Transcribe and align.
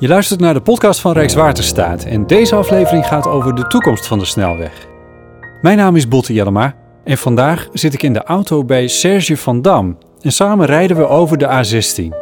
Je 0.00 0.08
luistert 0.08 0.40
naar 0.40 0.54
de 0.54 0.60
podcast 0.60 1.00
van 1.00 1.12
Rijkswaterstaat 1.12 2.04
en 2.04 2.26
deze 2.26 2.54
aflevering 2.54 3.06
gaat 3.06 3.26
over 3.26 3.54
de 3.54 3.66
toekomst 3.66 4.06
van 4.06 4.18
de 4.18 4.24
snelweg. 4.24 4.86
Mijn 5.62 5.76
naam 5.76 5.96
is 5.96 6.08
Botte 6.08 6.32
Jellema 6.32 6.74
en 7.04 7.18
vandaag 7.18 7.68
zit 7.72 7.94
ik 7.94 8.02
in 8.02 8.12
de 8.12 8.22
auto 8.22 8.64
bij 8.64 8.88
Serge 8.88 9.36
van 9.36 9.62
Dam 9.62 9.98
en 10.20 10.32
samen 10.32 10.66
rijden 10.66 10.96
we 10.96 11.06
over 11.06 11.38
de 11.38 11.46
A16. 11.46 12.16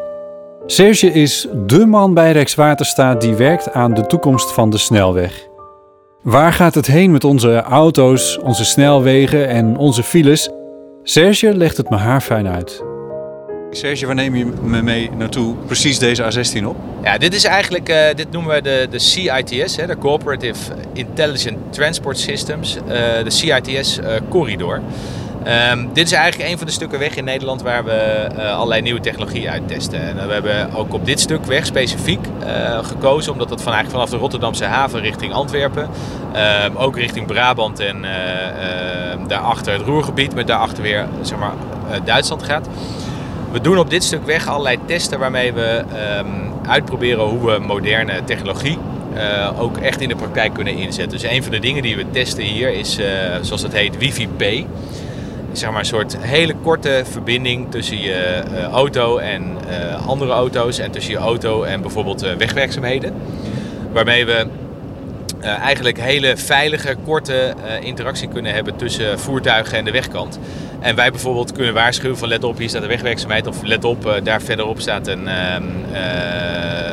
Serge 0.66 1.12
is 1.12 1.48
dé 1.66 1.86
man 1.86 2.14
bij 2.14 2.32
Rijkswaterstaat 2.32 3.20
die 3.20 3.34
werkt 3.34 3.72
aan 3.72 3.94
de 3.94 4.06
toekomst 4.06 4.52
van 4.52 4.70
de 4.70 4.78
snelweg. 4.78 5.46
Waar 6.22 6.52
gaat 6.52 6.74
het 6.74 6.86
heen 6.86 7.10
met 7.10 7.24
onze 7.24 7.62
auto's, 7.62 8.38
onze 8.38 8.64
snelwegen 8.64 9.48
en 9.48 9.76
onze 9.76 10.02
files? 10.02 10.50
Serge 11.02 11.56
legt 11.56 11.76
het 11.76 11.90
me 11.90 11.96
haarfijn 11.96 12.48
uit. 12.48 12.95
Serge, 13.70 14.06
waar 14.06 14.14
neem 14.14 14.34
je 14.34 14.44
me 14.62 14.82
mee 14.82 15.10
naartoe? 15.10 15.54
Precies 15.66 15.98
deze 15.98 16.22
A16 16.22 16.64
op? 16.64 16.76
Ja, 17.02 17.18
dit 17.18 17.34
is 17.34 17.44
eigenlijk, 17.44 17.88
uh, 17.88 17.96
dit 18.14 18.30
noemen 18.30 18.54
we 18.54 18.62
de, 18.62 18.86
de 18.90 18.98
CITS, 18.98 19.76
hè, 19.76 19.86
de 19.86 19.98
Cooperative 19.98 20.74
Intelligent 20.92 21.72
Transport 21.72 22.18
Systems, 22.18 22.76
uh, 22.76 22.92
de 23.24 23.30
CITS 23.30 23.98
uh, 23.98 24.06
corridor. 24.28 24.80
Um, 25.72 25.90
dit 25.92 26.06
is 26.06 26.12
eigenlijk 26.12 26.50
een 26.50 26.58
van 26.58 26.66
de 26.66 26.72
stukken 26.72 26.98
weg 26.98 27.16
in 27.16 27.24
Nederland 27.24 27.62
waar 27.62 27.84
we 27.84 28.28
allerlei 28.34 28.82
nieuwe 28.82 29.00
technologie 29.00 29.50
uittesten. 29.50 30.00
En 30.00 30.26
we 30.26 30.32
hebben 30.32 30.74
ook 30.74 30.94
op 30.94 31.06
dit 31.06 31.20
stuk 31.20 31.44
weg 31.44 31.66
specifiek 31.66 32.26
gekozen, 32.82 33.32
omdat 33.32 33.50
het 33.50 33.62
van, 33.62 33.72
eigenlijk 33.72 34.02
vanaf 34.02 34.10
de 34.10 34.16
Rotterdamse 34.16 34.64
haven 34.64 35.00
richting 35.00 35.32
Antwerpen, 35.32 35.88
ehm, 36.32 36.76
ook 36.76 36.96
richting 36.96 37.26
Brabant 37.26 37.80
en 37.80 38.04
ehm, 38.04 39.26
daarachter 39.26 39.72
het 39.72 39.82
Roergebied, 39.82 40.34
met 40.34 40.46
daarachter 40.46 40.82
weer 40.82 41.06
zeg 41.22 41.38
maar, 41.38 41.54
Duitsland 42.04 42.42
gaat. 42.42 42.68
We 43.56 43.62
doen 43.62 43.78
op 43.78 43.90
dit 43.90 44.04
stuk 44.04 44.26
weg 44.26 44.48
allerlei 44.48 44.78
testen 44.86 45.18
waarmee 45.18 45.52
we 45.52 45.82
um, 46.18 46.52
uitproberen 46.66 47.24
hoe 47.24 47.50
we 47.50 47.58
moderne 47.58 48.24
technologie 48.24 48.78
uh, 49.14 49.60
ook 49.60 49.76
echt 49.76 50.00
in 50.00 50.08
de 50.08 50.16
praktijk 50.16 50.54
kunnen 50.54 50.76
inzetten. 50.76 51.18
Dus 51.18 51.30
een 51.30 51.42
van 51.42 51.52
de 51.52 51.58
dingen 51.58 51.82
die 51.82 51.96
we 51.96 52.10
testen 52.10 52.44
hier 52.44 52.68
is, 52.68 52.98
uh, 52.98 53.06
zoals 53.40 53.62
het 53.62 53.72
heet, 53.72 53.98
Wi-Fi 53.98 54.28
P. 54.28 54.66
Zeg 55.52 55.70
maar 55.70 55.78
een 55.78 55.84
soort 55.84 56.16
hele 56.20 56.54
korte 56.62 57.02
verbinding 57.10 57.70
tussen 57.70 58.00
je 58.00 58.42
uh, 58.52 58.62
auto 58.62 59.18
en 59.18 59.56
andere 60.06 60.32
auto's 60.32 60.78
en 60.78 60.90
tussen 60.90 61.12
je 61.12 61.18
auto 61.18 61.62
en 61.62 61.80
bijvoorbeeld 61.80 62.20
wegwerkzaamheden. 62.20 63.14
Waarmee 63.92 64.26
we 64.26 64.46
uh, 65.40 65.46
eigenlijk 65.58 66.00
hele 66.00 66.36
veilige, 66.36 66.96
korte 67.04 67.54
uh, 67.64 67.86
interactie 67.86 68.28
kunnen 68.28 68.54
hebben 68.54 68.76
tussen 68.76 69.20
voertuigen 69.20 69.78
en 69.78 69.84
de 69.84 69.90
wegkant. 69.90 70.38
En 70.80 70.94
wij 70.94 71.10
bijvoorbeeld 71.10 71.52
kunnen 71.52 71.74
waarschuwen 71.74 72.18
van 72.18 72.28
let 72.28 72.44
op, 72.44 72.58
hier 72.58 72.68
staat 72.68 72.82
een 72.82 72.88
wegwerkzaamheid. 72.88 73.46
Of 73.46 73.62
let 73.62 73.84
op, 73.84 74.06
uh, 74.06 74.12
daar 74.22 74.42
verderop 74.42 74.80
staat 74.80 75.06
een, 75.06 75.28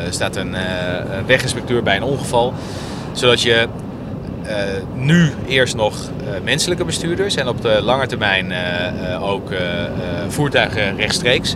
staat 0.10 0.36
een 0.36 0.56
weginspecteur 1.26 1.84
bij 1.84 1.96
een 1.96 2.04
ongeval. 2.04 2.54
Zodat 3.12 3.42
je 3.42 3.68
nu 4.94 5.32
eerst 5.48 5.76
nog 5.76 5.96
menselijke 6.44 6.86
bestuurders 6.86 7.36
en 7.36 7.48
op 7.48 7.62
de 7.62 7.82
lange 7.82 8.08
termijn 8.08 8.54
ook 9.22 9.50
voertuigen 10.28 10.96
rechtstreeks 10.96 11.56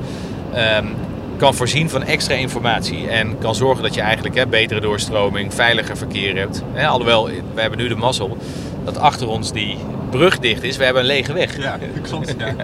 um, 0.55 0.95
kan 1.37 1.55
voorzien 1.55 1.89
van 1.89 2.03
extra 2.03 2.35
informatie. 2.35 3.07
En 3.07 3.37
kan 3.37 3.55
zorgen 3.55 3.83
dat 3.83 3.93
je 3.93 4.01
eigenlijk 4.01 4.35
hè, 4.35 4.47
betere 4.47 4.79
doorstroming, 4.79 5.53
veiliger 5.53 5.97
verkeer 5.97 6.37
hebt. 6.37 6.63
Hè, 6.73 6.87
alhoewel, 6.87 7.25
we 7.53 7.61
hebben 7.61 7.79
nu 7.79 7.87
de 7.87 7.95
mazzel 7.95 8.37
dat 8.85 8.97
achter 8.97 9.27
ons 9.27 9.51
die 9.51 9.77
brug 10.09 10.39
dicht 10.39 10.63
is. 10.63 10.77
We 10.77 10.83
hebben 10.83 11.01
een 11.01 11.07
lege 11.07 11.33
weg. 11.33 11.57
Ja, 11.57 11.79
klopt. 12.09 12.35
Ja. 12.37 12.55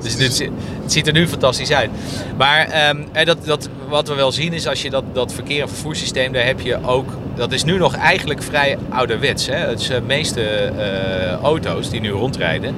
dus 0.00 0.16
dit, 0.16 0.38
het 0.82 0.92
ziet 0.92 1.06
er 1.06 1.12
nu 1.12 1.28
fantastisch 1.28 1.72
uit. 1.72 1.90
Maar 2.36 2.88
um, 2.88 3.06
dat, 3.24 3.44
dat, 3.44 3.68
wat 3.88 4.08
we 4.08 4.14
wel 4.14 4.32
zien 4.32 4.52
is 4.52 4.66
als 4.66 4.82
je 4.82 4.90
dat, 4.90 5.04
dat 5.12 5.32
verkeer- 5.32 5.62
en 5.62 5.68
vervoerssysteem, 5.68 6.32
daar 6.32 6.44
heb 6.44 6.60
je 6.60 6.78
ook... 6.84 7.10
Dat 7.34 7.52
is 7.52 7.64
nu 7.64 7.78
nog 7.78 7.94
eigenlijk 7.94 8.42
vrij 8.42 8.78
ouderwets. 8.88 9.46
Hè? 9.46 9.54
Het 9.56 9.80
de 9.86 10.02
meeste 10.06 10.72
uh, 10.76 11.32
auto's 11.32 11.90
die 11.90 12.00
nu 12.00 12.10
rondrijden 12.10 12.74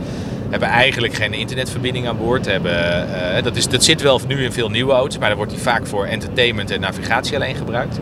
hebben 0.55 0.73
eigenlijk 0.73 1.15
geen 1.15 1.33
internetverbinding 1.33 2.09
aan 2.09 2.19
boord. 2.19 2.47
Hebben, 2.47 3.09
uh, 3.09 3.43
dat, 3.43 3.57
is, 3.57 3.69
dat 3.69 3.85
zit 3.85 4.03
wel 4.03 4.21
nu 4.27 4.45
in 4.45 4.53
veel 4.53 4.71
nieuwe 4.71 4.93
auto's, 4.93 5.19
maar 5.19 5.29
dan 5.29 5.37
wordt 5.37 5.53
die 5.53 5.61
vaak 5.61 5.87
voor 5.87 6.07
entertainment 6.07 6.71
en 6.71 6.81
navigatie 6.81 7.37
alleen 7.37 7.55
gebruikt. 7.55 7.99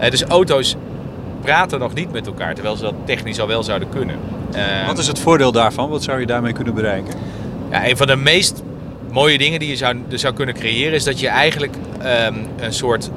Uh, 0.00 0.10
dus 0.10 0.22
auto's 0.22 0.76
praten 1.42 1.78
nog 1.78 1.94
niet 1.94 2.12
met 2.12 2.26
elkaar, 2.26 2.54
terwijl 2.54 2.76
ze 2.76 2.82
dat 2.82 2.94
technisch 3.04 3.40
al 3.40 3.46
wel 3.46 3.62
zouden 3.62 3.88
kunnen. 3.88 4.16
Uh, 4.54 4.86
Wat 4.86 4.98
is 4.98 5.06
het 5.06 5.18
voordeel 5.18 5.52
daarvan? 5.52 5.88
Wat 5.88 6.02
zou 6.02 6.20
je 6.20 6.26
daarmee 6.26 6.52
kunnen 6.52 6.74
bereiken? 6.74 7.14
Ja, 7.70 7.88
een 7.88 7.96
van 7.96 8.06
de 8.06 8.16
meest 8.16 8.62
mooie 9.10 9.38
dingen 9.38 9.58
die 9.58 9.68
je 9.68 9.76
zou, 9.76 9.96
zou 10.08 10.34
kunnen 10.34 10.54
creëren 10.54 10.92
is 10.92 11.04
dat 11.04 11.20
je 11.20 11.28
eigenlijk 11.28 11.74
um, 12.26 12.46
een 12.60 12.72
soort 12.72 13.10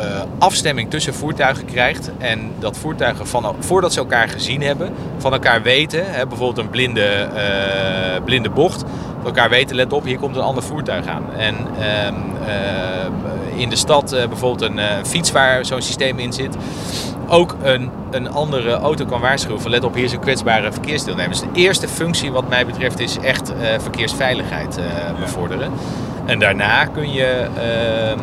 uh, 0.00 0.22
afstemming 0.38 0.90
tussen 0.90 1.14
voertuigen 1.14 1.64
krijgt. 1.64 2.10
En 2.18 2.52
dat 2.58 2.76
voertuigen 2.76 3.26
van, 3.26 3.54
voordat 3.58 3.92
ze 3.92 3.98
elkaar 3.98 4.28
gezien 4.28 4.62
hebben, 4.62 4.92
van 5.18 5.32
elkaar 5.32 5.62
weten. 5.62 6.12
Hè, 6.12 6.26
bijvoorbeeld 6.26 6.58
een 6.58 6.70
blinde, 6.70 7.28
uh, 7.34 8.24
blinde 8.24 8.50
bocht. 8.50 8.80
Van 9.16 9.24
elkaar 9.24 9.50
weten, 9.50 9.76
let 9.76 9.92
op, 9.92 10.04
hier 10.04 10.18
komt 10.18 10.36
een 10.36 10.42
ander 10.42 10.62
voertuig 10.62 11.06
aan. 11.06 11.32
En 11.36 11.54
uh, 11.78 13.60
in 13.60 13.68
de 13.68 13.76
stad 13.76 14.10
bijvoorbeeld 14.28 14.70
een 14.70 15.06
fiets 15.06 15.32
waar 15.32 15.64
zo'n 15.64 15.82
systeem 15.82 16.18
in 16.18 16.32
zit. 16.32 16.56
Ook 17.28 17.56
een, 17.62 17.90
een 18.10 18.30
andere 18.30 18.72
auto 18.72 19.04
kan 19.04 19.20
waarschuwen 19.20 19.60
van 19.60 19.70
let 19.70 19.84
op, 19.84 19.94
hier 19.94 20.04
is 20.04 20.12
een 20.12 20.20
kwetsbare 20.20 20.72
verkeersdeelnemer. 20.72 21.30
Dus 21.30 21.40
de 21.40 21.60
eerste 21.60 21.88
functie 21.88 22.32
wat 22.32 22.48
mij 22.48 22.66
betreft 22.66 23.00
is 23.00 23.18
echt 23.18 23.52
verkeersveiligheid 23.78 24.78
bevorderen. 25.20 25.72
En 26.26 26.38
daarna 26.38 26.84
kun 26.84 27.12
je 27.12 27.46
ehm, 27.58 28.18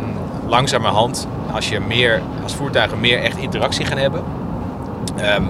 langzamerhand 0.47 1.27
als, 1.53 1.69
je 1.69 1.79
meer, 1.79 2.21
als 2.43 2.53
voertuigen 2.53 2.99
meer 2.99 3.23
echt 3.23 3.37
interactie 3.37 3.85
gaan 3.85 3.97
hebben, 3.97 4.23
um, 5.37 5.49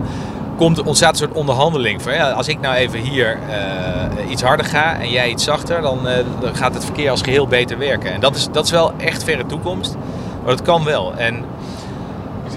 komt, 0.58 0.84
ontstaat 0.84 1.10
een 1.10 1.18
soort 1.18 1.34
onderhandeling. 1.34 2.02
Van, 2.02 2.14
ja, 2.14 2.32
als 2.32 2.48
ik 2.48 2.60
nou 2.60 2.76
even 2.76 3.00
hier 3.00 3.38
uh, 3.50 4.32
iets 4.32 4.42
harder 4.42 4.66
ga 4.66 5.00
en 5.00 5.10
jij 5.10 5.30
iets 5.30 5.44
zachter, 5.44 5.82
dan, 5.82 6.00
uh, 6.06 6.12
dan, 6.40 6.56
gaat 6.56 6.74
het 6.74 6.86
verkeer 6.86 7.10
als 7.10 7.22
geheel 7.22 7.48
beter 7.48 7.78
werken. 7.78 8.14
En 8.14 8.20
dat 8.20 8.36
is, 8.36 8.48
dat 8.52 8.66
is 8.66 8.72
wel 8.72 8.94
echt 8.98 9.24
verre 9.24 9.46
toekomst, 9.46 9.96
maar 10.44 10.56
dat 10.56 10.62
kan 10.62 10.84
wel. 10.84 11.14
En 11.16 11.44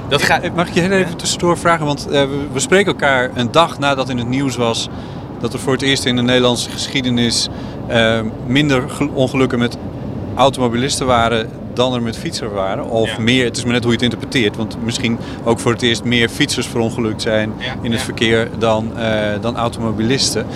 dat 0.09 0.23
gaat... 0.23 0.55
Mag 0.55 0.69
ik 0.69 0.75
je 0.75 0.81
heel 0.81 0.91
even 0.91 1.17
tussendoor 1.17 1.59
vragen? 1.59 1.87
Want 1.87 2.07
uh, 2.07 2.13
we, 2.13 2.47
we 2.53 2.61
spreken 2.61 2.93
elkaar 2.93 3.31
een 3.35 3.53
dag 3.53 3.79
nadat 3.79 4.09
in 4.09 4.19
het 4.19 4.29
nieuws 4.29 4.57
was 4.57 4.89
dat 5.41 5.53
er 5.53 5.59
voor 5.59 5.73
het 5.73 5.83
eerst 5.83 6.05
in 6.05 6.17
de 6.17 6.23
Nederlandse 6.23 6.71
geschiedenis 6.71 7.49
minder 8.47 8.85
ongelukken 9.15 9.59
met 9.59 9.77
automobilisten 10.35 11.07
waren 11.07 11.51
dan 11.81 11.95
er 11.95 12.03
met 12.03 12.17
fietsers 12.17 12.53
waren. 12.53 12.91
Of 12.91 13.11
ja. 13.11 13.21
meer, 13.21 13.45
het 13.45 13.57
is 13.57 13.65
maar 13.65 13.73
net 13.73 13.83
hoe 13.83 13.93
je 13.93 13.97
het 13.97 14.13
interpreteert. 14.13 14.57
Want 14.57 14.77
misschien 14.85 15.19
ook 15.45 15.59
voor 15.59 15.73
het 15.73 15.83
eerst 15.83 16.05
meer 16.05 16.29
fietsers 16.29 16.67
verongelukt 16.67 17.23
zijn 17.23 17.53
ja. 17.59 17.75
in 17.83 17.93
het 17.93 18.03
verkeer 18.03 18.49
dan, 18.59 18.93
uh, 18.97 19.05
dan 19.41 19.57
automobilisten. 19.57 20.47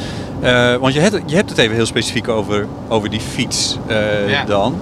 Uh, 0.42 0.74
want 0.76 0.94
je 0.94 1.00
hebt, 1.00 1.20
je 1.26 1.36
hebt 1.36 1.50
het 1.50 1.58
even 1.58 1.74
heel 1.74 1.86
specifiek 1.86 2.28
over, 2.28 2.66
over 2.88 3.10
die 3.10 3.20
fiets 3.20 3.78
uh, 3.88 3.96
dan. 4.46 4.80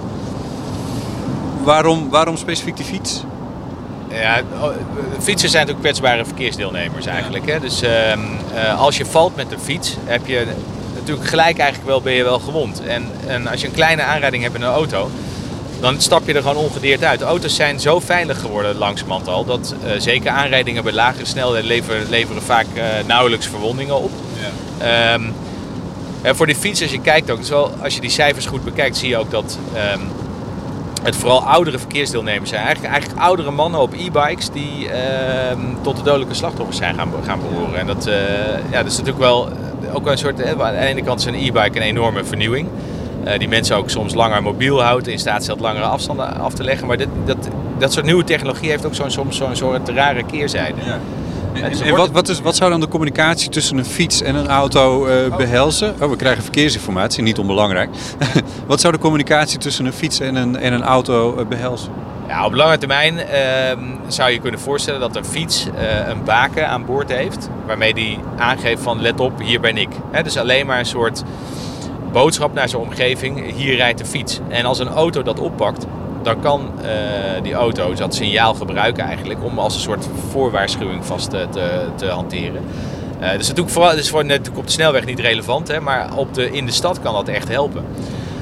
Waarom, 1.63 2.09
waarom 2.09 2.37
specifiek 2.37 2.77
die 2.77 2.85
fiets? 2.85 3.23
Ja, 4.09 4.41
fietsers 5.19 5.51
zijn 5.51 5.65
natuurlijk 5.65 5.79
kwetsbare 5.79 6.25
verkeersdeelnemers 6.25 7.05
eigenlijk. 7.05 7.51
Hè? 7.51 7.59
Dus 7.59 7.83
uh, 7.83 7.89
als 8.79 8.97
je 8.97 9.05
valt 9.05 9.35
met 9.35 9.51
een 9.51 9.59
fiets, 9.59 9.95
heb 10.05 10.27
je 10.27 10.47
natuurlijk 10.99 11.27
gelijk 11.27 11.57
eigenlijk 11.57 11.89
wel, 11.89 12.01
ben 12.01 12.13
je 12.13 12.23
wel 12.23 12.39
gewond. 12.39 12.81
En, 12.85 13.03
en 13.27 13.47
als 13.47 13.61
je 13.61 13.67
een 13.67 13.73
kleine 13.73 14.01
aanrijding 14.01 14.43
hebt 14.43 14.55
in 14.55 14.61
een 14.61 14.73
auto, 14.73 15.09
dan 15.83 16.01
stap 16.01 16.27
je 16.27 16.33
er 16.33 16.41
gewoon 16.41 16.63
ongedeerd 16.63 17.03
uit. 17.03 17.19
De 17.19 17.25
auto's 17.25 17.55
zijn 17.55 17.79
zo 17.79 17.99
veilig 17.99 18.39
geworden 18.39 18.77
langzamerhand 18.77 19.27
al, 19.27 19.45
dat 19.45 19.75
uh, 19.85 19.91
zeker 19.97 20.31
aanrijdingen 20.31 20.83
bij 20.83 20.93
lagere 20.93 21.25
snelheden 21.25 21.67
leveren, 21.67 22.09
leveren 22.09 22.41
vaak 22.41 22.65
uh, 22.73 22.83
nauwelijks 23.07 23.47
verwondingen 23.47 23.95
op. 23.95 24.11
Ja. 24.79 25.13
Um, 25.13 25.33
en 26.21 26.35
voor 26.35 26.45
die 26.45 26.55
fiets, 26.55 26.81
als 26.81 26.91
je 26.91 27.01
kijkt 27.01 27.31
ook, 27.31 27.39
dus 27.39 27.49
wel, 27.49 27.71
als 27.81 27.95
je 27.95 28.01
die 28.01 28.09
cijfers 28.09 28.45
goed 28.45 28.63
bekijkt, 28.63 28.97
zie 28.97 29.09
je 29.09 29.17
ook 29.17 29.31
dat 29.31 29.57
um, 29.95 30.01
het 31.03 31.15
vooral 31.15 31.43
oudere 31.43 31.79
verkeersdeelnemers 31.79 32.49
zijn. 32.49 32.63
Eigenlijk, 32.63 32.93
eigenlijk 32.93 33.23
oudere 33.23 33.51
mannen 33.51 33.79
op 33.79 33.93
e-bikes 33.93 34.49
die 34.49 34.89
um, 35.51 35.77
tot 35.81 35.95
de 35.97 36.03
dodelijke 36.03 36.33
slachtoffers 36.33 36.77
zijn 36.77 36.95
gaan, 36.95 37.11
gaan 37.25 37.39
behoren. 37.39 37.79
En 37.79 37.87
dat, 37.87 38.07
uh, 38.07 38.13
ja, 38.71 38.83
dat 38.83 38.91
is 38.91 38.97
natuurlijk 38.97 39.23
wel 39.23 39.49
ook 39.93 40.07
een 40.07 40.17
soort, 40.17 40.45
aan 40.59 40.73
de 40.73 40.79
ene 40.79 41.03
kant 41.03 41.19
is 41.19 41.25
een 41.25 41.35
e-bike 41.35 41.75
een 41.75 41.81
enorme 41.81 42.23
vernieuwing. 42.23 42.67
Uh, 43.27 43.37
die 43.37 43.47
mensen 43.47 43.75
ook 43.75 43.89
soms 43.89 44.13
langer 44.13 44.43
mobiel 44.43 44.81
houdt, 44.81 45.07
in 45.07 45.19
staat 45.19 45.43
stelt 45.43 45.59
langere 45.59 45.85
afstanden 45.85 46.39
af 46.39 46.53
te 46.53 46.63
leggen. 46.63 46.87
Maar 46.87 46.97
dit, 46.97 47.07
dat, 47.25 47.37
dat 47.77 47.93
soort 47.93 48.05
nieuwe 48.05 48.23
technologie 48.23 48.69
heeft 48.69 48.85
ook 48.85 48.95
zo'n, 48.95 49.11
soms 49.11 49.37
zo'n 49.37 49.55
soort 49.55 49.89
rare 49.89 50.23
keerzijde. 50.23 50.81
Ja. 50.85 50.99
En, 51.53 51.63
en, 51.63 51.81
en 51.81 51.95
wat, 51.95 52.11
wat, 52.11 52.29
is, 52.29 52.41
wat 52.41 52.55
zou 52.55 52.71
dan 52.71 52.79
de 52.79 52.87
communicatie 52.87 53.49
tussen 53.49 53.77
een 53.77 53.85
fiets 53.85 54.21
en 54.21 54.35
een 54.35 54.47
auto 54.47 55.07
uh, 55.07 55.35
behelzen? 55.35 55.95
Oh, 56.01 56.09
we 56.09 56.15
krijgen 56.15 56.43
verkeersinformatie, 56.43 57.23
niet 57.23 57.37
onbelangrijk. 57.37 57.89
wat 58.67 58.81
zou 58.81 58.93
de 58.93 58.99
communicatie 58.99 59.57
tussen 59.57 59.85
een 59.85 59.93
fiets 59.93 60.19
en 60.19 60.35
een, 60.35 60.57
en 60.57 60.73
een 60.73 60.83
auto 60.83 61.39
uh, 61.39 61.45
behelzen? 61.45 61.91
Ja, 62.27 62.45
op 62.45 62.53
lange 62.53 62.77
termijn 62.77 63.15
uh, 63.15 63.23
zou 64.07 64.31
je 64.31 64.39
kunnen 64.39 64.59
voorstellen 64.59 64.99
dat 64.99 65.15
een 65.15 65.25
fiets 65.25 65.67
een 66.07 66.23
baken 66.23 66.67
aan 66.67 66.85
boord 66.85 67.11
heeft. 67.11 67.49
Waarmee 67.65 67.93
die 67.93 68.19
aangeeft 68.37 68.81
van 68.81 69.01
let 69.01 69.19
op, 69.19 69.39
hier 69.41 69.59
ben 69.59 69.77
ik. 69.77 69.89
He, 70.11 70.23
dus 70.23 70.37
alleen 70.37 70.65
maar 70.65 70.79
een 70.79 70.85
soort 70.85 71.23
boodschap 72.13 72.53
naar 72.53 72.69
zijn 72.69 72.81
omgeving, 72.81 73.53
hier 73.55 73.75
rijdt 73.75 73.99
de 73.99 74.05
fiets. 74.05 74.39
En 74.49 74.65
als 74.65 74.79
een 74.79 74.87
auto 74.87 75.23
dat 75.23 75.39
oppakt, 75.39 75.85
dan 76.21 76.39
kan 76.39 76.71
uh, 76.81 77.43
die 77.43 77.53
auto 77.53 77.93
dat 77.93 78.15
signaal 78.15 78.53
gebruiken 78.53 79.03
eigenlijk 79.03 79.43
om 79.43 79.59
als 79.59 79.75
een 79.75 79.81
soort 79.81 80.07
voorwaarschuwing 80.29 81.05
vast 81.05 81.29
te, 81.29 81.47
te, 81.51 81.85
te 81.95 82.05
hanteren. 82.05 82.61
Uh, 83.21 83.31
dus 83.31 83.47
natuurlijk 83.47 83.73
vooral, 83.73 83.95
dus 83.95 84.09
voor 84.09 84.25
natuurlijk 84.25 84.57
op 84.57 84.65
de 84.65 84.71
snelweg 84.71 85.05
niet 85.05 85.19
relevant, 85.19 85.67
hè, 85.67 85.79
maar 85.79 86.17
op 86.17 86.33
de, 86.33 86.51
in 86.51 86.65
de 86.65 86.71
stad 86.71 87.01
kan 87.01 87.13
dat 87.13 87.27
echt 87.27 87.47
helpen. 87.47 87.85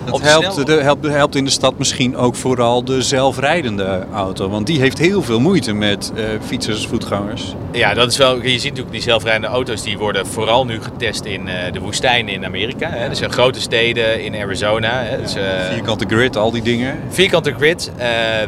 Dat 0.05 0.21
helpt, 0.21 0.65
de, 0.65 0.73
helpt, 0.73 1.05
helpt, 1.05 1.35
in 1.35 1.43
de 1.43 1.49
stad 1.49 1.77
misschien 1.77 2.15
ook 2.15 2.35
vooral 2.35 2.83
de 2.83 3.01
zelfrijdende 3.01 4.05
auto. 4.13 4.49
Want 4.49 4.67
die 4.67 4.79
heeft 4.79 4.97
heel 4.97 5.21
veel 5.21 5.39
moeite 5.39 5.73
met 5.73 6.11
uh, 6.15 6.23
fietsers, 6.45 6.87
voetgangers. 6.87 7.55
Ja, 7.71 7.93
dat 7.93 8.11
is 8.11 8.17
wel. 8.17 8.41
Je 8.41 8.49
ziet 8.49 8.63
natuurlijk 8.63 8.91
die 8.91 9.01
zelfrijdende 9.01 9.47
auto's 9.47 9.83
die 9.83 9.97
worden 9.97 10.27
vooral 10.27 10.65
nu 10.65 10.81
getest 10.81 11.25
in 11.25 11.47
uh, 11.47 11.53
de 11.71 11.79
woestijn 11.79 12.29
in 12.29 12.45
Amerika. 12.45 12.89
Hè. 12.89 13.09
Dus 13.09 13.21
in 13.21 13.31
grote 13.31 13.61
steden 13.61 14.23
in 14.23 14.35
Arizona. 14.35 15.03
Hè. 15.03 15.21
Dus, 15.21 15.35
uh, 15.35 15.43
vierkante 15.71 16.05
grid, 16.07 16.37
al 16.37 16.51
die 16.51 16.61
dingen. 16.61 16.99
Vierkante 17.09 17.53
grid, 17.53 17.91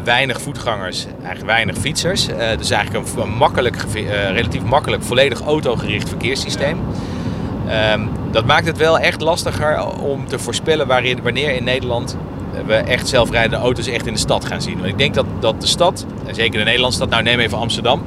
weinig 0.03 0.41
voetgangers, 0.41 1.05
eigenlijk 1.15 1.45
weinig 1.45 1.77
fietsers. 1.77 2.27
dus 2.57 2.69
eigenlijk 2.69 3.07
een, 3.07 3.21
een 3.21 3.29
makkelijk, 3.29 3.77
relatief 4.33 4.63
makkelijk, 4.63 5.03
volledig 5.03 5.41
autogericht 5.41 6.09
verkeerssysteem. 6.09 6.77
Um, 7.93 8.09
dat 8.31 8.45
maakt 8.45 8.65
het 8.65 8.77
wel 8.77 8.99
echt 8.99 9.21
lastiger 9.21 9.85
om 9.99 10.27
te 10.27 10.39
voorspellen 10.39 10.87
waarin, 10.87 11.21
wanneer 11.23 11.55
in 11.55 11.63
Nederland 11.63 12.17
we 12.65 12.73
echt 12.73 13.07
zelfrijdende 13.07 13.57
auto's 13.57 13.87
echt 13.87 14.07
in 14.07 14.13
de 14.13 14.19
stad 14.19 14.45
gaan 14.45 14.61
zien. 14.61 14.73
Want 14.73 14.87
ik 14.87 14.97
denk 14.97 15.13
dat, 15.13 15.25
dat 15.39 15.61
de 15.61 15.67
stad, 15.67 16.05
en 16.25 16.35
zeker 16.35 16.59
de 16.59 16.65
Nederlandse 16.65 16.97
stad, 16.97 17.09
nou 17.09 17.23
neem 17.23 17.39
even 17.39 17.57
Amsterdam, 17.57 18.03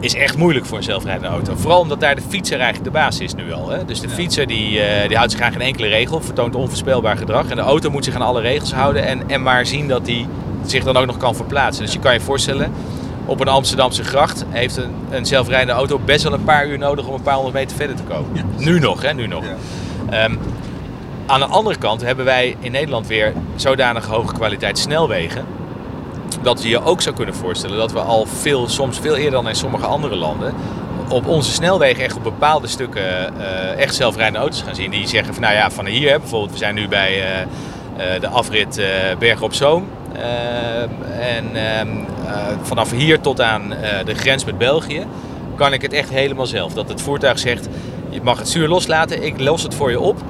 is 0.00 0.14
echt 0.14 0.36
moeilijk 0.36 0.66
voor 0.66 0.76
een 0.76 0.82
zelfrijdende 0.84 1.28
auto. 1.28 1.54
Vooral 1.56 1.80
omdat 1.80 2.00
daar 2.00 2.14
de 2.14 2.22
fietser 2.28 2.60
eigenlijk 2.60 2.84
de 2.84 2.98
baas 2.98 3.20
is 3.20 3.34
nu 3.34 3.52
al. 3.52 3.68
Hè? 3.68 3.84
Dus 3.84 4.00
de 4.00 4.08
fietser 4.08 4.46
die, 4.46 4.78
uh, 4.78 5.08
die 5.08 5.16
houdt 5.16 5.32
zich 5.32 5.40
aan 5.40 5.52
geen 5.52 5.60
enkele 5.60 5.86
regel, 5.86 6.20
vertoont 6.20 6.54
onvoorspelbaar 6.54 7.16
gedrag. 7.16 7.48
En 7.48 7.56
de 7.56 7.62
auto 7.62 7.90
moet 7.90 8.04
zich 8.04 8.14
aan 8.14 8.22
alle 8.22 8.40
regels 8.40 8.72
houden 8.72 9.06
en, 9.06 9.22
en 9.26 9.42
maar 9.42 9.66
zien 9.66 9.88
dat 9.88 10.06
hij 10.06 10.26
zich 10.66 10.84
dan 10.84 10.96
ook 10.96 11.06
nog 11.06 11.16
kan 11.16 11.34
verplaatsen. 11.34 11.84
Dus 11.84 11.92
je 11.92 11.98
kan 11.98 12.12
je 12.12 12.20
voorstellen, 12.20 12.72
op 13.26 13.40
een 13.40 13.48
Amsterdamse 13.48 14.04
gracht 14.04 14.44
heeft 14.48 14.76
een, 14.76 14.94
een 15.10 15.26
zelfrijdende 15.26 15.72
auto 15.72 16.00
best 16.04 16.22
wel 16.22 16.32
een 16.32 16.44
paar 16.44 16.66
uur 16.66 16.78
nodig 16.78 17.06
om 17.06 17.14
een 17.14 17.22
paar 17.22 17.34
honderd 17.34 17.54
meter 17.54 17.76
verder 17.76 17.96
te 17.96 18.02
komen. 18.02 18.44
Nu 18.56 18.78
nog, 18.78 19.02
hè? 19.02 19.14
Nu 19.14 19.26
nog. 19.26 19.44
Ja. 20.10 20.24
Um, 20.24 20.38
aan 21.26 21.40
de 21.40 21.46
andere 21.46 21.76
kant 21.76 22.02
hebben 22.02 22.24
wij 22.24 22.56
in 22.60 22.72
Nederland 22.72 23.06
weer 23.06 23.32
zodanig 23.56 24.06
hoge 24.06 24.34
kwaliteit 24.34 24.78
snelwegen. 24.78 25.44
Dat 26.42 26.62
je 26.62 26.68
je 26.68 26.82
ook 26.82 27.02
zou 27.02 27.14
kunnen 27.14 27.34
voorstellen 27.34 27.76
dat 27.76 27.92
we 27.92 28.00
al 28.00 28.26
veel, 28.26 28.68
soms 28.68 28.98
veel 28.98 29.16
eerder 29.16 29.32
dan 29.32 29.48
in 29.48 29.54
sommige 29.54 29.86
andere 29.86 30.16
landen. 30.16 30.54
op 31.08 31.26
onze 31.26 31.50
snelwegen 31.50 32.04
echt 32.04 32.16
op 32.16 32.22
bepaalde 32.22 32.66
stukken 32.66 33.02
uh, 33.38 33.78
echt 33.78 33.94
zelfrijdende 33.94 34.38
auto's 34.38 34.62
gaan 34.62 34.74
zien. 34.74 34.90
Die 34.90 35.08
zeggen 35.08 35.34
van 35.34 35.42
nou 35.42 35.54
ja, 35.54 35.70
van 35.70 35.86
hier 35.86 36.18
bijvoorbeeld, 36.18 36.52
we 36.52 36.58
zijn 36.58 36.74
nu 36.74 36.88
bij 36.88 37.16
uh, 37.16 38.14
uh, 38.14 38.20
de 38.20 38.28
afrit 38.28 38.80
Bergen 39.18 39.44
op 39.44 39.54
Zoom. 39.54 39.86
En 41.20 41.44
ehm, 41.54 41.88
eh, 42.26 42.46
vanaf 42.62 42.90
hier 42.90 43.20
tot 43.20 43.40
aan 43.40 43.72
eh, 43.72 44.04
de 44.04 44.14
grens 44.14 44.44
met 44.44 44.58
België 44.58 45.06
kan 45.54 45.72
ik 45.72 45.82
het 45.82 45.92
echt 45.92 46.10
helemaal 46.10 46.46
zelf. 46.46 46.72
Dat 46.72 46.88
het 46.88 47.02
voertuig 47.02 47.38
zegt, 47.38 47.68
je 48.10 48.20
mag 48.22 48.38
het 48.38 48.48
stuur 48.48 48.68
loslaten, 48.68 49.22
ik 49.22 49.40
los 49.40 49.62
het 49.62 49.74
voor 49.74 49.90
je 49.90 50.00
op. 50.00 50.22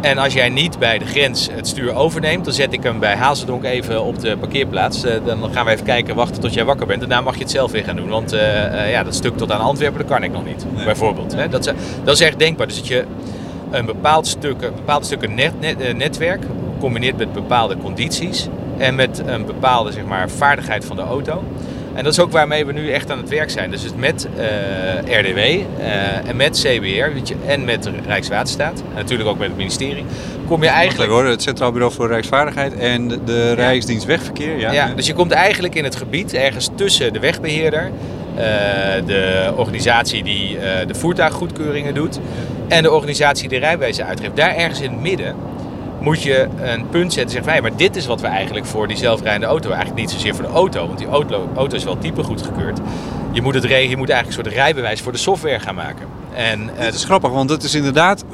En 0.00 0.18
als 0.18 0.32
jij 0.32 0.48
niet 0.48 0.78
bij 0.78 0.98
de 0.98 1.04
grens 1.04 1.48
het 1.52 1.68
stuur 1.68 1.94
overneemt, 1.94 2.44
dan 2.44 2.54
zet 2.54 2.72
ik 2.72 2.82
hem 2.82 2.98
bij 2.98 3.16
Hazeldonk 3.16 3.64
even 3.64 4.02
op 4.02 4.20
de 4.20 4.36
parkeerplaats. 4.36 5.04
Uh, 5.04 5.12
dan 5.24 5.52
gaan 5.52 5.64
we 5.64 5.70
even 5.70 5.84
kijken, 5.84 6.14
wachten 6.14 6.40
tot 6.40 6.54
jij 6.54 6.64
wakker 6.64 6.86
bent. 6.86 7.00
Daarna 7.00 7.20
mag 7.20 7.34
je 7.34 7.40
het 7.40 7.50
zelf 7.50 7.70
weer 7.70 7.84
gaan 7.84 7.96
doen. 7.96 8.08
Want 8.08 8.34
uh, 8.34 8.40
uh, 8.40 8.90
ja, 8.90 9.02
dat 9.02 9.14
stuk 9.14 9.36
tot 9.36 9.52
aan 9.52 9.60
Antwerpen, 9.60 9.98
dat 9.98 10.08
kan 10.08 10.22
ik 10.22 10.32
nog 10.32 10.44
niet. 10.44 10.66
Nee. 10.74 10.84
Bijvoorbeeld. 10.84 11.34
Hè? 11.34 11.48
Dat, 11.48 11.66
is, 11.66 11.72
dat 12.04 12.14
is 12.14 12.20
echt 12.20 12.38
denkbaar. 12.38 12.66
Dus 12.66 12.76
dat 12.76 12.86
je 12.86 13.04
een 13.70 13.86
bepaald 13.86 14.26
stuk, 14.26 14.62
een 14.62 14.74
bepaald 14.74 15.04
stuk 15.04 15.34
net, 15.34 15.60
net, 15.60 15.96
netwerk 15.96 16.42
combineert 16.80 17.16
met 17.16 17.32
bepaalde 17.32 17.76
condities 17.76 18.48
en 18.78 18.94
met 18.94 19.22
een 19.26 19.46
bepaalde 19.46 19.92
zeg 19.92 20.04
maar, 20.04 20.30
vaardigheid 20.30 20.84
van 20.84 20.96
de 20.96 21.02
auto. 21.02 21.42
En 21.96 22.04
dat 22.04 22.12
is 22.12 22.20
ook 22.20 22.32
waarmee 22.32 22.66
we 22.66 22.72
nu 22.72 22.90
echt 22.90 23.10
aan 23.10 23.18
het 23.18 23.28
werk 23.28 23.50
zijn. 23.50 23.70
Dus 23.70 23.84
met 23.96 24.28
uh, 25.06 25.18
RDW 25.18 25.38
uh, 25.38 26.28
en 26.28 26.36
met 26.36 26.58
CBR 26.58 27.12
weet 27.14 27.28
je, 27.28 27.34
en 27.46 27.64
met 27.64 27.90
Rijkswaterstaat. 28.06 28.80
En 28.80 28.94
natuurlijk 28.94 29.28
ook 29.28 29.38
met 29.38 29.48
het 29.48 29.56
ministerie. 29.56 30.04
Kom 30.46 30.62
je 30.62 30.68
eigenlijk... 30.68 31.10
hoor, 31.10 31.24
het 31.24 31.42
Centraal 31.42 31.72
Bureau 31.72 31.92
voor 31.92 32.08
Rijksvaardigheid 32.08 32.78
en 32.78 33.08
de, 33.08 33.24
de 33.24 33.52
Rijksdienst 33.52 34.06
Wegverkeer. 34.06 34.58
Ja. 34.58 34.72
ja, 34.72 34.92
dus 34.96 35.06
je 35.06 35.14
komt 35.14 35.32
eigenlijk 35.32 35.74
in 35.74 35.84
het 35.84 35.96
gebied 35.96 36.34
ergens 36.34 36.70
tussen 36.74 37.12
de 37.12 37.20
wegbeheerder... 37.20 37.90
Uh, 38.34 38.42
de 39.06 39.52
organisatie 39.56 40.22
die 40.22 40.58
de 40.86 40.94
voertuiggoedkeuringen 40.94 41.94
doet... 41.94 42.18
en 42.68 42.82
de 42.82 42.92
organisatie 42.92 43.48
die 43.48 43.58
rijbewijzen 43.58 44.06
uitgeeft. 44.06 44.36
Daar 44.36 44.56
ergens 44.56 44.80
in 44.80 44.90
het 44.90 45.00
midden 45.00 45.34
moet 46.06 46.22
je 46.22 46.48
een 46.56 46.88
punt 46.88 47.12
zetten 47.12 47.22
en 47.22 47.30
zeggen 47.30 47.44
van, 47.44 47.52
hey, 47.52 47.60
maar 47.60 47.76
dit 47.76 47.96
is 47.96 48.06
wat 48.06 48.20
we 48.20 48.26
eigenlijk 48.26 48.66
voor 48.66 48.88
die 48.88 48.96
zelfrijdende 48.96 49.46
auto, 49.46 49.70
eigenlijk 49.70 50.00
niet 50.00 50.10
zozeer 50.10 50.34
voor 50.34 50.44
de 50.44 50.50
auto, 50.50 50.86
want 50.86 50.98
die 50.98 51.06
auto, 51.06 51.48
auto 51.56 51.76
is 51.76 51.84
wel 51.84 51.98
type 51.98 52.22
goedgekeurd. 52.22 52.78
Je 53.32 53.42
moet, 53.42 53.54
het, 53.54 53.62
je 53.62 53.96
moet 53.96 54.10
eigenlijk 54.10 54.26
een 54.26 54.44
soort 54.44 54.46
rijbewijs 54.46 55.00
voor 55.00 55.12
de 55.12 55.18
software 55.18 55.60
gaan 55.60 55.74
maken. 55.74 56.06
En, 56.34 56.70
het 56.72 56.94
is 56.94 57.04
grappig, 57.04 57.30
want 57.30 57.50
het 57.50 57.62
is 57.62 57.74
inderdaad 57.74 58.24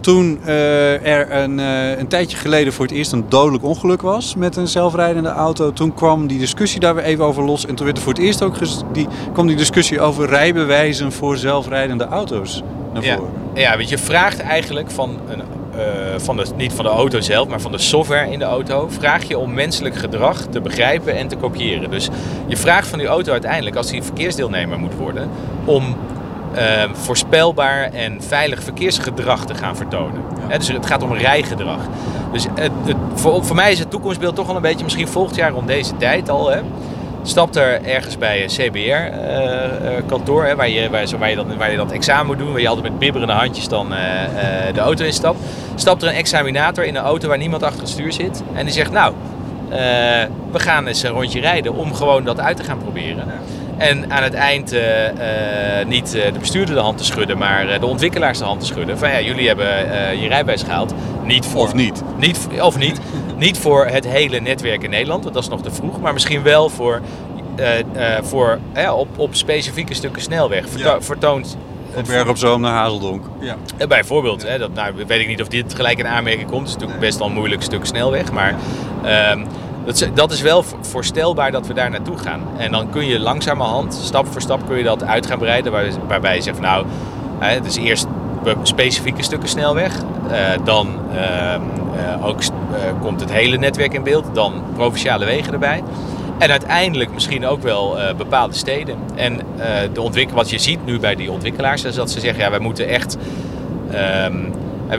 toen 0.00 0.40
uh, 0.46 1.06
er 1.06 1.32
een, 1.32 1.58
uh, 1.58 1.98
een 1.98 2.08
tijdje 2.08 2.36
geleden 2.36 2.72
voor 2.72 2.86
het 2.86 2.94
eerst 2.94 3.12
een 3.12 3.24
dodelijk 3.28 3.64
ongeluk 3.64 4.02
was 4.02 4.34
met 4.34 4.56
een 4.56 4.68
zelfrijdende 4.68 5.28
auto, 5.28 5.72
toen 5.72 5.94
kwam 5.94 6.26
die 6.26 6.38
discussie 6.38 6.80
daar 6.80 6.94
weer 6.94 7.04
even 7.04 7.24
over 7.24 7.44
los. 7.44 7.66
En 7.66 7.74
toen 7.74 7.84
werd 7.84 7.98
er 7.98 8.04
voor 8.04 8.12
het 8.12 8.22
eerst 8.22 8.42
ook 8.42 8.56
die, 8.92 9.06
kwam 9.32 9.46
die 9.46 9.56
discussie 9.56 10.00
over 10.00 10.28
rijbewijzen 10.28 11.12
voor 11.12 11.36
zelfrijdende 11.36 12.04
auto's 12.04 12.62
naar 12.92 13.02
voren. 13.02 13.32
Ja, 13.54 13.60
ja 13.60 13.76
want 13.76 13.88
je 13.88 13.98
vraagt 13.98 14.40
eigenlijk 14.40 14.90
van 14.90 15.18
een 15.28 15.42
uh, 15.76 15.80
van 16.16 16.36
de, 16.36 16.46
niet 16.56 16.72
van 16.72 16.84
de 16.84 16.90
auto 16.90 17.20
zelf, 17.20 17.48
maar 17.48 17.60
van 17.60 17.72
de 17.72 17.78
software 17.78 18.30
in 18.30 18.38
de 18.38 18.44
auto, 18.44 18.88
vraag 18.88 19.24
je 19.24 19.38
om 19.38 19.54
menselijk 19.54 19.96
gedrag 19.96 20.46
te 20.46 20.60
begrijpen 20.60 21.16
en 21.16 21.28
te 21.28 21.36
kopiëren. 21.36 21.90
Dus 21.90 22.08
je 22.46 22.56
vraagt 22.56 22.88
van 22.88 22.98
die 22.98 23.08
auto 23.08 23.32
uiteindelijk, 23.32 23.76
als 23.76 23.86
die 23.86 24.02
verkeersdeelnemer 24.02 24.78
moet 24.78 24.94
worden, 24.94 25.30
om 25.64 25.96
uh, 26.56 26.82
voorspelbaar 26.92 27.92
en 27.92 28.22
veilig 28.22 28.62
verkeersgedrag 28.62 29.46
te 29.46 29.54
gaan 29.54 29.76
vertonen. 29.76 30.22
Ja. 30.48 30.58
dus 30.58 30.68
het 30.68 30.86
gaat 30.86 31.02
om 31.02 31.12
rijgedrag. 31.12 31.80
Dus 32.32 32.46
het, 32.54 32.72
het, 32.84 32.96
voor, 33.14 33.44
voor 33.44 33.56
mij 33.56 33.72
is 33.72 33.78
het 33.78 33.90
toekomstbeeld 33.90 34.34
toch 34.34 34.46
wel 34.46 34.56
een 34.56 34.62
beetje, 34.62 34.84
misschien 34.84 35.08
volgend 35.08 35.36
jaar 35.36 35.50
rond 35.50 35.66
deze 35.66 35.96
tijd 35.96 36.28
al. 36.28 36.50
Hè, 36.50 36.60
stapt 37.22 37.56
er 37.56 37.84
ergens 37.84 38.18
bij 38.18 38.42
een 38.42 38.48
CBR-kantoor, 38.48 40.44
uh, 40.44 40.50
uh, 40.50 40.56
waar, 40.56 40.68
je, 40.68 40.90
waar, 40.90 41.06
waar, 41.18 41.30
je 41.30 41.36
dat, 41.36 41.46
waar 41.56 41.70
je 41.70 41.76
dat 41.76 41.90
examen 41.90 42.26
moet 42.26 42.38
doen, 42.38 42.52
waar 42.52 42.60
je 42.60 42.68
altijd 42.68 42.88
met 42.88 42.98
bibberende 42.98 43.32
handjes 43.32 43.68
dan 43.68 43.92
uh, 43.92 43.98
de 44.74 44.80
auto 44.80 45.04
instapt. 45.04 45.38
Stapt 45.74 46.02
er 46.02 46.08
een 46.08 46.14
examinator 46.14 46.84
in 46.84 46.96
een 46.96 47.02
auto 47.02 47.28
waar 47.28 47.38
niemand 47.38 47.62
achter 47.62 47.80
het 47.80 47.88
stuur 47.88 48.12
zit 48.12 48.42
en 48.54 48.64
die 48.64 48.74
zegt, 48.74 48.90
nou, 48.90 49.14
we 50.50 50.58
gaan 50.58 50.86
eens 50.86 51.02
een 51.02 51.10
rondje 51.10 51.40
rijden 51.40 51.74
om 51.74 51.94
gewoon 51.94 52.24
dat 52.24 52.40
uit 52.40 52.56
te 52.56 52.64
gaan 52.64 52.78
proberen. 52.78 53.24
En 53.76 54.12
aan 54.12 54.22
het 54.22 54.34
eind 54.34 54.76
niet 55.86 56.10
de 56.10 56.38
bestuurder 56.38 56.74
de 56.74 56.80
hand 56.80 56.98
te 56.98 57.04
schudden, 57.04 57.38
maar 57.38 57.80
de 57.80 57.86
ontwikkelaars 57.86 58.38
de 58.38 58.44
hand 58.44 58.60
te 58.60 58.66
schudden. 58.66 58.98
Van 58.98 59.10
ja, 59.10 59.20
jullie 59.20 59.46
hebben 59.46 59.66
je 60.20 60.28
rijbewijs 60.28 60.62
gehaald. 60.62 60.94
Niet 61.24 61.46
voor, 61.46 61.62
of 61.62 61.74
niet. 61.74 62.02
niet. 62.16 62.48
Of 62.60 62.78
niet. 62.78 63.00
Niet 63.36 63.58
voor 63.58 63.86
het 63.86 64.06
hele 64.06 64.40
netwerk 64.40 64.82
in 64.82 64.90
Nederland, 64.90 65.22
want 65.22 65.34
dat 65.34 65.42
is 65.42 65.48
nog 65.48 65.62
te 65.62 65.70
vroeg. 65.70 66.00
Maar 66.00 66.12
misschien 66.12 66.42
wel 66.42 66.68
voor, 66.68 67.00
uh, 67.58 67.78
uh, 67.78 67.82
voor 68.22 68.58
uh, 68.76 68.98
op, 68.98 69.18
op 69.18 69.34
specifieke 69.34 69.94
stukken 69.94 70.22
snelweg. 70.22 70.68
Verto 70.68 70.88
ja. 70.88 71.00
Vertoont 71.00 71.56
van 71.92 72.04
Berg 72.06 72.28
op 72.28 72.36
Zoom 72.36 72.60
naar 72.60 72.72
Hazeldonk. 72.72 73.24
Ja. 73.40 73.86
bijvoorbeeld, 73.86 74.42
hè, 74.42 74.58
dat, 74.58 74.74
nou, 74.74 74.94
weet 75.06 75.20
ik 75.20 75.28
niet 75.28 75.40
of 75.40 75.48
dit 75.48 75.74
gelijk 75.74 75.98
in 75.98 76.06
aanmerking 76.06 76.50
komt. 76.50 76.60
Het 76.60 76.68
is 76.68 76.74
natuurlijk 76.74 77.00
best 77.00 77.18
wel 77.18 77.26
een 77.26 77.32
moeilijk 77.32 77.62
stuk 77.62 77.84
snelweg. 77.84 78.32
Maar 78.32 78.54
um, 79.32 79.46
dat, 79.84 80.08
dat, 80.14 80.32
is 80.32 80.40
wel 80.40 80.64
voorstelbaar 80.80 81.50
dat 81.50 81.66
we 81.66 81.74
daar 81.74 81.90
naartoe 81.90 82.18
gaan. 82.18 82.40
En 82.56 82.72
dan 82.72 82.90
kun 82.90 83.06
je 83.06 83.20
langzamerhand, 83.20 84.00
stap 84.04 84.26
voor 84.26 84.40
stap, 84.40 84.66
kun 84.66 84.76
je 84.76 84.84
dat 84.84 85.04
uit 85.04 85.26
gaan 85.26 85.38
breiden. 85.38 85.72
Waar, 85.72 85.86
waarbij 86.08 86.34
je 86.34 86.42
zegt 86.42 86.56
van 86.56 86.66
nou, 86.66 86.86
hè, 87.38 87.54
het 87.54 87.66
is 87.66 87.76
eerst 87.76 88.06
specifieke 88.62 89.22
stukken 89.22 89.48
snelweg. 89.48 89.92
Uh, 90.30 90.38
dan 90.64 90.98
uh, 91.14 91.54
ook 92.22 92.40
komt 93.00 93.20
het 93.20 93.32
hele 93.32 93.56
netwerk 93.56 93.92
in 93.92 94.02
beeld. 94.02 94.34
Dan 94.34 94.62
provinciale 94.74 95.24
wegen 95.24 95.52
erbij. 95.52 95.82
En 96.38 96.50
uiteindelijk 96.50 97.12
misschien 97.12 97.46
ook 97.46 97.62
wel 97.62 97.96
bepaalde 98.16 98.54
steden. 98.54 98.96
En 99.14 99.40
de 99.92 100.00
ontwikkel 100.00 100.36
wat 100.36 100.50
je 100.50 100.58
ziet 100.58 100.84
nu 100.84 100.98
bij 100.98 101.14
die 101.14 101.30
ontwikkelaars 101.30 101.84
is 101.84 101.94
dat 101.94 102.10
ze 102.10 102.20
zeggen: 102.20 102.42
ja, 102.42 102.50
wij 102.50 102.58
moeten 102.58 102.88
echt. 102.88 103.16
Um, 103.94 104.52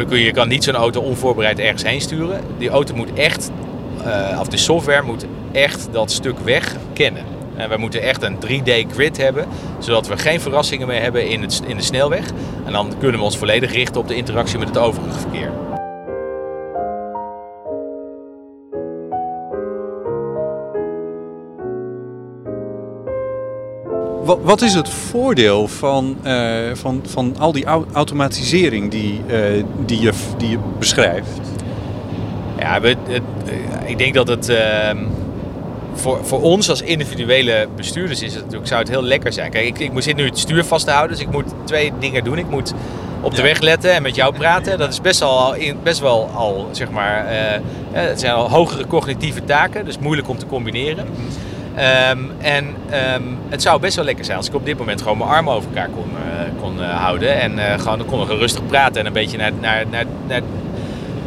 je 0.10 0.32
kan 0.32 0.48
niet 0.48 0.64
zo'n 0.64 0.76
auto 0.76 1.02
onvoorbereid 1.02 1.60
ergens 1.60 1.84
heen 1.84 2.02
sturen. 2.02 2.42
Die 2.58 2.70
auto 2.70 2.96
moet 2.96 3.14
echt, 3.14 3.52
of 4.40 4.48
de 4.48 4.58
software 4.58 5.02
moet 5.02 5.26
echt 5.52 5.88
dat 5.92 6.12
stuk 6.12 6.40
weg 6.40 6.76
kennen. 6.94 7.24
En 7.56 7.70
we 7.70 7.78
moeten 7.78 8.02
echt 8.02 8.24
een 8.24 8.36
3D-grid 8.36 9.18
hebben, 9.18 9.46
zodat 9.80 10.08
we 10.08 10.18
geen 10.18 10.42
verrassingen 10.42 10.88
meer 10.88 11.02
hebben 11.02 11.30
in, 11.30 11.42
het, 11.42 11.62
in 11.68 11.78
de 11.78 11.84
snelweg. 11.84 12.26
En 12.66 12.72
dan 12.72 12.94
kunnen 13.00 13.20
we 13.20 13.26
ons 13.26 13.38
volledig 13.38 13.72
richten 13.72 14.02
op 14.02 14.08
de 14.08 14.16
interactie 14.16 14.60
met 14.60 14.68
het 14.68 14.78
overige 14.78 15.20
verkeer. 15.20 15.52
Wat 24.24 24.62
is 24.62 24.74
het 24.74 24.90
voordeel 24.90 25.68
van, 25.68 26.18
uh, 26.26 26.70
van, 26.74 27.02
van 27.06 27.36
al 27.40 27.52
die 27.52 27.66
automatisering 27.94 28.92
die, 28.92 29.22
uh, 29.28 29.64
die, 29.86 30.02
je, 30.02 30.12
die 30.38 30.50
je 30.50 30.58
beschrijft? 30.80 31.30
Ja, 32.60 32.82
we, 32.82 32.88
het, 32.88 33.22
eh, 33.46 33.90
ik 33.90 33.98
denk 33.98 34.14
dat 34.14 34.28
het 34.28 34.50
ehm, 34.50 34.98
voor, 35.94 36.26
voor 36.26 36.42
ons 36.42 36.70
als 36.70 36.82
individuele 36.82 37.68
bestuurders 37.76 38.22
is 38.22 38.34
het 38.34 38.44
natuurlijk, 38.44 38.68
zou 38.68 38.82
het 38.82 38.90
heel 38.90 39.04
lekker 39.04 39.34
zijn. 39.34 39.52
Kijk, 39.52 39.66
ik, 39.66 39.80
ik 39.80 39.92
moet 39.92 40.04
zit 40.04 40.16
nu 40.16 40.26
het 40.26 40.40
stuur 40.40 40.64
vast 40.64 40.86
te 40.86 40.92
houden, 40.92 41.18
dus 41.18 41.26
ik 41.26 41.32
moet 41.32 41.54
twee 41.64 41.92
dingen 42.00 42.24
doen. 42.24 42.38
Ik 42.38 42.50
moet 42.50 42.74
op 43.22 43.32
de 43.32 43.38
Ja. 43.38 43.44
weg 43.44 43.60
letten 43.60 43.94
en 43.94 44.02
met 44.02 44.16
jou 44.16 44.34
praten. 44.34 44.78
Dat 44.78 44.92
is 44.92 45.02
best 45.02 45.20
wel, 45.20 45.30
al 45.30 45.56
best 45.84 46.00
wel 46.00 46.30
al, 46.36 46.68
zeg 46.72 46.90
maar, 46.92 47.26
eh, 47.26 47.56
eh, 47.56 47.62
het 47.92 48.20
zijn 48.20 48.34
al 48.34 48.50
hogere 48.50 48.88
cognitieve 48.88 49.44
taken, 49.44 49.86
dus 49.86 49.98
moeilijk 49.98 50.30
om 50.30 50.38
te 50.38 50.46
combineren. 50.46 51.06
Ehm, 51.76 52.20
en 52.42 52.76
ehm, 52.90 53.22
het 53.50 53.62
zou 53.62 53.80
best 53.80 53.96
wel 53.96 54.06
lekker 54.06 54.26
zijn 54.26 54.38
als 54.38 54.48
ik 54.48 54.56
op 54.56 54.66
dit 54.66 54.78
moment 54.78 55.02
gewoon 55.02 55.18
mijn 55.18 55.30
armen 55.30 55.54
over 55.54 55.70
elkaar 55.70 55.90
kon, 55.90 56.06
eh, 56.16 56.62
kon 56.62 56.82
eh, 56.82 57.04
houden. 57.04 57.42
En 57.42 57.60
eh, 57.60 57.80
gewoon, 57.80 57.98
dan 57.98 58.08
konden 58.08 58.28
we 58.28 58.36
rustig 58.36 58.66
praten 58.66 59.00
en 59.00 59.06
een 59.06 59.14
beetje 59.14 59.38
naar, 59.38 59.52
naar, 59.62 59.86
naar, 59.92 60.06
naar, 60.28 60.42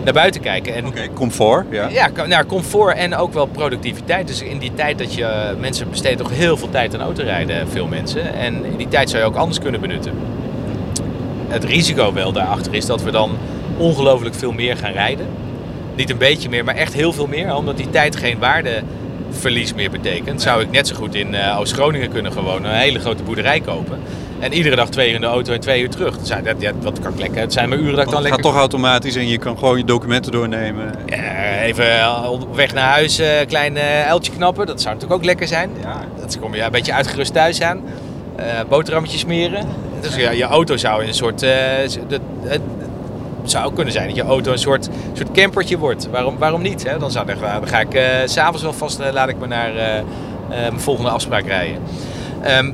naar 0.05 0.13
buiten 0.13 0.41
kijken. 0.41 0.75
En, 0.75 0.87
Oké, 0.87 1.09
comfort. 1.15 1.67
Ja. 1.71 1.89
ja, 1.89 2.11
nou, 2.27 2.47
comfort 2.47 2.97
en 2.97 3.17
ook 3.17 3.33
wel 3.33 3.47
productiviteit. 3.47 4.27
Dus 4.27 4.43
in 4.43 4.59
die 4.59 4.75
tijd 4.75 4.99
dat 4.99 5.15
je... 5.15 5.55
Mensen 5.61 5.91
besteden 5.91 6.19
toch 6.19 6.31
heel 6.31 6.57
veel 6.57 6.71
tijd 6.71 6.95
aan 6.95 7.01
autorijden, 7.01 7.69
veel 7.69 7.87
mensen. 7.87 8.35
En 8.35 8.65
in 8.65 8.77
die 8.77 8.89
tijd 8.89 9.11
zou 9.11 9.23
je 9.23 9.29
ook 9.29 9.37
anders 9.37 9.59
kunnen 9.59 9.81
benutten. 9.81 10.13
Het 11.49 11.65
risico 11.65 12.13
wel 12.13 12.33
daarachter 12.33 12.75
is 12.75 12.87
dat 12.87 13.03
we 13.03 13.11
dan 13.11 13.31
ongelooflijk 13.77 14.35
veel 14.35 14.53
meer 14.53 14.77
gaan 14.77 14.93
rijden. 14.93 15.27
Niet 15.97 16.11
een 16.11 16.19
beetje 16.19 16.49
meer, 16.49 16.65
maar 16.65 16.75
echt 16.75 16.93
heel 16.93 17.13
veel 17.13 17.27
meer. 17.27 17.55
Omdat 17.55 17.77
die 17.77 17.91
tijd 17.91 18.17
geen 18.17 18.39
waardeverlies 19.43 19.75
meer 19.75 19.91
betekent. 19.91 20.43
Zou 20.43 20.63
ik 20.63 20.71
net 20.71 20.89
zo 20.89 20.95
goed 20.95 21.15
in 21.15 21.35
eh, 21.35 21.59
Oost-Groningen 21.59 22.11
kunnen 22.11 22.33
gewoon 22.33 22.65
een 22.65 22.75
hele 22.75 22.99
grote 22.99 23.23
boerderij 23.23 23.61
kopen. 23.61 23.99
En 24.39 24.53
iedere 24.53 24.77
dag 24.77 24.89
twee 24.89 25.09
uur 25.09 25.15
in 25.15 25.21
de 25.21 25.27
auto 25.27 25.53
en 25.53 25.61
twee 25.61 25.83
uur 25.83 25.89
terug. 25.91 26.17
Dat, 26.17 26.27
zijn, 26.27 26.45
dat, 26.45 26.55
ja, 26.59 26.73
dat 26.81 27.01
kan 27.01 27.13
ik 27.13 27.19
lekker. 27.19 27.41
Het 27.41 27.53
zijn 27.53 27.69
maar 27.69 27.79
uren 27.79 27.95
dat 27.97 28.05
ik 28.05 28.11
dan 28.11 28.15
het 28.15 28.23
lekker 28.23 28.43
gaat 28.43 28.53
toch 28.53 28.61
automatisch 28.61 29.17
en 29.17 29.29
je 29.29 29.39
kan 29.39 29.59
gewoon 29.59 29.79
je 29.79 29.85
documenten 29.85 30.33
doornemen. 30.33 30.95
eh, 31.09 31.63
even 31.63 31.99
eh, 32.01 32.27
op 32.31 32.57
weg 32.57 32.75
naar 32.75 32.91
huis, 32.91 33.19
een 33.19 33.47
klein 33.47 33.77
eh, 33.77 34.07
uiltje 34.07 34.33
knappen. 34.33 34.67
Dat 34.67 34.81
zou 34.81 34.95
natuurlijk 34.95 35.21
ook 35.21 35.27
lekker 35.27 35.47
zijn. 35.47 35.71
Ja. 35.83 36.01
Dat 36.21 36.39
kom 36.39 36.55
je 36.55 36.63
een 36.63 36.71
beetje 36.71 36.93
uitgerust 36.93 37.33
thuis 37.33 37.63
aan. 37.63 37.81
Eh 38.37 38.45
boterhammetjes 38.69 39.21
smeren. 39.21 39.67
Dus 40.01 40.17
ja, 40.17 40.31
je 40.31 40.43
auto 40.45 40.77
zou 40.77 41.03
in 41.03 41.09
een 41.09 41.15
soort... 41.15 41.41
dat- 42.09 42.21
het 42.45 42.61
zou 43.51 43.73
kunnen 43.73 43.93
zijn 43.93 44.07
dat 44.07 44.17
je 44.17 44.23
auto 44.23 44.53
een 44.53 44.59
soort, 44.59 44.89
soort 45.13 45.31
campertje 45.33 45.79
wordt. 45.79 46.11
Waarom, 46.11 46.39
waarom 46.39 46.63
niet? 46.63 46.85
Hè? 46.89 46.99
Dan, 46.99 47.11
zou, 47.11 47.27
dan 47.27 47.37
ga 47.69 47.81
ik 47.81 47.95
eh, 47.95 48.03
s 48.25 48.33
s'avonds 48.33 48.63
wel 48.63 48.73
vast... 48.73 49.01
eh, 49.01 49.13
laat 49.13 49.29
ik 49.29 49.39
me 49.39 49.47
naar 49.47 49.77
eh, 49.77 49.99
eh, 49.99 50.05
mijn 50.49 50.81
volgende 50.81 51.11
afspraak 51.11 51.47
rijden. 51.47 51.83
Ehm, 52.43 52.73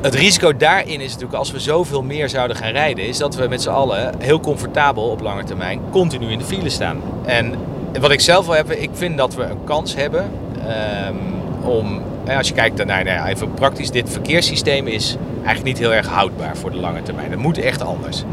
het 0.00 0.14
risico 0.14 0.56
daarin 0.56 1.00
is 1.00 1.12
natuurlijk 1.12 1.38
als 1.38 1.50
we 1.50 1.60
zoveel 1.60 2.02
meer 2.02 2.28
zouden 2.28 2.56
gaan 2.56 2.72
rijden, 2.72 3.06
is 3.06 3.18
dat 3.18 3.34
we 3.34 3.48
met 3.48 3.62
z'n 3.62 3.68
allen 3.68 4.14
heel 4.18 4.40
comfortabel 4.40 5.02
op 5.02 5.20
lange 5.20 5.44
termijn 5.44 5.80
continu 5.90 6.30
in 6.30 6.38
de 6.38 6.44
file 6.44 6.68
staan. 6.68 7.00
En 7.24 7.54
wat 8.00 8.10
ik 8.10 8.20
zelf 8.20 8.46
wil 8.46 8.54
hebben, 8.54 8.82
ik 8.82 8.90
vind 8.92 9.16
dat 9.18 9.34
we 9.34 9.42
een 9.42 9.64
kans 9.64 9.94
hebben 9.94 10.30
ehm, 10.66 11.14
om, 11.62 12.02
als 12.36 12.48
je 12.48 12.54
kijkt 12.54 12.84
naar, 12.84 13.04
nou 13.04 13.16
ja, 13.16 13.28
even 13.28 13.54
praktisch, 13.54 13.90
dit 13.90 14.10
verkeerssysteem 14.10 14.86
is 14.86 15.16
eigenlijk 15.34 15.64
niet 15.64 15.78
heel 15.78 15.94
erg 15.94 16.06
houdbaar 16.06 16.56
voor 16.56 16.70
de 16.70 16.76
lange 16.76 17.02
termijn. 17.02 17.30
Dat 17.30 17.38
moet 17.38 17.58
echt 17.58 17.82
anders. 17.82 18.24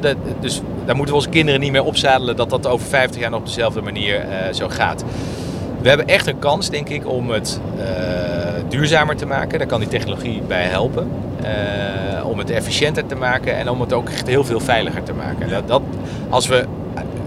Dat, 0.00 0.16
dus 0.40 0.60
daar 0.84 0.96
moeten 0.96 1.14
we 1.14 1.20
onze 1.20 1.28
kinderen 1.28 1.60
niet 1.60 1.72
meer 1.72 1.84
opzadelen 1.84 2.36
dat 2.36 2.50
dat 2.50 2.66
over 2.66 2.86
50 2.86 3.20
jaar 3.20 3.30
nog 3.30 3.40
op 3.40 3.46
dezelfde 3.46 3.80
manier 3.80 4.20
eh, 4.20 4.52
zo 4.52 4.68
gaat. 4.68 5.04
We 5.80 5.88
hebben 5.88 6.06
echt 6.06 6.26
een 6.26 6.38
kans, 6.38 6.70
denk 6.70 6.88
ik, 6.88 7.08
om 7.08 7.30
het 7.30 7.60
eh, 7.78 7.84
duurzamer 8.68 9.16
te 9.16 9.26
maken. 9.26 9.58
Daar 9.58 9.68
kan 9.68 9.80
die 9.80 9.88
technologie 9.88 10.42
bij 10.46 10.64
helpen. 10.64 11.10
Eh, 11.42 12.26
om 12.26 12.38
het 12.38 12.50
efficiënter 12.50 13.06
te 13.06 13.14
maken 13.14 13.56
en 13.56 13.68
om 13.68 13.80
het 13.80 13.92
ook 13.92 14.08
echt 14.08 14.26
heel 14.26 14.44
veel 14.44 14.60
veiliger 14.60 15.02
te 15.02 15.12
maken. 15.12 15.48
Dat, 15.48 15.68
dat, 15.68 15.82
als 16.28 16.46
we, 16.46 16.66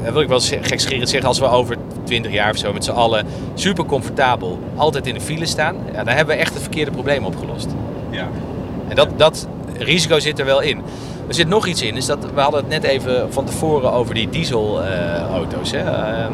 dat 0.03 0.13
wil 0.13 0.22
ik 0.22 0.27
wel 0.27 0.39
gekscherend 0.39 1.10
zeggen, 1.10 1.27
als 1.27 1.39
we 1.39 1.46
over 1.46 1.77
20 2.03 2.32
jaar 2.32 2.51
of 2.51 2.58
zo 2.58 2.74
met 2.74 2.84
z'n 2.84 2.91
allen 2.91 3.25
super 3.53 3.86
comfortabel 3.86 4.60
altijd 4.75 5.08
in 5.08 5.13
de 5.13 5.22
file 5.22 5.46
staan, 5.46 5.75
ja, 5.93 6.03
dan 6.03 6.15
hebben 6.15 6.36
we 6.36 6.41
echt 6.41 6.53
het 6.53 6.62
verkeerde 6.62 6.91
probleem 6.91 7.25
opgelost. 7.25 7.67
Ja. 8.10 8.27
En 8.88 8.96
dat, 8.96 9.08
dat 9.15 9.48
risico 9.77 10.19
zit 10.19 10.39
er 10.39 10.45
wel 10.45 10.61
in. 10.61 10.81
Er 11.27 11.33
zit 11.33 11.47
nog 11.47 11.67
iets 11.67 11.81
in, 11.81 11.95
is 11.95 12.05
dat 12.05 12.17
we 12.33 12.41
hadden 12.41 12.59
het 12.59 12.69
net 12.69 12.83
even 12.83 13.33
van 13.33 13.45
tevoren 13.45 13.91
over 13.91 14.13
die 14.13 14.29
dieselauto's. 14.29 15.71
eh, 15.71 16.25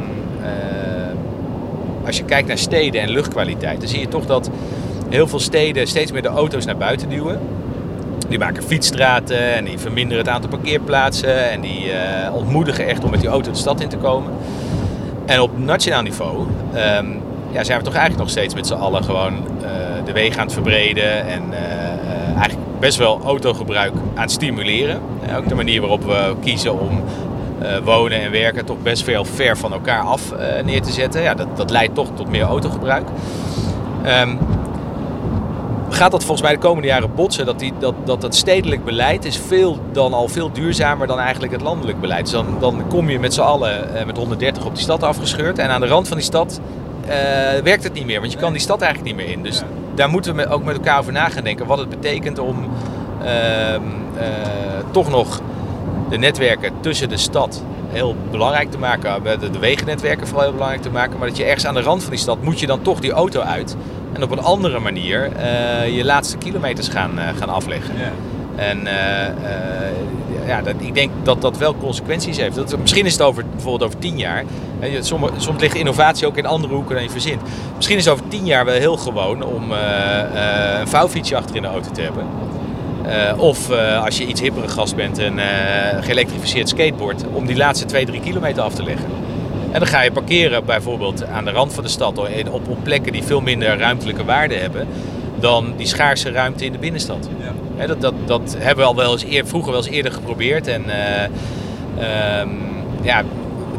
als 2.05 2.17
je 2.17 2.23
kijkt 2.23 2.47
naar 2.47 2.57
steden 2.57 3.01
en 3.01 3.09
luchtkwaliteit, 3.09 3.79
dan 3.79 3.89
zie 3.89 3.99
je 3.99 4.07
toch 4.07 4.25
dat 4.25 4.49
heel 5.09 5.27
veel 5.27 5.39
steden 5.39 5.87
steeds 5.87 6.11
meer 6.11 6.21
de 6.21 6.27
auto's 6.27 6.65
naar 6.65 6.77
buiten 6.77 7.09
duwen. 7.09 7.39
Die 8.29 8.39
maken 8.39 8.63
fietsstraten 8.63 9.53
en 9.53 9.65
die 9.65 9.79
verminderen 9.79 10.23
het 10.23 10.33
aantal 10.33 10.49
parkeerplaatsen 10.49 11.51
en 11.51 11.61
die 11.61 11.91
eh, 11.91 12.35
ontmoedigen 12.35 12.87
echt 12.87 13.03
om 13.03 13.09
met 13.09 13.19
die 13.19 13.29
auto 13.29 13.51
de 13.51 13.57
stad 13.57 13.81
in 13.81 13.89
te 13.89 13.97
komen. 13.97 14.31
En 15.25 15.39
op 15.39 15.57
nationaal 15.57 16.01
niveau 16.01 16.47
ehm, 16.73 17.07
ja, 17.51 17.63
zijn 17.63 17.77
we 17.77 17.83
toch 17.83 17.93
eigenlijk 17.93 18.17
nog 18.17 18.29
steeds 18.29 18.53
met 18.53 18.67
z'n 18.67 18.73
allen 18.73 19.03
gewoon 19.03 19.33
eh, 19.33 19.69
de 20.05 20.11
wegen 20.11 20.39
aan 20.39 20.45
het 20.45 20.53
verbreden 20.53 21.27
en 21.27 21.43
eigenlijk 22.37 22.68
best 22.79 22.97
wel 22.97 23.21
autogebruik 23.23 23.93
aan 24.15 24.21
het 24.21 24.31
stimuleren. 24.31 25.01
Eh, 25.27 25.37
ook 25.37 25.47
de 25.47 25.55
manier 25.55 25.81
waarop 25.81 26.03
we 26.03 26.35
kiezen 26.41 26.79
om 26.79 27.03
eh, 27.59 27.77
wonen 27.83 28.21
en 28.21 28.31
werken 28.31 28.65
toch 28.65 28.81
best 28.81 29.03
veel 29.03 29.25
ver 29.25 29.57
van 29.57 29.73
elkaar 29.73 30.01
af 30.01 30.31
eh, 30.31 30.63
neer 30.63 30.81
te 30.81 30.91
zetten. 30.91 31.21
Ja, 31.21 31.33
dat, 31.33 31.57
dat 31.57 31.69
leidt 31.69 31.95
toch 31.95 32.07
tot 32.15 32.29
meer 32.29 32.43
autogebruik. 32.43 33.07
Ehm, 34.03 34.35
gaat 35.89 36.11
dat 36.11 36.23
volgens 36.23 36.41
mij 36.41 36.51
de 36.51 36.59
komende 36.59 36.87
jaren 36.87 37.15
botsen. 37.15 37.45
Dat, 37.45 37.59
die, 37.59 37.73
dat, 37.79 37.93
dat 38.03 38.21
het 38.21 38.35
stedelijk 38.35 38.83
beleid 38.83 39.25
is 39.25 39.37
veel, 39.47 39.79
dan 39.91 40.13
al 40.13 40.27
veel 40.27 40.51
duurzamer 40.51 41.07
dan 41.07 41.19
eigenlijk 41.19 41.51
het 41.51 41.61
landelijk 41.61 41.99
beleid. 41.99 42.23
Dus 42.23 42.31
dan, 42.31 42.45
dan 42.59 42.83
kom 42.87 43.09
je 43.09 43.19
met 43.19 43.33
z'n 43.33 43.41
allen 43.41 43.95
eh, 43.95 44.05
met 44.05 44.17
130 44.17 44.65
op 44.65 44.73
die 44.73 44.83
stad 44.83 45.03
afgescheurd. 45.03 45.57
En 45.57 45.69
aan 45.69 45.81
de 45.81 45.87
rand 45.87 46.07
van 46.07 46.17
die 46.17 46.25
stad 46.25 46.59
eh, 47.07 47.15
werkt 47.63 47.83
het 47.83 47.93
niet 47.93 48.05
meer. 48.05 48.19
Want 48.19 48.31
je 48.31 48.37
kan 48.37 48.51
die 48.51 48.61
stad 48.61 48.81
eigenlijk 48.81 49.15
niet 49.15 49.25
meer 49.25 49.35
in. 49.35 49.43
Dus. 49.43 49.61
Daar 49.99 50.09
moeten 50.09 50.35
we 50.35 50.47
ook 50.47 50.63
met 50.63 50.75
elkaar 50.75 50.99
over 50.99 51.11
na 51.11 51.29
gaan 51.29 51.43
denken. 51.43 51.65
Wat 51.65 51.77
het 51.77 51.89
betekent 51.89 52.39
om 52.39 52.67
ehm, 53.23 53.81
eh, 54.17 54.27
toch 54.91 55.09
nog 55.09 55.41
de 56.09 56.17
netwerken 56.17 56.73
tussen 56.79 57.09
de 57.09 57.17
stad 57.17 57.63
heel 57.89 58.15
belangrijk 58.31 58.71
te 58.71 58.77
maken. 58.77 59.23
De, 59.39 59.49
de 59.49 59.59
wegennetwerken 59.59 60.27
vooral 60.27 60.43
heel 60.43 60.53
belangrijk 60.53 60.81
te 60.81 60.89
maken. 60.89 61.19
Maar 61.19 61.27
dat 61.27 61.37
je 61.37 61.43
ergens 61.43 61.65
aan 61.65 61.73
de 61.73 61.81
rand 61.81 62.01
van 62.01 62.11
die 62.11 62.19
stad 62.19 62.43
moet 62.43 62.59
je 62.59 62.67
dan 62.67 62.81
toch 62.81 62.99
die 62.99 63.11
auto 63.11 63.41
uit. 63.41 63.75
En 64.13 64.23
op 64.23 64.31
een 64.31 64.41
andere 64.41 64.79
manier 64.79 65.31
eh, 65.31 65.95
je 65.95 66.05
laatste 66.05 66.37
kilometers 66.37 66.87
gaan, 66.87 67.19
eh, 67.19 67.27
gaan 67.37 67.49
afleggen. 67.49 67.95
En 68.55 68.87
eh, 68.87 69.27
eh, 69.27 69.33
ja, 70.49 70.61
dat, 70.61 70.73
ik 70.77 70.93
denk 70.93 71.11
dat 71.23 71.41
dat 71.41 71.57
wel 71.57 71.75
consequenties 71.75 72.37
heeft. 72.37 72.55
Dat, 72.55 72.77
misschien 72.79 73.05
is 73.05 73.13
het 73.13 73.21
over, 73.21 73.43
bijvoorbeeld 73.51 73.83
over 73.83 73.99
tien 73.99 74.17
jaar. 74.17 74.43
je- 74.81 75.03
Soms, 75.03 75.29
soms 75.37 75.61
ligt 75.61 75.75
innovatie 75.75 76.27
ook 76.27 76.37
in 76.37 76.45
andere 76.45 76.73
hoeken 76.73 76.95
dan 76.95 77.03
je 77.03 77.09
verzint. 77.09 77.41
Misschien 77.75 77.97
is 77.97 78.05
het 78.05 78.13
over 78.13 78.27
tien 78.27 78.45
jaar 78.45 78.65
wel 78.65 78.73
heel 78.75 78.97
gewoon 78.97 79.43
om 79.43 79.71
eh, 79.71 80.19
eh, 80.21 80.79
een 80.79 80.87
vouwfietsje 80.87 81.35
achter 81.35 81.55
in 81.55 81.61
de 81.61 81.67
auto 81.67 81.91
te 81.91 82.01
hebben. 82.01 82.23
Eh, 83.05 83.39
of 83.41 83.69
als 84.03 84.17
je 84.17 84.25
iets 84.25 84.41
hippere 84.41 84.67
gast 84.67 84.95
bent, 84.95 85.17
een 85.17 85.39
geëlektrificeerd 86.01 86.69
skateboard, 86.69 87.23
om 87.33 87.45
die 87.45 87.57
laatste 87.57 87.85
2, 87.85 88.05
3 88.05 88.19
kilometer 88.19 88.63
af 88.63 88.73
te 88.73 88.83
leggen. 88.83 89.05
En 89.71 89.79
dan 89.79 89.87
ga 89.87 90.01
je 90.01 90.11
parkeren 90.11 90.65
bijvoorbeeld 90.65 91.25
aan 91.27 91.45
de 91.45 91.51
rand 91.51 91.73
van 91.73 91.83
de 91.83 91.89
stad 91.89 92.17
op, 92.17 92.67
op 92.69 92.77
plekken 92.83 93.11
die 93.11 93.23
veel 93.23 93.41
minder 93.41 93.77
ruimtelijke 93.77 94.25
waarde 94.25 94.55
hebben 94.55 94.87
dan 95.39 95.73
die 95.77 95.87
schaarse 95.87 96.31
ruimte 96.31 96.65
in 96.65 96.71
de 96.71 96.77
binnenstad. 96.77 97.29
Ja. 97.77 97.87
Dat, 97.87 98.01
dat, 98.01 98.13
dat 98.25 98.55
hebben 98.59 98.83
we 98.83 98.89
al 98.89 98.95
wel 98.95 99.11
eens 99.11 99.23
eer, 99.23 99.47
vroeger 99.47 99.71
wel 99.71 99.81
eens 99.81 99.89
eerder 99.89 100.11
geprobeerd. 100.11 100.67
En 100.67 100.83
eh, 100.89 101.23
ehm, 102.39 102.49
ja, 103.01 103.23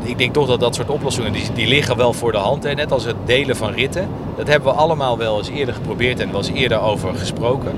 ik 0.02 0.18
denk 0.18 0.32
toch 0.32 0.46
dat 0.46 0.60
dat 0.60 0.74
soort 0.74 0.90
oplossingen, 0.90 1.32
die, 1.32 1.52
die 1.54 1.66
liggen 1.66 1.96
wel 1.96 2.12
voor 2.12 2.32
de 2.32 2.38
hand. 2.38 2.62
Hè. 2.62 2.74
Net 2.74 2.92
als 2.92 3.04
het 3.04 3.16
delen 3.24 3.56
van 3.56 3.72
ritten. 3.72 4.08
Dat 4.36 4.48
hebben 4.48 4.72
we 4.72 4.78
allemaal 4.78 5.18
wel 5.18 5.38
eens 5.38 5.48
eerder 5.48 5.74
geprobeerd 5.74 6.20
en 6.20 6.30
wel 6.30 6.40
eens 6.40 6.50
eerder 6.50 6.80
over 6.80 7.14
gesproken. 7.14 7.72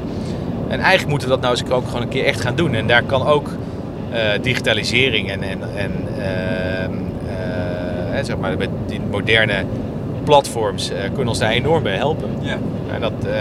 En 0.68 0.80
eigenlijk 0.80 1.08
moeten 1.08 1.28
we 1.28 1.34
dat 1.34 1.42
nou 1.42 1.56
eens 1.56 1.72
ook 1.72 1.86
gewoon 1.86 2.02
een 2.02 2.08
keer 2.08 2.24
echt 2.24 2.40
gaan 2.40 2.54
doen. 2.54 2.74
En 2.74 2.86
daar 2.86 3.02
kan 3.02 3.26
ook 3.26 3.48
eh, 4.12 4.42
digitalisering 4.42 5.30
en, 5.30 5.42
en, 5.42 5.76
en 5.76 5.92
ehm, 6.18 6.92
eh, 7.28 8.24
zeg 8.24 8.36
maar, 8.36 8.56
met 8.56 8.68
die 8.86 9.00
moderne 9.10 9.64
platforms 10.24 10.90
eh, 10.90 11.02
kunnen 11.04 11.28
ons 11.28 11.38
daar 11.38 11.50
enorm 11.50 11.82
bij 11.82 11.96
helpen. 11.96 12.30
Ja. 12.40 12.58
En 12.94 13.00
dat, 13.00 13.12
eh, 13.26 13.40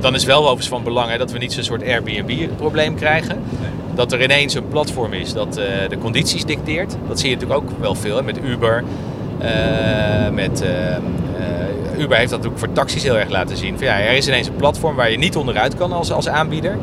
dan 0.00 0.14
is 0.14 0.24
wel 0.24 0.40
overigens 0.40 0.68
van 0.68 0.82
belang 0.82 1.10
hè, 1.10 1.18
dat 1.18 1.30
we 1.30 1.38
niet 1.38 1.52
zo'n 1.52 1.62
soort 1.62 1.82
Airbnb-probleem 1.82 2.94
krijgen. 2.94 3.42
Dat 3.94 4.12
er 4.12 4.22
ineens 4.22 4.54
een 4.54 4.68
platform 4.68 5.12
is 5.12 5.32
dat 5.32 5.56
eh, 5.56 5.64
de 5.88 5.98
condities 5.98 6.44
dicteert. 6.44 6.96
Dat 7.08 7.20
zie 7.20 7.28
je 7.28 7.34
natuurlijk 7.34 7.62
ook 7.62 7.80
wel 7.80 7.94
veel 7.94 8.16
hè, 8.16 8.22
met 8.22 8.38
Uber. 8.44 8.84
met, 10.32 10.64
Uber 11.98 12.16
heeft 12.16 12.30
dat 12.30 12.42
natuurlijk 12.42 12.58
voor 12.58 12.72
taxis 12.72 13.02
heel 13.02 13.18
erg 13.18 13.28
laten 13.28 13.56
zien. 13.56 13.78
Van, 13.78 13.86
ja, 13.86 14.00
er 14.00 14.16
is 14.16 14.26
ineens 14.28 14.46
een 14.46 14.56
platform 14.56 14.96
waar 14.96 15.10
je 15.10 15.18
niet 15.18 15.36
onderuit 15.36 15.74
kan 15.76 15.92
als, 15.92 16.12
als 16.12 16.28
aanbieder. 16.28 16.76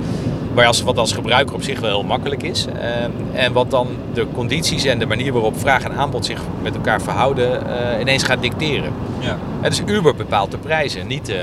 Maar 0.58 0.66
als, 0.66 0.82
wat 0.82 0.98
als 0.98 1.14
gebruiker 1.14 1.56
op 1.56 1.64
zich 1.64 1.80
wel 1.80 1.90
heel 1.90 2.04
makkelijk 2.04 2.44
is. 2.44 2.66
Eh, 2.66 3.44
en 3.44 3.54
wat 3.54 3.72
dan 3.72 3.88
de 4.14 4.28
condities 4.34 4.86
en 4.86 5.00
de 5.00 5.06
manier 5.06 5.34
waarop 5.34 5.60
vraag 5.60 5.84
en 5.84 5.92
aanbod 5.92 6.26
zich 6.26 6.42
met 6.62 6.76
elkaar 6.76 7.02
verhouden 7.02 7.68
eh, 7.68 8.00
ineens 8.00 8.24
gaat 8.24 8.42
dicteren. 8.42 8.94
Ja. 9.20 9.38
Ja, 9.62 9.70
dus 9.70 9.82
Uber 9.86 10.16
bepaalt 10.16 10.52
de 10.52 10.58
prijzen, 10.58 11.08
niet 11.08 11.30
eh, 11.30 11.36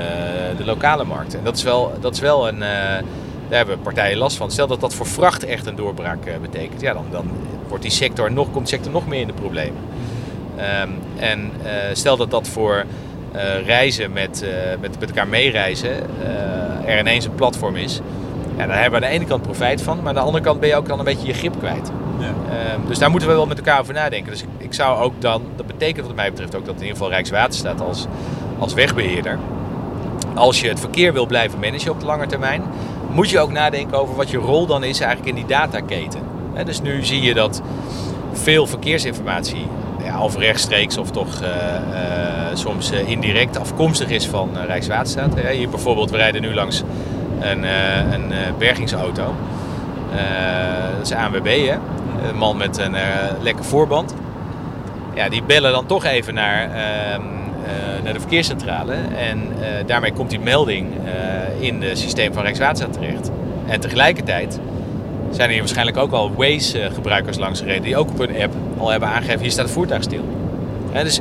de 0.57 0.65
lokale 0.65 1.03
markt. 1.03 1.35
En 1.35 1.43
dat 1.43 1.57
is 1.57 1.63
wel, 1.63 1.91
dat 1.99 2.13
is 2.13 2.19
wel 2.19 2.47
een. 2.47 2.61
eh, 2.61 2.69
daar 3.49 3.57
hebben 3.57 3.79
partijen 3.79 4.17
last 4.17 4.37
van. 4.37 4.51
Stel 4.51 4.67
dat 4.67 4.81
dat 4.81 4.93
voor 4.93 5.07
vracht 5.07 5.45
echt 5.45 5.65
een 5.65 5.75
doorbraak 5.75 6.41
betekent, 6.41 6.81
ja, 6.81 6.93
dan, 6.93 7.05
dan 7.11 7.25
wordt 7.67 7.83
die 7.83 7.91
sector 7.91 8.31
nog, 8.31 8.51
komt 8.51 8.65
de 8.65 8.71
sector 8.75 8.91
nog 8.91 9.07
meer 9.07 9.21
in 9.21 9.27
de 9.27 9.33
problemen. 9.33 9.81
Ehm, 10.55 10.89
en 11.17 11.51
stel 11.93 12.17
dat 12.17 12.31
dat 12.31 12.47
voor 12.47 12.85
reizen 13.65 14.11
met, 14.11 14.45
met, 14.81 14.99
met 14.99 15.09
elkaar 15.09 15.27
meereizen 15.27 15.91
er 16.85 16.99
ineens 16.99 17.25
een 17.25 17.35
platform 17.35 17.75
is. 17.75 18.01
Ja, 18.57 18.65
daar 18.67 18.81
hebben 18.81 18.99
we 18.99 19.05
aan 19.05 19.11
de 19.11 19.17
ene 19.17 19.25
kant 19.25 19.41
profijt 19.41 19.81
van, 19.81 19.97
maar 19.97 20.07
aan 20.07 20.13
de 20.13 20.19
andere 20.19 20.43
kant 20.43 20.59
ben 20.59 20.69
je 20.69 20.75
ook 20.75 20.87
dan 20.87 20.99
een 20.99 21.05
beetje 21.05 21.27
je 21.27 21.33
grip 21.33 21.59
kwijt. 21.59 21.91
Ja. 22.19 22.25
Ehm, 22.25 22.87
dus 22.87 22.99
daar 22.99 23.09
moeten 23.09 23.29
we 23.29 23.35
wel 23.35 23.45
met 23.45 23.57
elkaar 23.57 23.79
over 23.79 23.93
nadenken. 23.93 24.31
Dus 24.31 24.41
ik, 24.41 24.47
ik 24.57 24.73
zou 24.73 24.99
ook 24.99 25.21
dan, 25.21 25.41
dat 25.55 25.67
betekent 25.67 26.05
wat 26.05 26.15
mij 26.15 26.29
betreft 26.29 26.55
ook 26.55 26.65
dat 26.65 26.75
in 26.75 26.81
ieder 26.81 26.95
geval 26.95 27.11
Rijkswaterstaat 27.11 27.81
als, 27.81 28.05
als 28.59 28.73
wegbeheerder, 28.73 29.39
als 30.35 30.61
je 30.61 30.67
het 30.67 30.79
verkeer 30.79 31.13
wil 31.13 31.25
blijven 31.25 31.59
managen 31.59 31.91
op 31.91 31.99
de 31.99 32.05
lange 32.05 32.25
termijn, 32.25 32.63
moet 33.11 33.29
je 33.29 33.39
ook 33.39 33.51
nadenken 33.51 33.97
over 33.97 34.15
wat 34.15 34.29
je 34.29 34.37
rol 34.37 34.65
dan 34.65 34.83
is 34.83 34.99
eigenlijk 34.99 35.29
in 35.29 35.35
die 35.35 35.55
dataketen. 35.55 36.19
Dus 36.65 36.81
nu 36.81 37.03
zie 37.03 37.21
je 37.21 37.33
dat 37.33 37.61
veel 38.33 38.67
verkeersinformatie, 38.67 39.67
ja, 40.03 40.23
of 40.23 40.37
rechtstreeks 40.37 40.97
of 40.97 41.11
toch 41.11 41.41
eh, 41.41 41.75
eh, 41.75 42.55
soms 42.55 42.91
eh, 42.91 43.09
indirect 43.09 43.59
afkomstig 43.59 44.09
is 44.09 44.27
van 44.27 44.49
Rijkswaterstaat. 44.67 45.39
Hier 45.39 45.69
bijvoorbeeld, 45.69 46.11
we 46.11 46.17
rijden 46.17 46.41
nu 46.41 46.53
langs 46.53 46.83
een, 47.39 47.63
eh, 47.63 48.47
eh, 48.47 48.53
bergingsauto. 48.57 49.35
Eh, 50.15 50.97
dat 50.97 51.05
is 51.05 51.11
ANWB, 51.11 51.67
hè? 51.67 51.77
een 52.29 52.37
man 52.37 52.57
met 52.57 52.77
een 52.77 52.95
lekker 53.41 53.65
voorband. 53.65 54.13
Ja, 55.13 55.29
die 55.29 55.43
bellen 55.43 55.71
dan 55.71 55.85
toch 55.85 56.05
even 56.05 56.33
naar, 56.33 56.61
ehm, 56.61 57.21
eh, 57.65 58.03
naar 58.03 58.13
de 58.13 58.19
verkeerscentrale. 58.19 58.93
En 59.17 59.41
daarmee 59.85 60.13
komt 60.13 60.29
die 60.29 60.39
melding 60.39 60.87
in 61.59 61.81
het 61.81 61.99
systeem 61.99 62.33
van 62.33 62.43
Rijkswaterstaat 62.43 62.93
terecht. 62.93 63.31
En 63.67 63.79
tegelijkertijd 63.79 64.59
zijn 65.29 65.45
er 65.45 65.49
hier 65.49 65.59
waarschijnlijk 65.59 65.97
ook 65.97 66.11
al 66.11 66.33
Waze-gebruikers 66.35 67.37
langs 67.37 67.59
gereden... 67.59 67.81
die 67.81 67.97
ook 67.97 68.09
op 68.09 68.17
hun 68.17 68.41
app 68.41 68.53
al 68.77 68.89
hebben 68.89 69.09
aangegeven, 69.09 69.41
hier 69.41 69.51
staat 69.51 69.65
het 69.65 69.73
voertuig 69.73 70.03
stil. 70.03 70.23
Dus 70.93 71.19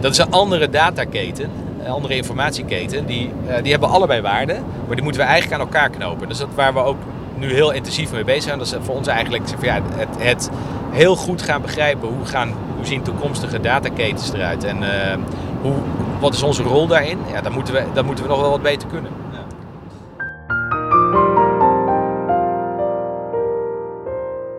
dat 0.00 0.12
is 0.12 0.18
een 0.18 0.30
andere 0.30 0.68
dataketen, 0.70 1.50
andere 1.88 2.16
informatieketen. 2.16 3.06
Die, 3.06 3.30
eh, 3.46 3.62
die 3.62 3.70
hebben 3.70 3.88
allebei 3.88 4.20
waarde, 4.20 4.56
maar 4.86 4.94
die 4.94 5.04
moeten 5.04 5.20
we 5.22 5.26
eigenlijk 5.26 5.60
aan 5.60 5.66
elkaar 5.66 5.90
knopen. 5.90 6.28
Dus 6.28 6.38
dat 6.38 6.48
waar 6.54 6.74
we 6.74 6.80
ook 6.80 6.98
nu 7.38 7.52
heel 7.52 7.72
intensief 7.72 8.12
mee 8.12 8.24
bezig 8.24 8.42
zijn. 8.42 8.58
Dat 8.58 8.66
is 8.66 8.74
voor 8.80 8.94
ons 8.94 9.06
eigenlijk 9.06 9.44
ja, 9.60 9.80
het, 9.94 10.08
het 10.18 10.50
heel 10.90 11.16
goed 11.16 11.42
gaan 11.42 11.62
begrijpen 11.62 12.08
hoe, 12.08 12.26
gaan, 12.26 12.52
hoe 12.76 12.86
zien 12.86 13.02
toekomstige 13.02 13.60
dataketens 13.60 14.32
eruit. 14.32 14.64
En 14.64 14.82
eh, 14.82 15.16
hoe, 15.62 15.72
wat 16.20 16.34
is 16.34 16.42
onze 16.42 16.62
rol 16.62 16.86
daarin? 16.86 17.18
Ja, 17.32 17.40
dat, 17.40 17.52
moeten 17.52 17.74
we, 17.74 17.82
dat 17.94 18.04
moeten 18.04 18.24
we 18.24 18.30
nog 18.30 18.40
wel 18.40 18.50
wat 18.50 18.62
beter 18.62 18.88
kunnen. 18.88 19.10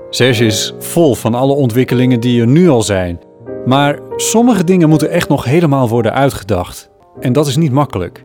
Serge 0.09 0.45
is 0.45 0.73
vol 0.79 1.15
van 1.15 1.33
alle 1.33 1.53
ontwikkelingen 1.53 2.19
die 2.19 2.41
er 2.41 2.47
nu 2.47 2.69
al 2.69 2.81
zijn. 2.81 3.19
Maar 3.65 3.99
sommige 4.15 4.63
dingen 4.63 4.89
moeten 4.89 5.09
echt 5.09 5.29
nog 5.29 5.43
helemaal 5.43 5.89
worden 5.89 6.13
uitgedacht. 6.13 6.89
En 7.19 7.33
dat 7.33 7.47
is 7.47 7.55
niet 7.55 7.71
makkelijk. 7.71 8.23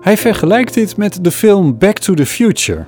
Hij 0.00 0.16
vergelijkt 0.16 0.74
dit 0.74 0.96
met 0.96 1.24
de 1.24 1.30
film 1.30 1.78
Back 1.78 1.98
to 1.98 2.14
the 2.14 2.26
Future. 2.26 2.84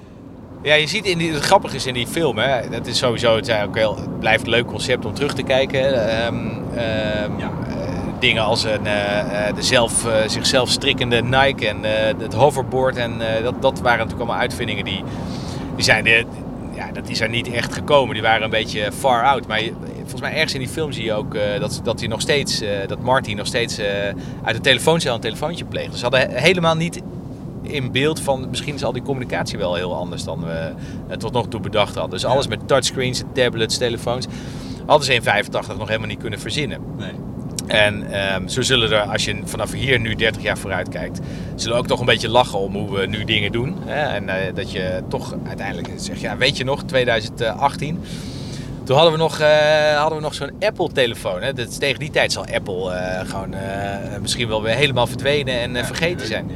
Ja, 0.63 0.75
je 0.75 0.87
ziet 0.87 1.05
in 1.05 1.19
die, 1.19 1.33
het 1.33 1.43
grappige 1.43 1.77
is 1.77 1.87
in 1.87 1.95
die 1.95 2.07
film, 2.07 2.39
hè, 2.39 2.69
dat 2.69 2.87
is 2.87 2.99
sowieso, 2.99 3.37
het, 3.37 3.49
is 3.49 3.63
ook 3.63 3.77
heel, 3.77 3.97
het 3.97 4.19
blijft 4.19 4.45
een 4.45 4.51
leuk 4.51 4.67
concept 4.67 5.05
om 5.05 5.15
terug 5.15 5.35
te 5.35 5.43
kijken. 5.43 6.09
Ehm, 6.09 6.37
ehm, 6.75 7.31
eh, 7.41 7.95
dingen 8.19 8.45
als 8.45 8.65
een, 8.65 8.87
eh, 8.87 9.49
eh, 9.49 9.55
de 9.55 9.63
zelf, 9.63 10.07
zichzelf 10.27 10.69
strikkende 10.69 11.23
Nike 11.23 11.69
en 11.69 11.85
eh, 11.85 12.15
het 12.19 12.35
hoverboard. 12.35 12.97
En 12.97 13.37
eh, 13.37 13.43
dat, 13.43 13.63
dat 13.63 13.81
waren 13.81 13.99
natuurlijk 13.99 14.21
allemaal 14.21 14.41
uitvindingen 14.41 14.85
die, 14.85 15.03
die 15.75 15.85
zijn 15.85 16.05
de, 16.05 16.25
ja, 16.75 16.91
dat 16.93 17.09
is 17.09 17.21
er 17.21 17.29
niet 17.29 17.53
echt 17.53 17.73
gekomen. 17.73 18.15
Die 18.15 18.23
waren 18.23 18.43
een 18.43 18.51
beetje 18.51 18.93
far 18.93 19.25
out. 19.25 19.47
Maar 19.47 19.61
volgens 20.11 20.21
mij 20.21 20.33
ergens 20.33 20.55
in 20.55 20.61
die 20.61 20.69
film 20.69 20.93
zie 20.93 21.05
je 21.05 21.13
ook 21.13 21.35
eh, 21.35 21.61
dat, 21.61 21.81
dat 21.85 21.99
hij 21.99 22.09
nog 22.09 22.21
steeds, 22.21 22.61
eh, 22.61 22.69
dat 22.87 23.01
Marty 23.01 23.33
nog 23.33 23.47
steeds 23.47 23.79
eh, 23.79 23.87
uit 24.45 24.55
de 24.57 24.61
telefooncel 24.61 25.15
een 25.15 25.21
telefoontje 25.21 25.65
pleegt. 25.65 25.91
Dus 25.91 25.97
ze 26.01 26.03
hadden 26.07 26.31
he- 26.31 26.41
helemaal 26.41 26.75
niet 26.77 27.01
in 27.63 27.93
beeld 27.93 28.21
van 28.21 28.47
misschien 28.51 28.75
is 28.75 28.85
al 28.85 28.93
die 28.93 29.03
communicatie 29.03 29.59
wel 29.59 29.75
heel 29.75 29.95
anders 29.97 30.25
dan 30.25 30.45
we 30.45 30.73
tot 31.17 31.33
nog 31.33 31.49
toe 31.49 31.61
bedacht 31.61 31.95
hadden. 31.95 32.11
Dus 32.11 32.25
alles 32.25 32.47
met 32.47 32.69
touchscreens, 32.69 33.23
tablets, 33.33 33.79
telefoons. 33.79 34.27
Hadden 34.87 35.07
ze 35.07 35.15
in 35.15 35.23
85 35.23 35.77
nog 35.79 35.87
helemaal 35.89 36.09
niet 36.09 36.19
kunnen 36.19 36.41
verzinnen. 36.41 36.81
Nee. 36.99 37.13
En 37.67 38.13
ehm, 38.13 38.49
zo 38.49 38.63
zullen 38.63 38.91
er, 38.93 39.01
als 39.01 39.25
je 39.25 39.41
vanaf 39.45 39.73
hier 39.73 40.01
nu 40.01 40.15
30 40.15 40.43
jaar 40.43 40.59
vooruit 40.59 40.89
kijkt, 40.89 41.21
zullen 41.55 41.75
we 41.77 41.83
ook 41.83 41.87
toch 41.89 42.01
een 42.01 42.07
beetje 42.07 42.29
lachen 42.29 42.59
om 42.59 42.75
hoe 42.75 42.99
we 42.99 43.07
nu 43.07 43.25
dingen 43.25 43.53
doen. 43.53 43.77
Hè? 43.85 44.15
En 44.15 44.55
dat 44.55 44.73
je 44.73 45.03
toch 45.09 45.35
uiteindelijk 45.47 45.89
zegt, 45.97 46.21
ja, 46.21 46.37
weet 46.37 46.57
je 46.57 46.65
nog, 46.65 46.83
2018. 46.83 48.01
Toen 48.85 48.97
hadden 48.97 49.13
we 49.13 49.19
nog, 49.19 49.39
eh, 49.39 49.97
hadden 49.99 50.19
we 50.19 50.25
nog 50.25 50.35
zo'n 50.35 50.53
Apple-telefoon. 50.61 51.43
Hè? 51.43 51.53
Dat 51.53 51.69
is 51.69 51.79
tegen 51.79 51.99
die 51.99 52.11
tijd 52.11 52.33
zal 52.33 52.45
Apple 52.55 52.91
eh, 52.93 53.29
gewoon 53.29 53.55
eh, 53.55 54.21
misschien 54.21 54.49
wel 54.49 54.63
weer 54.63 54.75
helemaal 54.75 55.07
verdwenen 55.07 55.77
en 55.77 55.85
vergeten 55.87 56.27
zijn. 56.27 56.51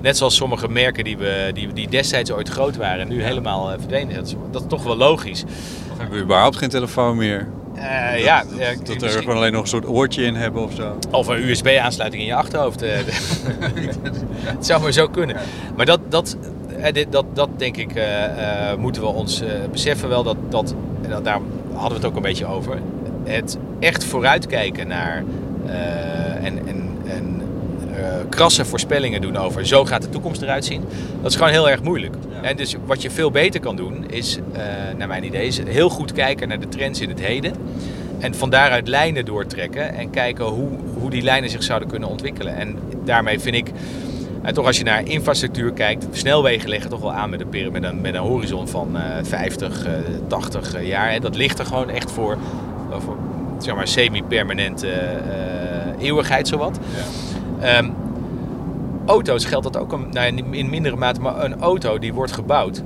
Net 0.00 0.16
zoals 0.16 0.36
sommige 0.36 0.68
merken 0.68 1.04
die, 1.04 1.16
we, 1.16 1.50
die, 1.54 1.72
die 1.72 1.88
destijds 1.88 2.32
ooit 2.32 2.48
groot 2.48 2.76
waren, 2.76 3.08
nu 3.08 3.22
helemaal 3.22 3.68
verdwenen. 3.68 4.14
Dat 4.14 4.26
is, 4.26 4.34
dat 4.50 4.62
is 4.62 4.68
toch 4.68 4.82
wel 4.82 4.96
logisch. 4.96 5.44
Of 5.92 5.98
hebben 5.98 6.18
we 6.18 6.24
überhaupt 6.24 6.56
geen 6.56 6.68
telefoon 6.68 7.16
meer? 7.16 7.48
Dat- 7.74 8.22
ja, 8.22 8.44
dat, 8.58 8.86
dat, 8.86 9.02
er 9.02 9.10
gewoon 9.10 9.36
alleen 9.36 9.52
nog 9.52 9.62
een 9.62 9.68
soort 9.68 9.86
oortje 9.86 10.24
in 10.24 10.34
hebben 10.34 10.62
of 10.62 10.74
zo. 10.74 10.98
Of 11.10 11.26
een 11.26 11.48
USB-aansluiting 11.48 12.22
in 12.22 12.28
je 12.28 12.34
achterhoofd. 12.34 12.80
Het 14.56 14.66
zou 14.66 14.82
maar 14.82 14.92
zo 14.92 15.08
kunnen. 15.08 15.36
Maar 15.76 15.86
dat, 15.86 16.00
dat, 16.08 16.36
dat, 17.10 17.24
dat 17.34 17.48
denk 17.56 17.76
ik, 17.76 17.90
moeten 18.78 19.02
we 19.02 19.08
ons 19.08 19.42
beseffen 19.70 20.08
wel. 20.08 20.22
Dat, 20.22 20.36
dat, 20.48 20.74
en 21.06 21.12
dat, 21.12 21.24
daar 21.24 21.40
hadden 21.72 21.88
we 21.88 21.94
het 21.94 22.04
ook 22.04 22.16
een 22.16 22.22
beetje 22.22 22.46
over. 22.46 22.78
Het 23.24 23.58
echt 23.78 24.04
vooruitkijken 24.04 24.88
naar 24.88 25.24
eh, 25.66 26.44
en, 26.44 26.68
en, 26.68 26.96
en 27.06 27.42
eh, 27.96 28.02
krasse 28.28 28.64
voorspellingen 28.64 29.20
doen 29.20 29.36
over 29.36 29.66
zo 29.66 29.84
gaat 29.84 30.02
de 30.02 30.08
toekomst 30.08 30.42
eruit 30.42 30.64
zien. 30.64 30.84
Dat 31.22 31.30
is 31.30 31.36
gewoon 31.36 31.52
heel 31.52 31.70
erg 31.70 31.82
moeilijk. 31.82 32.14
Ja. 32.30 32.48
En 32.48 32.56
dus 32.56 32.76
wat 32.86 33.02
je 33.02 33.10
veel 33.10 33.30
beter 33.30 33.60
kan 33.60 33.76
doen 33.76 34.10
is, 34.10 34.38
eh, 34.52 34.62
naar 34.96 35.08
mijn 35.08 35.24
idee, 35.24 35.46
is 35.46 35.60
heel 35.66 35.88
goed 35.88 36.12
kijken 36.12 36.48
naar 36.48 36.60
de 36.60 36.68
trends 36.68 37.00
in 37.00 37.08
het 37.08 37.20
heden. 37.20 37.52
En 38.18 38.34
van 38.34 38.50
daaruit 38.50 38.88
lijnen 38.88 39.24
doortrekken 39.24 39.94
en 39.94 40.10
kijken 40.10 40.44
hoe, 40.44 40.68
hoe 40.98 41.10
die 41.10 41.22
lijnen 41.22 41.50
zich 41.50 41.62
zouden 41.62 41.88
kunnen 41.88 42.08
ontwikkelen. 42.08 42.56
En 42.56 42.78
daarmee 43.04 43.40
vind 43.40 43.56
ik, 43.56 43.70
eh, 44.46 44.52
toch 44.52 44.66
als 44.66 44.78
je 44.78 44.84
naar 44.84 45.06
infrastructuur 45.08 45.72
kijkt, 45.72 46.06
snelwegen 46.10 46.68
leggen 46.68 46.90
toch 46.90 47.00
wel 47.00 47.12
aan 47.12 47.30
met 47.30 47.40
een, 47.40 47.72
met 47.72 47.82
een, 47.84 48.00
met 48.00 48.14
een 48.14 48.20
horizon 48.20 48.68
van 48.68 48.96
eh 48.96 49.02
50, 49.22 49.86
eh 49.86 49.92
80 50.26 50.84
jaar. 50.84 51.12
Hè. 51.12 51.18
Dat 51.20 51.36
ligt 51.36 51.58
er 51.58 51.66
gewoon 51.66 51.90
echt 51.90 52.10
voor, 52.10 52.36
eh, 52.90 52.96
voor 53.00 53.16
zeg 53.58 53.74
maar, 53.74 53.88
semi-permanente 53.88 54.88
eh, 54.88 56.06
eeuwigheid 56.06 56.48
zowat. 56.48 56.78
Ehm, 57.60 57.88
auto's 59.06 59.44
geldt 59.44 59.72
dat 59.72 59.76
ook 59.82 59.92
een, 59.92 60.06
nou, 60.10 60.26
in- 60.26 60.54
in 60.54 60.70
mindere 60.70 60.96
mate, 60.96 61.20
maar 61.20 61.44
een 61.44 61.60
auto 61.60 61.98
die 61.98 62.12
wordt 62.14 62.32
gebouwd. 62.32 62.82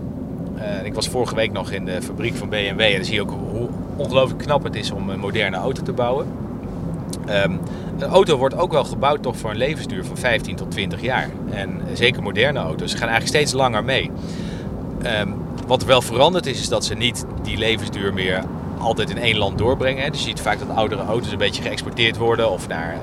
Eh, 0.57 0.85
ik 0.87 0.94
was 0.94 1.09
vorige 1.09 1.35
week 1.35 1.53
nog 1.53 1.70
in 1.70 1.85
de 1.85 2.03
fabriek 2.03 2.35
van 2.35 2.49
BMW 2.49 2.81
en 2.81 2.94
dan 2.96 3.05
zie 3.05 3.14
je 3.14 3.20
ook 3.20 3.35
hoe 3.53 3.68
ongelooflijk 3.96 4.42
knap 4.42 4.64
het 4.64 4.75
is 4.77 4.90
om 4.90 5.09
een 5.11 5.18
moderne 5.20 5.57
auto 5.57 5.83
te 5.83 5.92
bouwen. 5.92 6.27
Ehm, 7.27 7.53
een 8.02 8.10
auto 8.10 8.36
wordt 8.36 8.56
ook 8.56 8.72
wel 8.72 8.84
gebouwd 8.84 9.22
toch 9.22 9.36
voor 9.36 9.50
een 9.50 9.56
levensduur 9.56 10.04
van 10.04 10.16
15 10.16 10.56
tot 10.56 10.70
20 10.70 11.00
jaar. 11.00 11.30
En 11.50 11.80
zeker 11.92 12.22
moderne 12.22 12.58
auto's 12.58 12.92
gaan 12.92 13.08
eigenlijk 13.08 13.28
steeds 13.28 13.52
langer 13.52 13.84
mee. 13.84 14.10
Ehm, 15.02 15.28
wat 15.66 15.84
wel 15.84 16.02
veranderd 16.02 16.46
is, 16.46 16.60
is 16.60 16.68
dat 16.68 16.84
ze 16.84 16.94
niet 16.94 17.24
die 17.42 17.58
levensduur 17.58 18.12
meer 18.12 18.44
altijd 18.78 19.10
in 19.10 19.18
één 19.18 19.36
land 19.36 19.58
doorbrengen. 19.58 20.12
Dus 20.12 20.20
je 20.20 20.28
ziet 20.28 20.40
vaak 20.40 20.58
dat 20.58 20.76
oudere 20.76 21.02
auto's 21.02 21.32
een 21.32 21.38
beetje 21.38 21.62
geëxporteerd 21.62 22.16
worden 22.16 22.50
of 22.50 22.68
naar, 22.68 22.98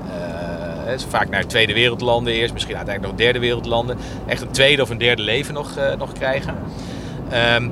eh, 0.86 0.98
vaak 1.08 1.28
naar 1.28 1.46
tweede 1.46 1.72
wereldlanden 1.72 2.32
eerst, 2.32 2.52
misschien 2.52 2.76
uiteindelijk 2.76 3.16
nog 3.16 3.24
derde 3.24 3.38
wereldlanden. 3.46 3.98
Echt 4.26 4.42
een 4.42 4.50
tweede 4.50 4.82
of 4.82 4.90
een 4.90 4.98
derde 4.98 5.22
leven 5.22 5.54
nog, 5.54 5.76
eh, 5.76 5.96
nog 5.98 6.12
krijgen. 6.12 6.54
Ehm, 7.28 7.68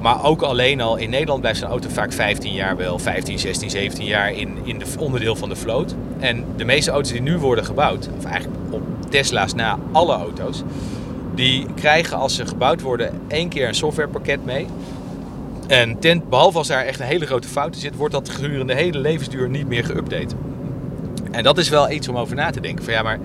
maar 0.00 0.24
ook 0.24 0.42
alleen 0.42 0.80
al 0.80 0.96
in 0.96 1.10
Nederland 1.10 1.40
blijft 1.40 1.58
zo'n 1.58 1.68
auto 1.68 1.88
vaak 1.88 2.12
15 2.12 2.52
jaar 2.52 2.76
wel, 2.76 2.98
15, 2.98 3.38
16, 3.38 3.70
17 3.70 4.04
jaar 4.04 4.32
in, 4.32 4.58
in 4.64 4.78
de 4.78 4.84
onderdeel 4.98 5.36
van 5.36 5.48
de 5.48 5.56
vloot. 5.56 5.94
En 6.18 6.44
de 6.56 6.64
meeste 6.64 6.90
auto's 6.90 7.12
die 7.12 7.22
nu 7.22 7.38
worden 7.38 7.64
gebouwd, 7.64 8.08
of 8.18 8.24
eigenlijk 8.24 8.60
op 8.70 8.82
Tesla's 9.08 9.54
na 9.54 9.78
alle 9.92 10.12
auto's, 10.12 10.62
die 11.34 11.66
krijgen 11.74 12.16
als 12.16 12.34
ze 12.34 12.46
gebouwd 12.46 12.80
worden 12.80 13.20
één 13.28 13.48
keer 13.48 13.68
een 13.68 13.74
softwarepakket 13.74 14.44
mee. 14.44 14.66
En 15.66 15.98
behalve 16.28 16.58
als 16.58 16.68
daar 16.68 16.84
echt 16.84 17.00
een 17.00 17.06
hele 17.06 17.26
grote 17.26 17.48
fout 17.48 17.74
in 17.74 17.80
zit, 17.80 17.96
wordt 17.96 18.14
dat 18.14 18.28
gedurende 18.28 18.74
de 18.74 18.80
hele 18.80 18.98
levensduur 18.98 19.48
niet 19.48 19.68
meer 19.68 19.84
geüpdate. 19.84 20.34
En 21.30 21.42
dat 21.42 21.58
is 21.58 21.68
wel 21.68 21.90
iets 21.90 22.08
om 22.08 22.16
over 22.16 22.36
na 22.36 22.50
te 22.50 22.60
denken. 22.60 22.84
Van 22.84 22.92
ja, 22.92 23.02
maar 23.02 23.18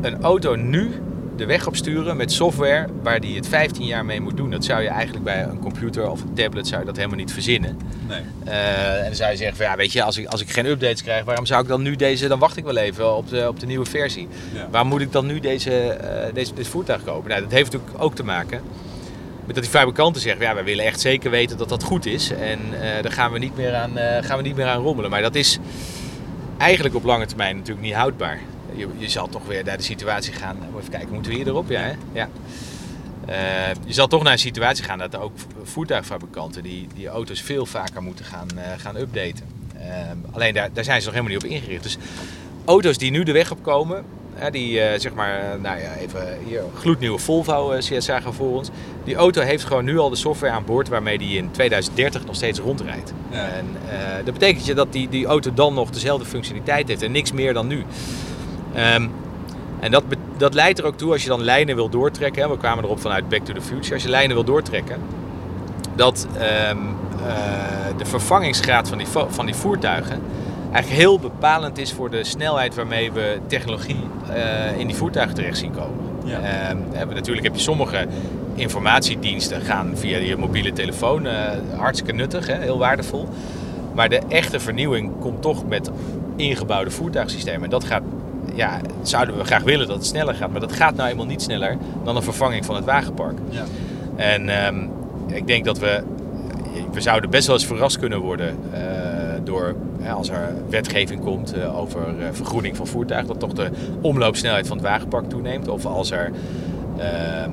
een 0.00 0.22
auto 0.22 0.54
nu 0.54 0.90
de 1.36 1.46
weg 1.46 1.66
op 1.66 1.76
sturen 1.76 2.16
met 2.16 2.32
software 2.32 2.86
waar 3.02 3.20
die 3.20 3.36
het 3.36 3.48
15 3.48 3.86
jaar 3.86 4.04
mee 4.04 4.20
moet 4.20 4.36
doen, 4.36 4.50
dat 4.50 4.64
zou 4.64 4.82
je 4.82 4.88
eigenlijk 4.88 5.24
bij 5.24 5.42
een 5.42 5.58
computer 5.58 6.10
of 6.10 6.22
een 6.22 6.34
tablet 6.34 6.66
zou 6.66 6.80
je 6.80 6.86
dat 6.86 6.96
helemaal 6.96 7.18
niet 7.18 7.32
verzinnen. 7.32 7.78
Nee. 8.08 8.20
Eh, 8.44 8.98
en 8.98 9.04
dan 9.04 9.14
zou 9.14 9.30
je 9.30 9.36
zeggen 9.36 9.56
van 9.56 9.66
ja, 9.66 9.76
weet 9.76 9.92
je, 9.92 10.02
als 10.02 10.16
ik, 10.16 10.26
als 10.26 10.40
ik 10.40 10.50
geen 10.50 10.66
updates 10.66 11.02
krijg, 11.02 11.24
waarom 11.24 11.46
zou 11.46 11.62
ik 11.62 11.68
dan 11.68 11.82
nu 11.82 11.96
deze, 11.96 12.28
dan 12.28 12.38
wacht 12.38 12.56
ik 12.56 12.64
wel 12.64 12.76
even 12.76 13.16
op 13.16 13.28
de, 13.28 13.48
op 13.48 13.60
de 13.60 13.66
nieuwe 13.66 13.86
versie. 13.86 14.28
Ja. 14.54 14.68
Waarom 14.70 14.88
moet 14.88 15.00
ik 15.00 15.12
dan 15.12 15.26
nu 15.26 15.40
deze, 15.40 15.88
eh, 15.88 16.34
deze, 16.34 16.54
dit 16.54 16.68
voertuig 16.68 17.04
kopen? 17.04 17.30
Nou, 17.30 17.42
dat 17.42 17.52
heeft 17.52 17.72
natuurlijk 17.72 18.02
ook 18.02 18.14
te 18.14 18.24
maken 18.24 18.60
met 19.46 19.54
dat 19.54 19.64
die 19.64 19.72
fabrikanten 19.72 20.22
zeggen, 20.22 20.42
ja, 20.42 20.54
wij 20.54 20.64
willen 20.64 20.84
echt 20.84 21.00
zeker 21.00 21.30
weten 21.30 21.56
dat 21.56 21.68
dat 21.68 21.82
goed 21.82 22.06
is. 22.06 22.30
En 22.30 22.58
eh, 22.80 23.02
daar 23.02 23.12
gaan 23.12 23.32
we 23.32 23.38
niet 23.38 23.56
meer 23.56 23.74
aan, 23.74 23.92
gaan 24.20 24.36
we 24.36 24.42
niet 24.42 24.56
meer 24.56 24.66
aan 24.66 24.82
rommelen. 24.82 25.10
Maar 25.10 25.22
dat 25.22 25.34
is, 25.34 25.58
eigenlijk 26.58 26.94
op 26.94 27.04
lange 27.04 27.26
termijn 27.26 27.56
natuurlijk 27.56 27.86
niet 27.86 27.94
houdbaar. 27.94 28.40
Je, 28.74 28.88
je 28.96 29.08
zal 29.08 29.28
toch 29.28 29.46
weer 29.46 29.64
naar 29.64 29.76
de 29.76 29.82
situatie 29.82 30.32
gaan. 30.32 30.56
Even 30.78 30.90
kijken, 30.90 31.12
moeten 31.12 31.32
we 31.32 31.38
hier 31.38 31.46
erop? 31.46 31.68
Ja, 31.68 31.80
hè? 31.80 31.92
ja. 32.12 32.28
Uh, 33.28 33.74
je 33.86 33.92
zal 33.92 34.06
toch 34.06 34.22
naar 34.22 34.32
een 34.32 34.38
situatie 34.38 34.84
gaan 34.84 34.98
dat 34.98 35.14
er 35.14 35.20
ook 35.20 35.32
voertuigfabrikanten 35.62 36.62
die, 36.62 36.88
die 36.94 37.08
auto's 37.08 37.40
veel 37.40 37.66
vaker 37.66 38.02
moeten 38.02 38.24
gaan, 38.24 38.48
uh, 38.54 38.62
gaan 38.76 38.96
updaten. 38.96 39.46
Uh, 39.76 39.80
alleen 40.30 40.54
daar, 40.54 40.72
daar 40.72 40.84
zijn 40.84 41.00
ze 41.00 41.06
nog 41.06 41.14
helemaal 41.14 41.36
niet 41.36 41.44
op 41.44 41.50
ingericht. 41.50 41.82
Dus 41.82 41.98
auto's 42.64 42.98
die 42.98 43.10
nu 43.10 43.22
de 43.22 43.32
weg 43.32 43.50
op 43.50 43.62
komen, 43.62 44.04
die 44.50 44.80
zeg 44.96 45.14
maar, 45.14 45.40
nou 45.60 45.80
ja, 45.80 45.94
even 45.94 46.38
hier, 46.44 46.62
gloednieuwe 46.74 47.18
Volvo 47.18 47.76
CSA 47.78 48.20
gaan 48.20 48.34
voor 48.34 48.56
ons. 48.56 48.68
Die 49.04 49.14
auto 49.14 49.40
heeft 49.40 49.64
gewoon 49.64 49.84
nu 49.84 49.98
al 49.98 50.10
de 50.10 50.16
software 50.16 50.52
aan 50.52 50.64
boord 50.64 50.88
waarmee 50.88 51.18
die 51.18 51.36
in 51.36 51.50
2030 51.50 52.24
nog 52.24 52.34
steeds 52.34 52.58
rondrijdt. 52.58 53.12
Ja. 53.30 53.46
En 53.46 53.66
dat 54.24 54.34
betekent 54.34 54.76
dat 54.76 54.92
die, 54.92 55.08
die 55.08 55.26
auto 55.26 55.54
dan 55.54 55.74
nog 55.74 55.90
dezelfde 55.90 56.26
functionaliteit 56.26 56.88
heeft 56.88 57.02
en 57.02 57.12
niks 57.12 57.32
meer 57.32 57.52
dan 57.52 57.66
nu. 57.66 57.84
Um, 58.76 59.10
en 59.82 59.90
dat, 59.90 60.04
dat 60.36 60.54
leidt 60.54 60.78
er 60.78 60.84
ook 60.84 60.96
toe 60.96 61.12
als 61.12 61.22
je 61.22 61.28
dan 61.28 61.42
lijnen 61.42 61.74
wil 61.74 61.88
doortrekken. 61.88 62.50
we 62.50 62.56
kwamen 62.56 62.84
erop 62.84 63.00
vanuit 63.00 63.28
Back 63.28 63.44
to 63.44 63.52
the 63.52 63.60
Future. 63.60 63.94
Als 63.94 64.02
je 64.02 64.08
lijnen 64.08 64.34
wil 64.34 64.44
doortrekken, 64.44 64.96
dat 65.94 66.26
um, 66.34 66.40
uh, 66.40 67.26
de 67.96 68.04
vervangingsgraad 68.04 68.88
van 68.88 68.98
die, 68.98 69.06
van 69.28 69.46
die 69.46 69.54
voertuigen 69.54 70.22
eigenlijk 70.72 71.02
heel 71.02 71.18
bepalend 71.18 71.78
is 71.78 71.92
voor 71.92 72.10
de 72.10 72.24
snelheid 72.24 72.74
waarmee 72.74 73.12
we 73.12 73.38
technologie 73.46 73.96
uh, 74.30 74.78
in 74.78 74.86
die 74.86 74.96
voertuigen 74.96 75.34
terecht 75.34 75.58
zien 75.58 75.70
komen. 75.70 75.98
Ja. 76.24 76.70
Um, 76.70 77.08
natuurlijk 77.14 77.46
heb 77.46 77.54
je 77.54 77.60
sommige 77.60 78.06
informatiediensten 78.54 79.60
gaan 79.60 79.90
via 79.94 80.18
je 80.18 80.36
mobiele 80.36 80.72
telefoon. 80.72 81.26
Uh, 81.26 81.32
hartstikke 81.76 82.12
nuttig, 82.12 82.46
hè? 82.46 82.58
heel 82.58 82.78
waardevol. 82.78 83.28
Maar 83.94 84.08
de 84.08 84.20
echte 84.28 84.60
vernieuwing 84.60 85.10
komt 85.20 85.42
toch 85.42 85.66
met 85.66 85.90
ingebouwde 86.36 86.90
voertuigsystemen. 86.90 87.64
En 87.64 87.70
dat 87.70 87.84
gaat 87.84 88.02
ja, 88.54 88.80
zouden 89.02 89.38
we 89.38 89.44
graag 89.44 89.62
willen 89.62 89.86
dat 89.86 89.96
het 89.96 90.06
sneller 90.06 90.34
gaat. 90.34 90.50
Maar 90.50 90.60
dat 90.60 90.72
gaat 90.72 90.94
nou 90.94 91.10
eenmaal 91.10 91.26
niet 91.26 91.42
sneller 91.42 91.76
dan 92.04 92.16
een 92.16 92.22
vervanging 92.22 92.64
van 92.64 92.74
het 92.74 92.84
wagenpark. 92.84 93.38
Ja. 93.48 93.64
En 94.16 94.66
um, 94.66 94.90
ik 95.26 95.46
denk 95.46 95.64
dat 95.64 95.78
we, 95.78 96.02
we 96.92 97.00
zouden 97.00 97.30
best 97.30 97.46
wel 97.46 97.56
eens 97.56 97.66
verrast 97.66 97.98
kunnen 97.98 98.18
worden 98.20 98.56
uh, 98.74 98.78
door, 99.46 99.74
als 100.12 100.28
er 100.28 100.54
wetgeving 100.68 101.20
komt 101.20 101.56
uh, 101.56 101.78
over 101.78 102.00
uh, 102.18 102.26
vergroening 102.32 102.76
van 102.76 102.86
voertuigen, 102.86 103.28
dat 103.28 103.40
toch 103.40 103.52
de 103.52 103.70
omloopsnelheid 104.00 104.66
van 104.66 104.76
het 104.76 104.86
wagenpark 104.86 105.28
toeneemt. 105.28 105.68
Of 105.68 105.86
als 105.86 106.10
er 106.10 106.30
ehm, 106.98 107.50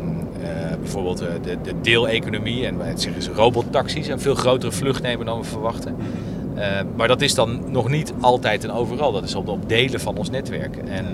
bijvoorbeeld 0.80 1.18
de, 1.18 1.58
de 1.64 1.74
deeleconomie 1.82 2.66
en 2.66 2.80
het 2.80 3.02
zeggen 3.02 3.22
ze 3.22 3.32
robottaxis 3.32 4.08
een 4.08 4.20
veel 4.20 4.36
grotere 4.36 4.72
vlucht 4.72 5.02
nemen 5.02 5.26
dan 5.26 5.40
we 5.40 5.46
verwachten. 5.46 5.96
Mhm. 5.96 6.30
Uh, 6.60 6.66
maar 6.96 7.08
dat 7.08 7.22
is 7.22 7.34
dan 7.36 7.72
nog 7.72 7.90
niet 7.90 8.14
altijd 8.20 8.64
en 8.64 8.72
overal. 8.72 9.12
Dat 9.12 9.24
is 9.24 9.36
op, 9.36 9.48
op 9.48 9.70
delen 9.70 10.00
van 10.00 10.18
ons 10.18 10.30
netwerk. 10.30 10.78
En 10.78 11.06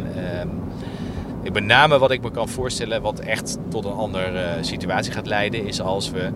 uh, 1.43 1.51
met 1.51 1.65
name 1.65 1.97
wat 1.97 2.11
ik 2.11 2.21
me 2.21 2.31
kan 2.31 2.49
voorstellen, 2.49 3.01
wat 3.01 3.19
echt 3.19 3.57
tot 3.69 3.85
een 3.85 3.91
andere 3.91 4.31
uh, 4.31 4.49
situatie 4.61 5.11
gaat 5.11 5.27
leiden, 5.27 5.65
is 5.65 5.81
als 5.81 6.11
we. 6.11 6.29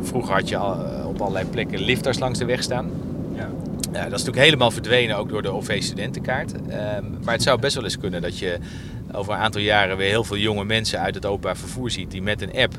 vroeger 0.00 0.34
had 0.34 0.48
je 0.48 0.58
op 1.06 1.20
allerlei 1.20 1.46
plekken 1.46 1.80
lifters 1.80 2.18
langs 2.18 2.38
de 2.38 2.44
weg 2.44 2.62
staan. 2.62 2.90
Ja. 3.92 3.98
dat 3.98 4.04
is 4.04 4.10
natuurlijk 4.10 4.44
helemaal 4.44 4.70
verdwenen, 4.70 5.16
ook 5.16 5.28
door 5.28 5.42
de 5.42 5.52
OV-studentenkaart. 5.52 6.52
Ehm, 6.52 7.04
maar 7.24 7.34
het 7.34 7.42
zou 7.42 7.60
best 7.60 7.74
wel 7.74 7.84
eens 7.84 7.98
kunnen 7.98 8.22
dat 8.22 8.38
je 8.38 8.58
over 9.12 9.32
een 9.32 9.38
aantal 9.38 9.60
jaren 9.60 9.96
weer 9.96 10.08
heel 10.08 10.24
veel 10.24 10.36
jonge 10.36 10.64
mensen 10.64 11.00
uit 11.00 11.14
het 11.14 11.26
openbaar 11.26 11.56
vervoer 11.56 11.90
ziet 11.90 12.10
die 12.10 12.22
met 12.22 12.42
een 12.42 12.56
app 12.56 12.74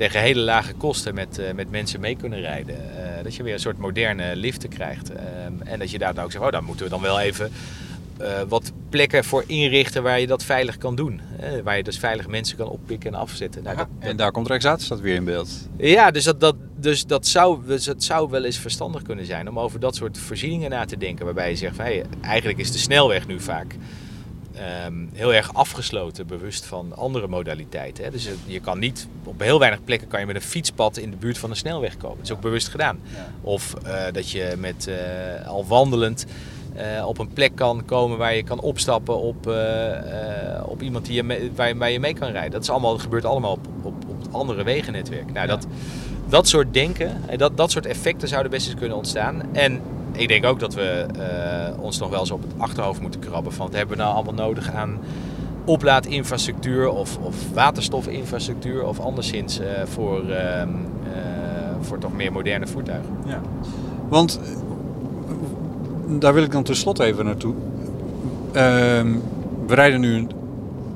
tegen 0.00 0.20
hele 0.20 0.40
lage 0.40 0.72
kosten 0.72 1.14
met, 1.14 1.38
uh, 1.38 1.52
met 1.52 1.70
mensen 1.70 2.00
mee 2.00 2.16
kunnen 2.16 2.40
rijden. 2.40 2.76
Uh, 2.76 3.22
dat 3.22 3.34
je 3.34 3.42
weer 3.42 3.52
een 3.52 3.60
soort 3.60 3.78
moderne 3.78 4.36
liften 4.36 4.68
krijgt. 4.68 5.10
Uh, 5.10 5.18
en 5.64 5.78
dat 5.78 5.90
je 5.90 5.98
daar 5.98 6.14
dan 6.14 6.24
ook 6.24 6.32
zegt, 6.32 6.44
oh, 6.44 6.50
daar 6.50 6.62
moeten 6.62 6.84
we 6.84 6.90
dan 6.90 7.00
wel 7.00 7.20
even 7.20 7.50
wat 8.48 8.72
plekken 8.88 9.24
voor 9.24 9.44
inrichten 9.46 10.02
waar 10.02 10.20
je 10.20 10.26
dat 10.26 10.44
veilig 10.44 10.78
kan 10.78 10.94
doen. 10.94 11.20
waar 11.64 11.76
je 11.76 11.82
dus 11.82 11.98
veilig 11.98 12.28
mensen 12.28 12.56
kan 12.56 12.68
oppikken 12.68 13.12
en 13.12 13.18
afzetten. 13.18 13.62
Nou, 13.62 13.76
ja, 13.76 13.82
dat, 13.82 14.08
en 14.08 14.16
daar 14.16 14.32
komt 14.32 14.48
Rijkswaterstaat 14.48 15.00
weer 15.00 15.14
in 15.14 15.24
beeld. 15.24 15.50
Ja, 15.76 16.10
dus, 16.10 16.24
dat, 16.24 16.40
dat, 16.40 16.56
dus 16.80 17.06
dat, 17.06 17.26
zou, 17.26 17.66
dus 17.66 17.84
dat 17.84 18.02
zou 18.02 18.30
wel 18.30 18.44
eens 18.44 18.58
verstandig 18.58 19.02
kunnen 19.02 19.26
zijn 19.26 19.48
om 19.48 19.58
over 19.58 19.80
dat 19.80 19.96
soort 19.96 20.18
voorzieningen 20.18 20.70
na 20.70 20.84
te 20.84 20.96
denken. 20.96 21.24
Waarbij 21.24 21.50
je 21.50 21.56
zegt, 21.56 21.76
van, 21.76 21.84
hey, 21.84 22.04
eigenlijk 22.20 22.58
is 22.58 22.72
de 22.72 22.78
snelweg 22.78 23.26
nu 23.26 23.40
vaak 23.40 23.76
um, 24.86 25.10
heel 25.12 25.34
erg 25.34 25.54
afgesloten, 25.54 26.26
bewust 26.26 26.64
van 26.64 26.96
andere 26.96 27.28
modaliteiten. 27.28 28.04
Hè. 28.04 28.10
Dus 28.10 28.28
je 28.44 28.60
kan 28.60 28.78
niet, 28.78 29.08
op 29.24 29.40
heel 29.40 29.58
weinig 29.58 29.84
plekken 29.84 30.08
kan 30.08 30.20
je 30.20 30.26
met 30.26 30.34
een 30.34 30.42
fietspad 30.42 30.96
in 30.96 31.10
de 31.10 31.16
buurt 31.16 31.38
van 31.38 31.50
een 31.50 31.56
snelweg 31.56 31.96
komen. 31.96 32.16
Dat 32.16 32.26
is 32.26 32.32
ook 32.32 32.40
bewust 32.40 32.68
gedaan. 32.68 33.00
Of 33.40 33.74
uh, 33.86 34.04
dat 34.12 34.30
je 34.30 34.54
met 34.58 34.88
uh, 34.88 35.46
al 35.46 35.66
wandelend 35.66 36.26
uh, 36.76 37.06
op 37.06 37.18
een 37.18 37.32
plek 37.32 37.54
kan 37.54 37.84
komen 37.84 38.18
waar 38.18 38.34
je 38.34 38.42
kan 38.42 38.60
opstappen 38.60 39.18
op, 39.18 39.54
op 40.64 40.82
iemand 40.82 41.06
die 41.06 41.14
je 41.14 41.22
mee, 41.22 41.52
waar, 41.54 41.90
je 41.90 42.00
mee 42.00 42.14
kan 42.14 42.30
rijden. 42.30 42.50
Dat, 42.50 42.62
is 42.62 42.70
allemaal, 42.70 42.92
dat 42.92 43.00
gebeurt 43.00 43.24
allemaal 43.24 43.52
op, 43.52 43.66
op 43.82 44.09
andere 44.30 44.62
wegennetwerk. 44.62 45.32
Nou, 45.32 45.46
dat, 45.46 45.66
dat 46.28 46.48
soort 46.48 46.74
denken, 46.74 47.20
dat, 47.36 47.56
dat 47.56 47.70
soort 47.70 47.86
effecten 47.86 48.28
zouden 48.28 48.50
best 48.50 48.66
eens 48.66 48.78
kunnen 48.78 48.96
ontstaan. 48.96 49.42
En 49.52 49.80
ik 50.12 50.28
denk 50.28 50.44
ook 50.44 50.60
dat 50.60 50.74
we 50.74 51.06
uh, 51.16 51.82
ons 51.82 51.98
nog 51.98 52.10
wel 52.10 52.20
eens 52.20 52.30
op 52.30 52.42
het 52.42 52.52
achterhoofd 52.56 53.00
moeten 53.00 53.20
krabben. 53.20 53.52
Van 53.52 53.66
wat 53.66 53.76
hebben 53.76 53.96
we 53.96 54.02
nou 54.02 54.14
allemaal 54.14 54.46
nodig 54.46 54.72
aan 54.72 54.98
oplaadinfrastructuur 55.64 56.88
of, 56.88 57.18
of 57.18 57.36
waterstofinfrastructuur 57.52 58.86
of 58.86 59.00
anderszins 59.00 59.60
uh, 59.60 59.66
voor, 59.84 60.22
uh, 60.28 60.62
voor 61.80 61.98
toch 61.98 62.12
meer 62.12 62.32
moderne 62.32 62.66
voertuigen. 62.66 63.16
Ja. 63.26 63.40
Want 64.08 64.40
daar 66.06 66.34
wil 66.34 66.42
ik 66.42 66.52
dan 66.52 66.62
tenslotte 66.62 67.04
even 67.04 67.24
naartoe. 67.24 67.54
Ehm, 68.52 69.16
we 69.66 69.74
rijden 69.74 70.00
nu 70.00 70.26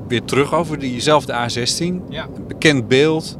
weer 0.07 0.23
terug 0.23 0.53
over 0.53 0.79
diezelfde 0.79 1.33
A16. 1.33 2.09
Ja. 2.09 2.27
Bekend 2.47 2.87
beeld. 2.87 3.37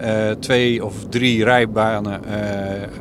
Uh, 0.00 0.30
twee 0.30 0.84
of 0.84 0.94
drie 1.08 1.44
rijbanen 1.44 2.20
uh, 2.26 2.32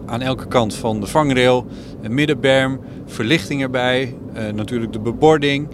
aan 0.06 0.22
elke 0.22 0.48
kant 0.48 0.76
van 0.76 1.00
de 1.00 1.08
vangrail. 1.08 1.66
Een 2.02 2.14
middenberm, 2.14 2.80
verlichting 3.06 3.62
erbij, 3.62 4.16
uh, 4.38 4.54
natuurlijk 4.54 4.94
de 4.94 5.00
bebording. 5.00 5.68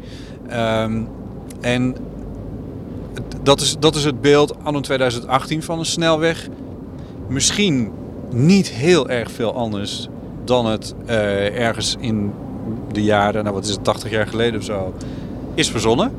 Um, 0.54 1.08
en 1.62 1.96
dat 3.44 3.62
is, 3.62 3.76
dat 3.80 3.96
is 3.96 4.04
het 4.04 4.22
beeld 4.22 4.56
anno 4.64 4.80
2018 4.80 5.64
van 5.64 5.80
een 5.80 5.86
snelweg. 5.86 6.48
Misschien 7.28 7.92
niet 8.30 8.70
heel 8.70 9.10
erg 9.10 9.32
veel 9.32 9.54
anders 9.54 10.08
dan 10.44 10.66
het 10.66 10.96
ergens 11.54 11.96
in 12.00 12.32
de 12.92 13.04
jaren, 13.04 13.44
nou 13.44 13.56
wat 13.56 13.66
is 13.66 13.72
het, 13.72 13.84
80 13.84 14.12
jaar 14.12 14.28
geleden 14.28 14.60
of 14.60 14.66
zo, 14.66 14.94
is 15.54 15.70
verzonnen. 15.70 16.12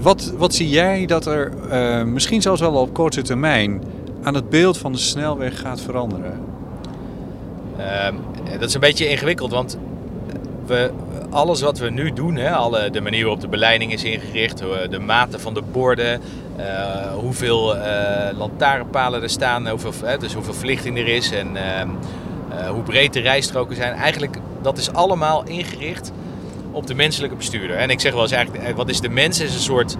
Wat, 0.00 0.32
wat 0.36 0.54
zie 0.54 0.68
jij 0.68 1.06
dat 1.06 1.26
er 1.26 1.52
uh, 1.72 2.02
misschien 2.02 2.42
zelfs 2.42 2.60
wel 2.60 2.74
op 2.74 2.94
korte 2.94 3.22
termijn 3.22 3.82
aan 4.22 4.34
het 4.34 4.48
beeld 4.48 4.78
van 4.78 4.92
de 4.92 4.98
snelweg 4.98 5.60
gaat 5.60 5.80
veranderen? 5.80 6.40
Uh, 7.78 8.08
dat 8.58 8.68
is 8.68 8.74
een 8.74 8.80
beetje 8.80 9.08
ingewikkeld, 9.08 9.50
want 9.50 9.78
we, 10.66 10.90
alles 11.30 11.60
wat 11.60 11.78
we 11.78 11.90
nu 11.90 12.12
doen, 12.12 12.36
hè, 12.36 12.50
alle, 12.50 12.90
de 12.90 13.00
manier 13.00 13.20
waarop 13.20 13.40
de 13.40 13.48
beleiding 13.48 13.92
is 13.92 14.04
ingericht, 14.04 14.58
de 14.90 14.98
mate 14.98 15.38
van 15.38 15.54
de 15.54 15.62
borden, 15.72 16.20
uh, 16.58 16.64
hoeveel 17.12 17.76
uh, 17.76 17.82
lantaarnpalen 18.38 19.22
er 19.22 19.30
staan, 19.30 19.68
hoeveel, 19.68 20.18
dus 20.18 20.34
hoeveel 20.34 20.54
verlichting 20.54 20.98
er 20.98 21.08
is 21.08 21.30
en 21.30 21.56
ehm, 21.56 21.88
hoe 22.72 22.82
breed 22.82 23.12
de 23.12 23.20
rijstroken 23.20 23.76
zijn. 23.76 23.92
Eigenlijk, 23.92 24.36
dat 24.62 24.78
is 24.78 24.92
allemaal 24.92 25.44
ingericht 25.44 26.12
op 26.72 26.86
de 26.86 26.94
menselijke 26.94 27.36
bestuurder. 27.36 27.76
En 27.76 27.90
ik 27.90 28.00
zeg 28.00 28.12
wel 28.12 28.22
eens 28.22 28.32
eigenlijk, 28.32 28.64
eh, 28.64 28.74
wat 28.74 28.88
is 28.88 29.00
de 29.00 29.08
mens? 29.08 29.40
Is 29.40 29.54
een 29.54 29.60
soort 29.60 29.96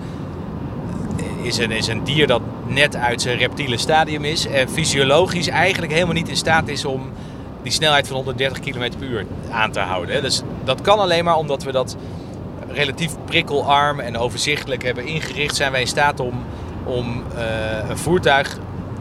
is 1.42 1.58
een, 1.58 1.70
is 1.70 1.86
een 1.86 2.04
dier 2.04 2.26
dat 2.26 2.42
net 2.66 2.96
uit 2.96 3.22
zijn 3.22 3.38
reptiele 3.38 3.76
stadium 3.76 4.24
is 4.24 4.46
en 4.46 4.68
fysiologisch 4.68 5.48
eigenlijk 5.48 5.92
helemaal 5.92 6.14
niet 6.14 6.28
in 6.28 6.36
staat 6.36 6.68
is 6.68 6.84
om 6.84 7.10
die 7.62 7.72
snelheid 7.72 8.06
van 8.06 8.16
130 8.16 8.60
km 8.60 8.90
per 8.98 9.08
uur 9.08 9.26
aan 9.50 9.70
te 9.70 9.80
houden. 9.80 10.22
Dus 10.22 10.42
dat 10.64 10.80
kan 10.80 10.98
alleen 10.98 11.24
maar 11.24 11.36
omdat 11.36 11.62
we 11.62 11.72
dat 11.72 11.96
relatief 12.68 13.12
prikkelarm 13.24 14.00
en 14.00 14.18
overzichtelijk 14.18 14.82
hebben 14.82 15.06
ingericht. 15.06 15.56
Zijn 15.56 15.72
wij 15.72 15.80
in 15.80 15.86
staat 15.86 16.20
om, 16.20 16.44
om 16.84 17.22
uh, 17.34 17.88
een 17.88 17.98
voertuig 17.98 18.58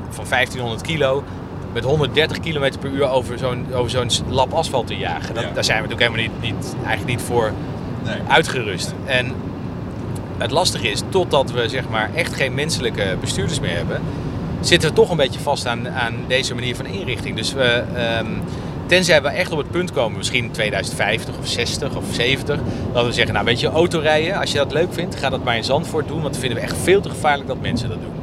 van 0.10 0.26
1500 0.30 0.82
kilo 0.82 1.24
met 1.74 1.84
130 1.84 2.40
km 2.40 2.72
per 2.80 2.90
uur 2.90 3.10
over 3.10 3.38
zo'n, 3.38 3.66
over 3.74 3.90
zo'n 3.90 4.10
lap 4.30 4.54
asfalt 4.54 4.88
te 4.88 4.98
jagen. 4.98 5.36
Dat, 5.36 5.44
Daar 5.54 5.64
zijn 5.64 5.82
we 5.82 5.88
natuurlijk 5.88 6.18
helemaal 6.18 6.36
niet, 6.42 6.54
niet, 6.54 6.76
eigenlijk 6.86 7.18
niet 7.18 7.28
voor 7.28 7.52
nee. 8.04 8.18
uitgerust. 8.28 8.94
En 9.06 9.34
het 10.38 10.52
lastige 10.52 10.90
is, 10.90 11.02
totdat 11.10 11.52
we 11.52 11.70
zeg 11.70 11.90
maar, 11.90 12.10
echt 12.16 12.34
geen 12.34 12.54
menselijke 12.54 13.18
bestuurders 13.22 13.60
meer 13.60 13.76
hebben, 13.76 14.02
zitten 14.60 14.90
we 14.90 14.96
toch 14.96 15.10
een 15.10 15.18
beetje 15.18 15.40
vast 15.40 15.66
aan, 15.66 15.90
aan 15.90 16.16
deze 16.28 16.56
manier 16.56 16.76
van 16.76 16.86
inrichting. 16.86 17.36
Dus 17.36 17.54
we, 17.54 17.84
um, 18.22 18.42
tenzij 18.86 19.22
we 19.22 19.28
echt 19.28 19.52
op 19.52 19.58
het 19.58 19.72
punt 19.72 19.92
komen, 19.92 20.18
misschien 20.18 20.52
2050 20.52 21.38
of 21.38 21.48
60 21.48 21.96
of 21.96 22.04
70, 22.12 22.60
dat 22.94 23.06
we 23.06 23.12
zeggen, 23.12 23.34
nou 23.34 23.46
weet 23.46 23.60
je, 23.60 23.68
autorijden, 23.68 24.40
als 24.40 24.52
je 24.52 24.58
dat 24.58 24.74
leuk 24.74 24.94
vindt, 24.94 25.16
ga 25.16 25.30
dat 25.30 25.44
maar 25.44 25.56
in 25.56 25.64
Zandvoort 25.64 26.08
doen, 26.08 26.22
want 26.22 26.34
dat 26.34 26.42
vinden 26.42 26.60
we 26.60 26.64
echt 26.64 26.78
veel 26.84 27.02
te 27.02 27.10
gevaarlijk 27.10 27.48
dat 27.48 27.62
mensen 27.62 27.90
dat 27.90 28.02
doen 28.02 28.19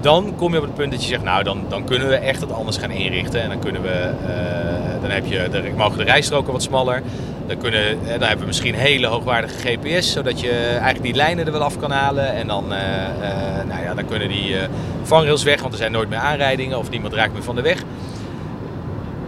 dan 0.00 0.34
kom 0.36 0.52
je 0.52 0.58
op 0.58 0.64
het 0.64 0.74
punt 0.74 0.90
dat 0.90 1.02
je 1.02 1.08
zegt, 1.08 1.22
nou 1.22 1.42
dan, 1.42 1.64
dan 1.68 1.84
kunnen 1.84 2.08
we 2.08 2.14
echt 2.14 2.40
het 2.40 2.52
anders 2.52 2.76
gaan 2.76 2.90
inrichten. 2.90 3.42
En 3.42 3.48
dan 3.48 3.58
kunnen 3.58 3.82
we, 3.82 4.10
uh, 4.22 5.02
dan 5.02 5.10
heb 5.10 5.26
je, 5.26 5.48
de, 5.50 5.72
mogen 5.76 5.98
de 5.98 6.04
rijstroken 6.04 6.52
wat 6.52 6.62
smaller. 6.62 7.02
Dan, 7.50 7.58
kunnen, 7.58 7.88
eh, 7.88 8.10
dan 8.10 8.20
hebben 8.20 8.38
we 8.38 8.46
misschien 8.46 8.74
hele 8.74 9.06
hoogwaardige 9.06 9.68
GPS, 9.68 10.12
zodat 10.12 10.40
je 10.40 10.50
eigenlijk 10.50 11.02
die 11.02 11.14
lijnen 11.14 11.46
er 11.46 11.52
wel 11.52 11.62
af 11.62 11.78
kan 11.78 11.90
halen. 11.90 12.34
En 12.34 12.46
dan, 12.46 12.72
eh, 12.72 13.04
eh, 13.04 13.66
nou 13.66 13.82
ja, 13.82 13.94
dan 13.94 14.06
kunnen 14.06 14.28
die 14.28 14.56
vangrails 15.02 15.42
weg, 15.42 15.60
want 15.60 15.72
er 15.72 15.78
zijn 15.78 15.92
nooit 15.92 16.08
meer 16.08 16.18
aanrijdingen 16.18 16.78
of 16.78 16.90
niemand 16.90 17.14
raakt 17.14 17.32
meer 17.32 17.42
van 17.42 17.54
de 17.54 17.62
weg. 17.62 17.82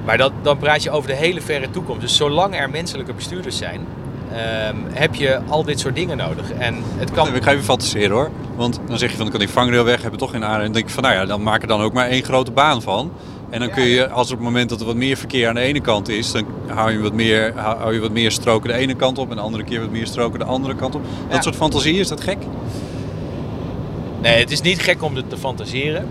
Maar 0.05 0.19
dat, 0.19 0.33
dan 0.43 0.59
praat 0.59 0.83
je 0.83 0.91
over 0.91 1.09
de 1.09 1.17
hele 1.17 1.41
verre 1.41 1.71
toekomst. 1.71 2.01
Dus 2.01 2.17
zolang 2.17 2.57
er 2.57 2.71
menselijke 2.71 3.13
bestuurders 3.13 3.57
zijn, 3.57 3.87
ehm, 4.33 4.77
heb 4.93 5.15
je 5.15 5.41
al 5.49 5.65
dit 5.65 5.81
soort 5.81 5.95
dingen 5.95 6.17
nodig. 6.17 6.53
En 6.53 6.83
het 6.97 7.11
kan... 7.11 7.35
Ik 7.35 7.43
ga 7.43 7.51
even 7.51 7.65
fantaseren 7.65 8.11
hoor. 8.11 8.31
Want 8.63 8.81
dan 8.87 8.99
zeg 8.99 9.11
je 9.11 9.17
van, 9.17 9.25
dan 9.25 9.35
kan 9.35 9.45
die 9.45 9.55
vangrail 9.55 9.85
weg, 9.85 10.03
hebben 10.03 10.19
toch 10.19 10.31
geen 10.31 10.45
aanrijding. 10.45 10.73
Dan 10.73 10.83
denk 10.83 10.87
ik 10.87 10.95
van, 10.95 11.03
nou 11.03 11.15
ja, 11.15 11.25
dan 11.25 11.43
maak 11.43 11.63
er 11.63 11.69
dan 11.69 11.81
ook 11.81 11.93
maar 11.93 12.09
één 12.09 12.23
grote 12.23 12.51
baan 12.51 12.83
van. 12.83 13.13
En 13.51 13.61
dan 13.61 13.71
kun 13.71 13.85
je, 13.85 14.09
als 14.09 14.31
op 14.31 14.37
het 14.37 14.45
moment 14.45 14.69
dat 14.69 14.81
er 14.81 14.87
wat 14.87 14.95
meer 14.97 15.17
verkeer 15.17 15.49
aan 15.49 15.55
de 15.55 15.61
ene 15.61 15.81
kant 15.81 16.09
is, 16.09 16.33
dan 16.33 16.47
hou 16.67 16.93
je 16.93 16.99
wat 16.99 17.13
meer, 17.13 17.53
hou 17.57 17.95
je 17.95 18.01
wat 18.01 18.11
meer 18.11 18.31
stroken 18.31 18.69
de 18.69 18.75
ene 18.75 18.95
kant 18.95 19.19
op 19.19 19.31
en 19.31 19.37
de 19.37 19.43
andere 19.43 19.65
keer 19.65 19.81
wat 19.81 19.91
meer 19.91 20.07
stroken 20.07 20.39
de 20.39 20.45
andere 20.45 20.75
kant 20.75 20.95
op. 20.95 21.03
Dat 21.29 21.43
soort 21.43 21.57
fantasie, 21.57 21.99
is 21.99 22.09
dat 22.09 22.21
gek? 22.21 22.39
Nee, 24.21 24.39
het 24.39 24.51
is 24.51 24.61
niet 24.61 24.81
gek 24.81 25.03
om 25.03 25.17
het 25.17 25.31
te 25.31 25.37
fantaseren. 25.37 26.09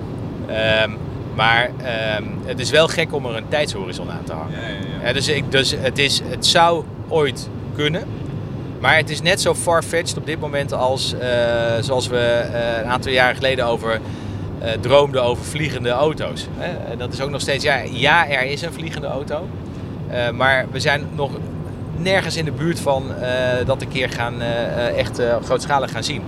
Ehm, 0.47 0.91
maar 1.35 1.71
ehm, 1.77 2.23
het 2.45 2.59
is 2.59 2.69
wel 2.69 2.87
gek 2.87 3.13
om 3.13 3.25
er 3.25 3.35
een 3.35 3.47
tijdshorizon 3.47 4.11
aan 4.11 4.23
te 4.23 4.33
hangen. 4.33 4.59
Ja, 5.01 5.07
ja, 5.07 5.13
dus, 5.13 5.27
ik, 5.27 5.51
dus 5.51 5.75
het, 5.77 5.97
is, 5.97 6.21
het 6.25 6.45
zou 6.45 6.83
ooit 7.07 7.49
kunnen. 7.75 8.03
Maar 8.81 8.95
het 8.95 9.09
is 9.09 9.21
net 9.21 9.41
zo 9.41 9.55
far-fetched 9.55 10.17
op 10.17 10.25
dit 10.25 10.39
moment 10.39 10.73
als 10.73 11.13
uh, 11.13 11.19
zoals 11.79 12.07
we 12.07 12.45
uh, 12.51 12.77
een 12.83 12.89
aantal 12.89 13.11
jaren 13.11 13.35
geleden 13.35 13.65
over 13.65 13.99
uh, 14.63 14.71
droomde 14.71 15.19
over 15.19 15.45
vliegende 15.45 15.89
auto's. 15.89 16.47
Dat 16.97 17.13
is 17.13 17.21
ook 17.21 17.29
nog 17.29 17.41
steeds, 17.41 17.63
ja, 17.63 17.75
ja, 17.91 18.29
er 18.29 18.41
is 18.43 18.61
een 18.61 18.73
vliegende 18.73 19.07
auto. 19.07 19.47
Maar 20.33 20.65
we 20.71 20.79
zijn 20.79 21.07
nog 21.15 21.31
nergens 21.97 22.37
in 22.37 22.45
de 22.45 22.51
buurt 22.51 22.79
van 22.79 23.03
dat 23.65 23.81
een 23.81 23.87
keer 23.87 24.09
gaan, 24.09 24.41
echt 24.95 25.21
grootschalig 25.43 25.91
gaan 25.91 26.03
zien. 26.03 26.21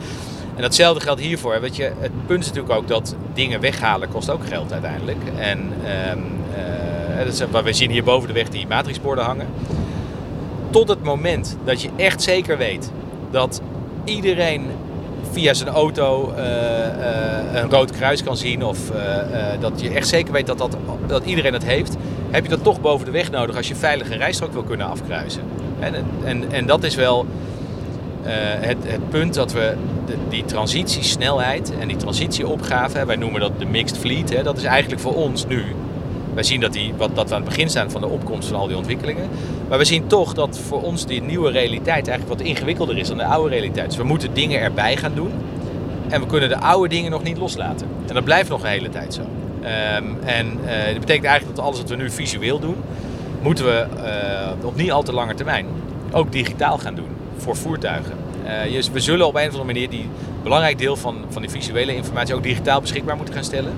En 0.55 0.61
datzelfde 0.61 1.01
geldt 1.01 1.21
hiervoor. 1.21 1.61
Weet 1.61 1.75
je, 1.75 1.91
het 1.99 2.25
punt 2.25 2.39
is 2.43 2.47
natuurlijk 2.47 2.75
ook 2.75 2.87
dat 2.87 3.15
dingen 3.33 3.59
weghalen 3.59 4.09
kost 4.09 4.29
ook 4.29 4.47
geld 4.47 4.71
uiteindelijk. 4.71 5.19
En 5.37 5.59
um, 6.11 6.23
dat 7.17 7.33
is, 7.33 7.63
we 7.63 7.73
zien 7.73 7.91
hier 7.91 8.03
boven 8.03 8.27
de 8.27 8.33
weg 8.33 8.49
die 8.49 8.67
matrixborden 8.67 9.25
hangen. 9.25 9.47
Tot 10.73 10.87
het 10.87 11.03
moment 11.03 11.57
dat 11.63 11.81
je 11.81 11.89
echt 11.95 12.21
zeker 12.21 12.57
weet 12.57 12.91
dat 13.31 13.61
iedereen 14.03 14.65
via 15.31 15.53
zijn 15.53 15.69
auto 15.69 16.33
uh, 16.37 16.37
uh, 16.37 17.61
een 17.61 17.69
rood 17.69 17.91
kruis 17.91 18.23
kan 18.23 18.37
zien. 18.37 18.63
Of 18.63 18.91
uh, 18.91 18.97
dat 19.59 19.81
je 19.81 19.89
echt 19.89 20.07
zeker 20.07 20.33
weet 20.33 20.47
dat, 20.47 20.57
dat, 20.57 20.77
dat 21.07 21.25
iedereen 21.25 21.53
het 21.53 21.65
heeft. 21.65 21.95
Heb 22.31 22.43
je 22.43 22.49
dat 22.49 22.63
toch 22.63 22.81
boven 22.81 23.05
de 23.05 23.11
weg 23.11 23.31
nodig 23.31 23.55
als 23.55 23.67
je 23.67 23.75
veilig 23.75 24.09
een 24.09 24.17
rijstrook 24.17 24.53
wil 24.53 24.63
kunnen 24.63 24.87
afkruisen. 24.87 25.41
En, 25.79 25.93
en, 26.23 26.51
en 26.51 26.65
dat 26.65 26.83
is 26.83 26.95
wel 26.95 27.25
het, 28.59 28.77
het 28.85 29.09
punt 29.09 29.33
dat 29.33 29.51
we 29.51 29.75
de, 30.05 30.15
die 30.29 30.45
transitiesnelheid 30.45 31.73
en 31.79 31.87
die 31.87 31.97
transitieopgave, 31.97 33.05
wij 33.05 33.15
noemen 33.15 33.41
dat 33.41 33.59
de 33.59 33.65
mixed 33.65 33.97
fleet, 33.97 34.33
hè, 34.35 34.43
dat 34.43 34.57
is 34.57 34.63
eigenlijk 34.63 35.01
voor 35.01 35.15
ons 35.15 35.47
nu 35.47 35.63
wij 36.33 36.43
zien 36.43 36.59
dat, 36.59 36.73
die, 36.73 36.93
wat, 36.97 37.15
dat 37.15 37.29
we 37.29 37.35
aan 37.35 37.41
het 37.41 37.49
begin 37.49 37.69
staan 37.69 37.91
van 37.91 38.01
de 38.01 38.07
opkomst 38.07 38.47
van 38.47 38.59
al 38.59 38.67
die 38.67 38.77
ontwikkelingen. 38.77 39.29
Maar 39.69 39.77
we 39.77 39.85
zien 39.85 40.07
toch 40.07 40.33
dat 40.33 40.59
voor 40.67 40.81
ons 40.81 41.05
die 41.05 41.21
nieuwe 41.21 41.51
realiteit 41.51 42.07
eigenlijk 42.07 42.39
wat 42.39 42.47
ingewikkelder 42.47 42.97
is 42.97 43.07
dan 43.07 43.17
de 43.17 43.25
oude 43.25 43.49
realiteit. 43.49 43.87
Dus 43.87 43.97
we 43.97 44.03
moeten 44.03 44.33
dingen 44.33 44.59
erbij 44.59 44.97
gaan 44.97 45.13
doen. 45.15 45.31
En 46.09 46.21
we 46.21 46.27
kunnen 46.27 46.49
de 46.49 46.59
oude 46.59 46.89
dingen 46.89 47.11
nog 47.11 47.23
niet 47.23 47.37
loslaten. 47.37 47.87
En 48.07 48.13
dat 48.13 48.23
blijft 48.23 48.49
nog 48.49 48.63
een 48.63 48.69
hele 48.69 48.89
tijd 48.89 49.13
zo. 49.13 49.21
Um, 49.21 50.17
en 50.25 50.47
uh, 50.47 50.85
dat 50.85 50.99
betekent 50.99 51.25
eigenlijk 51.25 51.55
dat 51.55 51.65
alles 51.65 51.77
wat 51.77 51.89
we 51.89 51.95
nu 51.95 52.09
visueel 52.09 52.59
doen, 52.59 52.75
moeten 53.41 53.65
we 53.65 53.85
uh, 54.61 54.65
op 54.65 54.75
niet 54.75 54.91
al 54.91 55.03
te 55.03 55.13
lange 55.13 55.33
termijn 55.33 55.65
ook 56.11 56.31
digitaal 56.31 56.77
gaan 56.77 56.95
doen 56.95 57.07
voor 57.37 57.55
voertuigen. 57.55 58.13
Uh, 58.73 58.81
we 58.91 58.99
zullen 58.99 59.27
op 59.27 59.35
een 59.35 59.41
of 59.41 59.47
andere 59.47 59.63
manier 59.63 59.89
die 59.89 60.09
belangrijk 60.43 60.77
deel 60.77 60.95
van, 60.95 61.17
van 61.29 61.41
die 61.41 61.51
visuele 61.51 61.95
informatie 61.95 62.35
ook 62.35 62.43
digitaal 62.43 62.81
beschikbaar 62.81 63.15
moeten 63.15 63.33
gaan 63.33 63.43
stellen. 63.43 63.73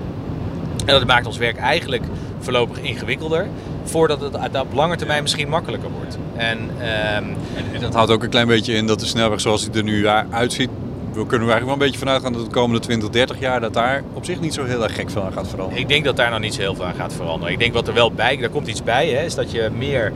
En 0.86 0.94
dat 0.94 1.06
maakt 1.06 1.26
ons 1.26 1.38
werk 1.38 1.56
eigenlijk 1.56 2.02
voorlopig 2.38 2.78
ingewikkelder. 2.78 3.46
Voordat 3.84 4.20
het 4.20 4.60
op 4.60 4.72
lange 4.74 4.96
termijn 4.96 5.22
misschien 5.22 5.48
makkelijker 5.48 5.90
wordt. 5.90 6.18
En, 6.36 6.58
um, 6.58 7.36
en, 7.72 7.80
dat 7.80 7.94
houdt 7.94 8.10
ook 8.10 8.22
een 8.22 8.28
klein 8.28 8.46
beetje 8.46 8.74
in 8.74 8.86
dat 8.86 9.00
de 9.00 9.06
snelweg 9.06 9.40
zoals 9.40 9.64
die 9.64 9.72
er 9.72 9.82
nu 9.82 10.06
uitziet. 10.30 10.70
We 11.12 11.26
kunnen 11.26 11.48
er 11.48 11.54
eigenlijk 11.54 11.64
wel 11.64 11.72
een 11.72 11.78
beetje 11.78 11.98
vanuit 11.98 12.22
gaan 12.22 12.32
dat 12.32 12.44
de 12.44 12.50
komende 12.50 12.80
20, 12.80 13.08
30 13.08 13.40
jaar 13.40 13.60
dat 13.60 13.74
daar 13.74 14.02
op 14.12 14.24
zich 14.24 14.40
niet 14.40 14.54
zo 14.54 14.64
heel 14.64 14.82
erg 14.82 14.94
gek 14.94 15.10
van 15.10 15.32
gaat 15.32 15.48
veranderen. 15.48 15.82
Ik 15.82 15.88
denk 15.88 16.04
dat 16.04 16.16
daar 16.16 16.30
nog 16.30 16.40
niet 16.40 16.54
zo 16.54 16.60
heel 16.60 16.74
veel 16.74 16.84
aan 16.84 16.94
gaat 16.94 17.12
veranderen. 17.12 17.52
Ik 17.52 17.58
denk 17.58 17.72
wat 17.72 17.88
er 17.88 17.94
wel 17.94 18.12
bij, 18.12 18.36
daar 18.36 18.48
komt 18.48 18.66
iets 18.66 18.82
bij, 18.82 19.08
hè, 19.08 19.24
is 19.24 19.34
dat 19.34 19.50
je 19.50 19.70
meer 19.76 20.12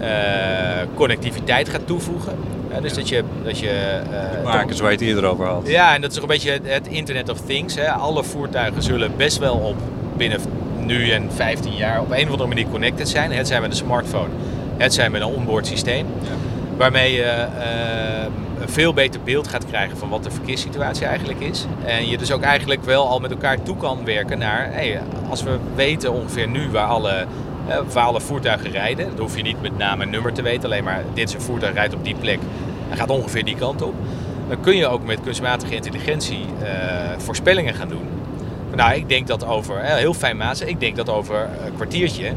uh, 0.00 0.08
connectiviteit 0.94 1.68
gaat 1.68 1.86
toevoegen. 1.86 2.38
Ja, 2.70 2.80
dus 2.80 2.94
dat 2.94 3.08
je... 3.08 3.24
Dat 3.44 3.58
je 3.58 4.00
uh, 4.40 4.44
Makers 4.44 4.80
waar 4.80 4.90
je 4.90 4.96
het 4.96 5.06
eerder 5.06 5.24
over 5.24 5.46
had. 5.46 5.68
Ja, 5.68 5.94
en 5.94 6.00
dat 6.00 6.10
is 6.10 6.16
ook 6.16 6.22
een 6.22 6.28
beetje 6.28 6.60
het 6.62 6.86
Internet 6.86 7.28
of 7.28 7.40
Things. 7.40 7.74
Hè. 7.74 7.90
Alle 7.92 8.24
voertuigen 8.24 8.82
zullen 8.82 9.16
best 9.16 9.38
wel 9.38 9.54
op 9.54 9.76
binnen 10.16 10.40
nu 10.86 11.10
en 11.10 11.32
15 11.32 11.76
jaar 11.76 12.00
op 12.00 12.10
een 12.10 12.24
of 12.24 12.30
andere 12.30 12.48
manier 12.48 12.68
connected 12.68 13.08
zijn. 13.08 13.32
Het 13.32 13.48
zijn 13.48 13.62
met 13.62 13.70
een 13.70 13.76
smartphone, 13.76 14.28
het 14.76 14.94
zijn 14.94 15.12
met 15.12 15.20
een 15.20 15.26
onboard 15.26 15.66
systeem. 15.66 16.06
Ja. 16.22 16.30
Waarmee 16.76 17.12
je 17.12 17.46
uh, 17.58 18.24
een 18.60 18.68
veel 18.68 18.94
beter 18.94 19.20
beeld 19.24 19.48
gaat 19.48 19.66
krijgen 19.66 19.96
van 19.96 20.08
wat 20.08 20.24
de 20.24 20.30
verkeerssituatie 20.30 21.06
eigenlijk 21.06 21.40
is. 21.40 21.66
En 21.84 22.08
je 22.08 22.18
dus 22.18 22.32
ook 22.32 22.42
eigenlijk 22.42 22.84
wel 22.84 23.08
al 23.08 23.20
met 23.20 23.30
elkaar 23.30 23.62
toe 23.62 23.76
kan 23.76 24.04
werken 24.04 24.38
naar, 24.38 24.68
hey, 24.72 25.00
als 25.28 25.42
we 25.42 25.58
weten 25.74 26.12
ongeveer 26.12 26.48
nu 26.48 26.70
waar 26.70 26.86
alle, 26.86 27.26
uh, 27.68 27.76
waar 27.92 28.04
alle 28.04 28.20
voertuigen 28.20 28.70
rijden. 28.70 29.06
Dan 29.08 29.18
hoef 29.18 29.36
je 29.36 29.42
niet 29.42 29.62
met 29.62 29.78
naam 29.78 30.00
en 30.00 30.10
nummer 30.10 30.32
te 30.32 30.42
weten, 30.42 30.64
alleen 30.64 30.84
maar 30.84 31.02
dit 31.14 31.28
is 31.28 31.34
een 31.34 31.40
voertuig 31.40 31.74
rijdt 31.74 31.94
op 31.94 32.04
die 32.04 32.14
plek 32.14 32.38
en 32.90 32.96
gaat 32.96 33.10
ongeveer 33.10 33.44
die 33.44 33.56
kant 33.56 33.82
op. 33.82 33.94
Dan 34.48 34.60
kun 34.60 34.76
je 34.76 34.86
ook 34.86 35.04
met 35.04 35.20
kunstmatige 35.22 35.74
intelligentie 35.74 36.44
uh, 36.62 36.68
voorspellingen 37.18 37.74
gaan 37.74 37.88
doen 37.88 38.13
nou, 38.76 38.94
ik 38.94 39.08
denk 39.08 39.26
dat 39.26 39.46
over, 39.46 39.80
heel 39.80 40.14
fijn 40.14 40.36
maat, 40.36 40.62
ik 40.66 40.80
denk 40.80 40.96
dat 40.96 41.08
over 41.08 41.48
een 41.64 41.74
kwartiertje 41.74 42.32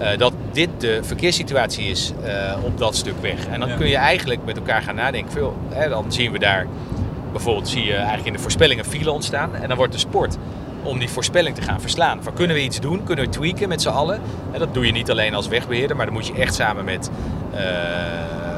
uh, 0.00 0.08
dat 0.16 0.32
dit 0.52 0.68
de 0.78 0.98
verkeerssituatie 1.02 1.84
is 1.84 2.12
uh, 2.24 2.64
op 2.64 2.78
dat 2.78 2.96
stuk 2.96 3.14
weg. 3.20 3.46
En 3.46 3.60
dan 3.60 3.68
ja. 3.68 3.76
kun 3.76 3.88
je 3.88 3.96
eigenlijk 3.96 4.44
met 4.44 4.56
elkaar 4.56 4.82
gaan 4.82 4.94
nadenken. 4.94 5.32
Veel, 5.32 5.56
hè, 5.68 5.88
dan 5.88 6.12
zien 6.12 6.32
we 6.32 6.38
daar 6.38 6.66
bijvoorbeeld 7.32 7.68
zie 7.68 7.84
je 7.84 7.94
eigenlijk 7.94 8.26
in 8.26 8.32
de 8.32 8.38
voorspellingen 8.38 8.84
file 8.84 9.10
ontstaan. 9.10 9.54
En 9.54 9.68
dan 9.68 9.76
wordt 9.76 9.92
de 9.92 9.98
sport 9.98 10.36
om 10.82 10.98
die 10.98 11.08
voorspelling 11.08 11.54
te 11.54 11.62
gaan 11.62 11.80
verslaan. 11.80 12.22
Van, 12.22 12.32
kunnen 12.32 12.56
we 12.56 12.62
iets 12.62 12.80
doen? 12.80 13.04
Kunnen 13.04 13.24
we 13.24 13.30
tweaken 13.30 13.68
met 13.68 13.82
z'n 13.82 13.88
allen? 13.88 14.20
En 14.52 14.58
dat 14.58 14.74
doe 14.74 14.86
je 14.86 14.92
niet 14.92 15.10
alleen 15.10 15.34
als 15.34 15.48
wegbeheerder, 15.48 15.96
maar 15.96 16.06
dat 16.06 16.14
moet 16.14 16.26
je 16.26 16.34
echt 16.34 16.54
samen 16.54 16.84
met 16.84 17.10
uh, 17.54 17.60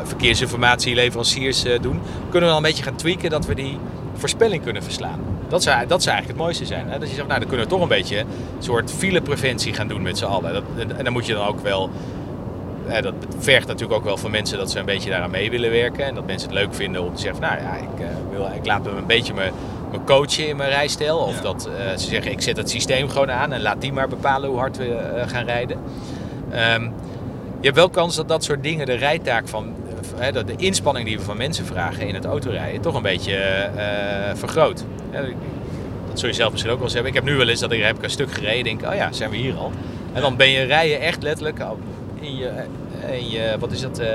verkeersinformatieleveranciers 0.04 1.62
doen. 1.62 2.00
Kunnen 2.30 2.40
we 2.40 2.54
dan 2.54 2.56
een 2.56 2.62
beetje 2.62 2.82
gaan 2.82 2.96
tweaken 2.96 3.30
dat 3.30 3.46
we 3.46 3.54
die 3.54 3.78
voorspelling 4.14 4.62
kunnen 4.62 4.82
verslaan. 4.82 5.20
Dat 5.48 5.62
zou, 5.62 5.86
dat 5.86 6.02
zou 6.02 6.14
eigenlijk 6.14 6.26
het 6.26 6.36
mooiste 6.36 6.66
zijn. 6.66 6.88
Hè? 6.88 6.98
Dat 6.98 7.08
je 7.08 7.14
zegt, 7.14 7.26
nou 7.26 7.40
dan 7.40 7.48
kunnen 7.48 7.66
we 7.66 7.72
toch 7.72 7.82
een 7.82 7.88
beetje 7.88 8.18
een 8.18 8.26
soort 8.58 8.90
filepreventie 8.90 9.74
gaan 9.74 9.88
doen 9.88 10.02
met 10.02 10.18
z'n 10.18 10.24
allen. 10.24 10.52
Dat, 10.52 10.62
en 10.96 11.04
dan 11.04 11.12
moet 11.12 11.26
je 11.26 11.32
dan 11.32 11.46
ook 11.46 11.60
wel... 11.60 11.90
Dat 13.02 13.14
vergt 13.38 13.66
natuurlijk 13.66 13.98
ook 13.98 14.04
wel 14.04 14.16
van 14.16 14.30
mensen 14.30 14.58
dat 14.58 14.70
ze 14.70 14.78
een 14.78 14.84
beetje 14.84 15.10
daaraan 15.10 15.30
mee 15.30 15.50
willen 15.50 15.70
werken. 15.70 16.04
En 16.04 16.14
dat 16.14 16.26
mensen 16.26 16.48
het 16.48 16.58
leuk 16.58 16.74
vinden 16.74 17.02
om 17.02 17.14
te 17.14 17.20
zeggen, 17.20 17.40
nou 17.40 17.54
ja, 17.54 17.74
ik, 17.74 18.00
uh, 18.00 18.06
wil, 18.30 18.50
ik 18.56 18.66
laat 18.66 18.84
hem 18.84 18.96
een 18.96 19.06
beetje 19.06 19.34
me, 19.34 19.50
me 19.92 19.98
coachen 20.04 20.48
in 20.48 20.56
mijn 20.56 20.70
rijstijl. 20.70 21.18
Of 21.18 21.36
ja. 21.36 21.42
dat 21.42 21.68
uh, 21.68 21.96
ze 21.96 22.08
zeggen, 22.08 22.30
ik 22.30 22.40
zet 22.40 22.56
het 22.56 22.70
systeem 22.70 23.08
gewoon 23.08 23.30
aan 23.30 23.52
en 23.52 23.62
laat 23.62 23.80
die 23.80 23.92
maar 23.92 24.08
bepalen 24.08 24.50
hoe 24.50 24.58
hard 24.58 24.76
we 24.76 24.86
uh, 24.86 25.28
gaan 25.28 25.44
rijden. 25.44 25.78
Um, 26.74 26.92
je 27.60 27.68
hebt 27.68 27.76
wel 27.76 27.90
kans 27.90 28.16
dat 28.16 28.28
dat 28.28 28.44
soort 28.44 28.62
dingen 28.62 28.86
de 28.86 28.94
rijtaak 28.94 29.48
van 29.48 29.74
hè, 30.16 30.44
de 30.44 30.56
inspanning 30.56 31.06
die 31.06 31.18
we 31.18 31.24
van 31.24 31.36
mensen 31.36 31.66
vragen 31.66 32.08
in 32.08 32.14
het 32.14 32.24
autorijden 32.24 32.80
toch 32.80 32.94
een 32.94 33.02
beetje 33.02 33.68
uh, 33.76 34.34
vergroot. 34.34 34.84
dat 36.08 36.18
zul 36.18 36.28
je 36.28 36.34
zelf 36.34 36.50
misschien 36.50 36.72
ook 36.72 36.78
wel 36.78 36.86
eens 36.86 36.94
hebben. 36.94 37.12
Ik 37.12 37.18
heb 37.18 37.28
nu 37.28 37.36
wel 37.36 37.48
eens 37.48 37.60
dat 37.60 37.72
ik 37.72 37.82
heb 37.82 37.96
ik 37.96 38.02
een 38.02 38.10
stuk 38.10 38.32
gereden 38.32 38.64
denk, 38.64 38.82
oh 38.86 38.94
ja, 38.94 39.12
zijn 39.12 39.30
we 39.30 39.36
hier 39.36 39.54
al. 39.54 39.72
En 40.12 40.20
dan 40.20 40.36
ben 40.36 40.50
je 40.50 40.62
rijden 40.62 41.00
echt 41.00 41.22
letterlijk 41.22 41.60
in 42.20 42.36
je, 42.36 42.50
in 43.10 43.30
je 43.30 43.56
wat 43.58 43.72
is 43.72 43.80
dat, 43.80 44.00
uh, 44.00 44.06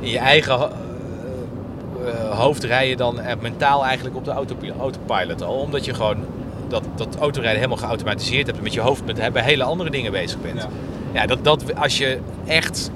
in 0.00 0.08
je 0.10 0.18
eigen 0.18 0.70
uh, 2.04 2.38
hoofd 2.38 2.64
rijden 2.64 2.96
dan 2.96 3.20
mentaal 3.40 3.84
eigenlijk 3.84 4.16
op 4.16 4.24
de 4.24 4.30
autopilot 4.78 5.42
al. 5.42 5.54
Omdat 5.54 5.84
je 5.84 5.94
gewoon 5.94 6.24
dat, 6.68 6.84
dat 6.96 7.16
autorijden 7.16 7.60
helemaal 7.60 7.84
geautomatiseerd 7.86 8.46
hebt 8.46 8.58
en 8.58 8.64
met 8.64 8.72
je 8.72 8.80
hoofd 8.80 9.04
met, 9.04 9.32
bij 9.32 9.42
hele 9.42 9.64
andere 9.64 9.90
dingen 9.90 10.12
bezig 10.12 10.40
bent. 10.40 10.60
Ja, 10.60 10.68
ja 11.12 11.26
dat, 11.26 11.44
dat, 11.44 11.76
als 11.76 11.98
je 11.98 12.18
echt 12.46 12.90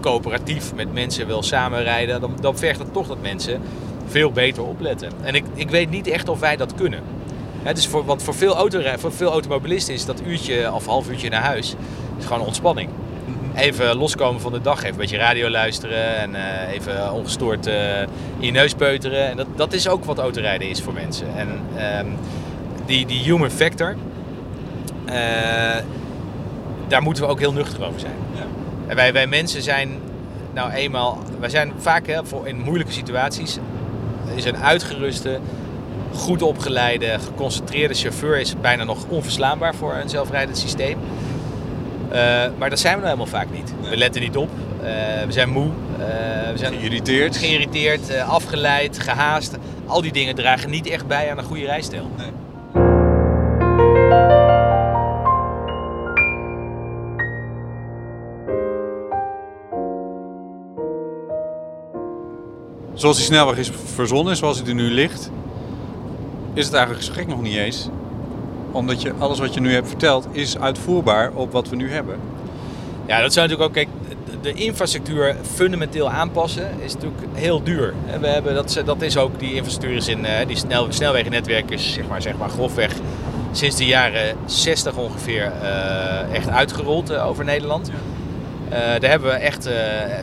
coöperatief 0.00 0.74
met 0.74 0.92
mensen 0.92 1.26
wil 1.26 1.42
samenrijden, 1.42 2.20
dan, 2.20 2.32
dan 2.40 2.58
vergt 2.58 2.78
het 2.78 2.92
toch 2.92 3.06
dat 3.06 3.22
mensen 3.22 3.60
veel 4.06 4.32
beter 4.32 4.62
opletten. 4.62 5.10
En 5.22 5.34
ik, 5.34 5.44
ik 5.54 5.70
weet 5.70 5.90
niet 5.90 6.06
echt 6.06 6.28
of 6.28 6.40
wij 6.40 6.56
dat 6.56 6.74
kunnen. 6.74 7.00
He, 7.62 7.74
dus 7.74 7.86
voor, 7.86 8.04
want 8.04 8.22
voor 8.22 8.34
veel, 8.34 8.56
autorij, 8.56 8.98
voor 8.98 9.12
veel 9.12 9.30
automobilisten 9.30 9.94
is 9.94 10.04
dat 10.04 10.22
uurtje 10.26 10.72
of 10.72 10.86
half 10.86 11.10
uurtje 11.10 11.28
naar 11.28 11.42
huis 11.42 11.74
is 12.18 12.24
gewoon 12.24 12.46
ontspanning. 12.46 12.90
Even 13.54 13.96
loskomen 13.96 14.40
van 14.40 14.52
de 14.52 14.60
dag, 14.60 14.78
even 14.78 14.90
een 14.90 14.96
beetje 14.96 15.16
radio 15.16 15.48
luisteren 15.48 16.16
en 16.16 16.30
uh, 16.30 16.72
even 16.72 17.12
ongestoord 17.12 17.66
uh, 17.66 18.00
in 18.00 18.08
je 18.38 18.50
neus 18.50 18.74
peuteren. 18.74 19.28
En 19.28 19.36
dat, 19.36 19.46
dat 19.56 19.72
is 19.72 19.88
ook 19.88 20.04
wat 20.04 20.18
autorijden 20.18 20.68
is 20.68 20.82
voor 20.82 20.92
mensen. 20.92 21.26
En 21.36 21.48
um, 22.06 22.16
die, 22.86 23.06
die 23.06 23.22
human 23.22 23.50
factor, 23.50 23.96
uh, 25.06 25.14
daar 26.88 27.02
moeten 27.02 27.22
we 27.22 27.28
ook 27.28 27.38
heel 27.38 27.52
nuchter 27.52 27.84
over 27.84 28.00
zijn. 28.00 28.14
Ja. 28.34 28.46
En 28.88 28.96
wij, 28.96 29.12
wij 29.12 29.26
mensen 29.26 29.62
zijn, 29.62 29.90
nou 30.54 30.70
eenmaal, 30.70 31.22
wij 31.40 31.48
zijn 31.48 31.72
vaak 31.78 32.06
hè, 32.06 32.24
voor 32.24 32.48
in 32.48 32.60
moeilijke 32.60 32.92
situaties, 32.92 33.58
is 34.34 34.44
een 34.44 34.56
uitgeruste, 34.56 35.38
goed 36.14 36.42
opgeleide, 36.42 37.18
geconcentreerde 37.18 37.94
chauffeur 37.94 38.40
is 38.40 38.54
bijna 38.60 38.84
nog 38.84 39.04
onverslaanbaar 39.08 39.74
voor 39.74 39.94
een 39.94 40.08
zelfrijdend 40.08 40.58
systeem. 40.58 40.98
Uh, 42.08 42.14
maar 42.58 42.70
dat 42.70 42.78
zijn 42.78 42.94
we 42.94 43.04
nou 43.04 43.16
helemaal 43.16 43.40
vaak 43.40 43.50
niet. 43.50 43.74
We 43.90 43.96
letten 43.96 44.22
niet 44.22 44.36
op, 44.36 44.50
uh, 44.80 44.84
we 45.26 45.32
zijn 45.32 45.48
moe, 45.48 45.66
uh, 45.66 46.06
we 46.52 46.58
zijn 46.58 46.74
geïrriteerd, 46.74 47.36
geïrriteerd 47.36 48.20
afgeleid, 48.20 48.98
gehaast. 48.98 49.56
Al 49.86 50.00
die 50.00 50.12
dingen 50.12 50.34
dragen 50.34 50.70
niet 50.70 50.86
echt 50.86 51.06
bij 51.06 51.30
aan 51.30 51.38
een 51.38 51.44
goede 51.44 51.64
rijstijl. 51.64 52.10
Nee. 52.16 52.37
Zoals 62.98 63.16
die 63.16 63.24
snelweg 63.24 63.56
is 63.56 63.70
verzonnen, 63.94 64.36
zoals 64.36 64.58
hij 64.58 64.68
er 64.68 64.74
nu 64.74 64.90
ligt, 64.90 65.30
is 66.54 66.64
het 66.64 66.74
eigenlijk 66.74 67.04
gek 67.04 67.26
nog 67.26 67.42
niet 67.42 67.56
eens. 67.56 67.88
Omdat 68.72 69.02
je 69.02 69.12
alles 69.18 69.38
wat 69.38 69.54
je 69.54 69.60
nu 69.60 69.72
hebt 69.72 69.88
verteld, 69.88 70.26
is 70.32 70.58
uitvoerbaar 70.58 71.32
op 71.34 71.52
wat 71.52 71.68
we 71.68 71.76
nu 71.76 71.90
hebben. 71.90 72.18
Ja, 73.06 73.20
dat 73.20 73.32
zou 73.32 73.48
natuurlijk 73.48 73.68
ook, 73.68 73.72
kijk, 73.72 73.88
de 74.42 74.52
infrastructuur 74.52 75.36
fundamenteel 75.54 76.10
aanpassen 76.10 76.70
is 76.80 76.94
natuurlijk 76.94 77.22
heel 77.32 77.62
duur. 77.62 77.94
We 78.20 78.26
hebben, 78.26 78.54
dat, 78.54 78.82
dat 78.84 79.02
is 79.02 79.16
ook, 79.16 79.38
die 79.38 79.54
infrastructuur 79.54 79.96
is 79.96 80.08
in, 80.08 80.24
eh, 80.24 80.46
die 80.46 80.56
snel, 80.56 80.86
snelwegennetwerk 80.88 81.70
is 81.70 81.92
zeg 81.92 82.06
maar, 82.08 82.22
zeg 82.22 82.36
maar 82.36 82.48
grofweg 82.48 82.92
sinds 83.52 83.76
de 83.76 83.86
jaren 83.86 84.36
60 84.46 84.96
ongeveer 84.96 85.52
uh, 85.62 86.34
echt 86.34 86.48
uitgerold 86.48 87.10
uh, 87.10 87.26
over 87.26 87.44
Nederland. 87.44 87.90
Uh, 88.68 88.72
daar 88.72 89.10
hebben 89.10 89.28
we 89.28 89.34
echt 89.34 89.68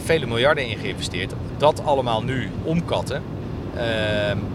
vele 0.04 0.26
miljarden 0.26 0.68
in 0.68 0.78
geïnvesteerd. 0.78 1.34
Dat 1.58 1.86
allemaal 1.86 2.24
nu 2.24 2.50
omkatten 2.64 3.24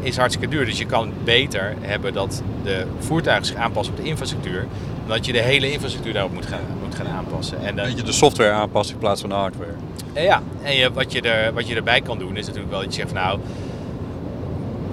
is 0.01 0.17
hartstikke 0.17 0.57
duur. 0.57 0.65
Dus 0.65 0.79
je 0.79 0.87
kan 0.87 1.13
beter 1.25 1.75
hebben 1.81 2.13
dat 2.13 2.43
de 2.65 2.85
voertuigen 2.99 3.47
zich 3.47 3.57
aanpassen 3.57 3.95
op 3.95 4.01
de 4.01 4.09
infrastructuur. 4.09 4.67
Dan 5.07 5.17
dat 5.17 5.27
je 5.27 5.33
de 5.33 5.43
hele 5.43 5.73
infrastructuur 5.73 6.13
daarop 6.13 6.33
moet 6.33 6.47
gaan, 6.47 6.61
moet 6.83 6.95
gaan 6.95 7.09
aanpassen. 7.09 7.61
En 7.65 7.77
dat 7.77 7.97
je 7.97 8.03
de 8.03 8.13
software 8.13 8.51
aanpast 8.51 8.91
in 8.91 8.99
plaats 8.99 9.21
van 9.21 9.31
de 9.31 9.37
hardware. 9.37 9.75
ja, 10.15 10.43
en 10.63 10.77
je, 10.77 10.93
wat, 10.93 11.13
je 11.13 11.21
er, 11.21 11.53
wat 11.53 11.69
je 11.69 11.75
erbij 11.75 12.01
kan 12.01 12.19
doen 12.19 12.37
is 12.37 12.47
natuurlijk 12.47 12.73
wel 12.73 12.81
dat 12.81 12.95
je 12.95 13.01
zegt 13.01 13.13
van 13.13 13.23
nou 13.23 13.39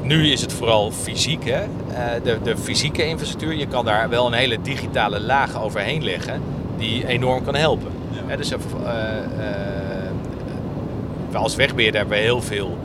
nu 0.08 0.32
is 0.32 0.42
het 0.42 0.54
vooral 0.54 0.92
fysiek, 0.92 1.46
hè? 1.46 1.62
Eh, 1.62 2.24
de, 2.24 2.38
de 2.44 2.58
fysieke 2.58 3.06
infrastructuur. 3.06 3.54
Je 3.54 3.68
kan 3.68 3.86
daar 3.86 4.10
wel 4.10 4.28
een 4.28 4.34
hele 4.34 4.62
digitale 4.62 5.20
laag 5.20 5.62
overheen 5.62 6.04
leggen 6.04 6.42
die 6.78 7.08
enorm 7.08 7.44
kan 7.44 7.56
helpen. 7.56 7.92
Dus 8.38 8.52
uh, 8.52 8.58
uh, 11.32 11.36
als 11.36 11.56
wegbeheerder 11.56 12.00
hebben 12.00 12.18
we 12.18 12.24
heel 12.24 12.42
veel 12.42 12.78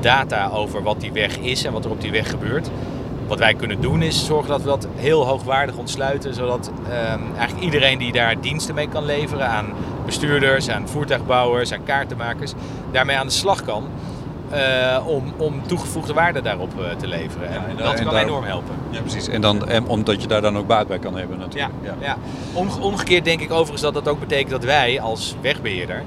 data 0.00 0.48
over 0.48 0.82
wat 0.82 1.00
die 1.00 1.12
weg 1.12 1.38
is 1.38 1.64
en 1.64 1.72
wat 1.72 1.84
er 1.84 1.90
op 1.90 2.00
die 2.00 2.10
weg 2.10 2.30
gebeurt. 2.30 2.70
Wat 3.26 3.38
wij 3.38 3.54
kunnen 3.54 3.80
doen 3.80 4.02
is 4.02 4.26
zorgen 4.26 4.48
dat 4.48 4.62
we 4.62 4.68
dat 4.68 4.88
heel 4.94 5.26
hoogwaardig 5.26 5.76
ontsluiten, 5.76 6.34
zodat 6.34 6.70
ehm, 6.90 7.20
eigenlijk 7.36 7.64
iedereen 7.64 7.98
die 7.98 8.12
daar 8.12 8.40
diensten 8.40 8.74
mee 8.74 8.88
kan 8.88 9.04
leveren 9.04 9.48
aan 9.48 9.66
bestuurders, 10.04 10.68
aan 10.68 10.88
voertuigbouwers, 10.88 11.72
aan 11.72 11.84
kaartenmakers, 11.84 12.52
daarmee 12.92 13.16
aan 13.16 13.26
de 13.26 13.32
slag 13.32 13.62
kan. 13.62 13.84
Uh, 14.52 15.06
om, 15.06 15.32
om 15.36 15.66
toegevoegde 15.66 16.12
waarde 16.12 16.42
daarop 16.42 16.72
uh, 16.78 16.90
te 16.90 17.06
leveren. 17.06 17.48
En, 17.48 17.62
en 17.68 17.76
dat 17.76 18.02
kan 18.02 18.16
enorm 18.16 18.44
helpen. 18.44 18.74
Ja, 18.90 19.00
precies. 19.00 19.28
En, 19.28 19.40
dan, 19.40 19.68
en 19.68 19.86
omdat 19.86 20.22
je 20.22 20.28
daar 20.28 20.40
dan 20.40 20.56
ook 20.58 20.66
baat 20.66 20.88
bij 20.88 20.98
kan 20.98 21.16
hebben 21.16 21.38
natuurlijk. 21.38 21.72
Ja, 21.82 21.94
ja. 22.00 22.16
ja. 22.54 22.66
omgekeerd 22.80 23.24
denk 23.24 23.40
ik 23.40 23.50
overigens 23.52 23.82
dat 23.82 23.94
dat 23.94 24.08
ook 24.08 24.20
betekent 24.20 24.50
dat 24.50 24.64
wij 24.64 25.00
als 25.00 25.36
wegbeheerder 25.40 26.02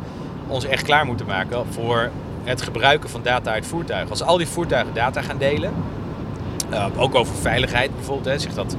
ons 0.47 0.65
echt 0.65 0.83
klaar 0.83 1.05
moeten 1.05 1.25
maken 1.25 1.65
voor 1.69 2.09
het 2.43 2.61
gebruiken 2.61 3.09
van 3.09 3.21
data 3.23 3.51
uit 3.51 3.67
voertuigen. 3.67 4.09
Als 4.09 4.23
al 4.23 4.37
die 4.37 4.47
voertuigen 4.47 4.93
data 4.93 5.21
gaan 5.21 5.37
delen, 5.37 5.73
uh, 6.71 6.85
ook 6.97 7.15
over 7.15 7.35
veiligheid 7.35 7.95
bijvoorbeeld, 7.95 8.25
hè, 8.25 8.39
zegt 8.39 8.55
dat 8.55 8.75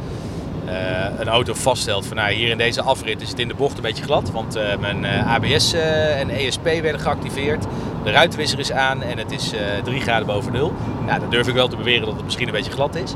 een 1.18 1.28
auto 1.28 1.54
vaststelt 1.54 2.06
van 2.06 2.16
nou, 2.16 2.32
hier 2.32 2.50
in 2.50 2.58
deze 2.58 2.82
afrit 2.82 3.20
is 3.20 3.28
het 3.28 3.38
in 3.38 3.48
de 3.48 3.54
bocht 3.54 3.76
een 3.76 3.82
beetje 3.82 4.04
glad, 4.04 4.30
want 4.30 4.56
uh, 4.56 4.62
mijn 4.80 5.04
uh, 5.04 5.34
ABS 5.34 5.72
en 5.72 6.30
ESP 6.30 6.64
werden 6.64 7.00
geactiveerd. 7.00 7.64
De 8.04 8.10
ruitwisser 8.10 8.58
is 8.58 8.72
aan 8.72 9.02
en 9.02 9.18
het 9.18 9.32
is 9.32 9.52
3 9.84 10.00
graden 10.00 10.26
boven 10.26 10.52
nul. 10.52 10.72
Nou, 11.06 11.20
dan 11.20 11.30
durf 11.30 11.48
ik 11.48 11.54
wel 11.54 11.68
te 11.68 11.76
beweren 11.76 12.06
dat 12.06 12.14
het 12.14 12.24
misschien 12.24 12.46
een 12.46 12.52
beetje 12.52 12.72
glad 12.72 12.94
is. 12.94 13.14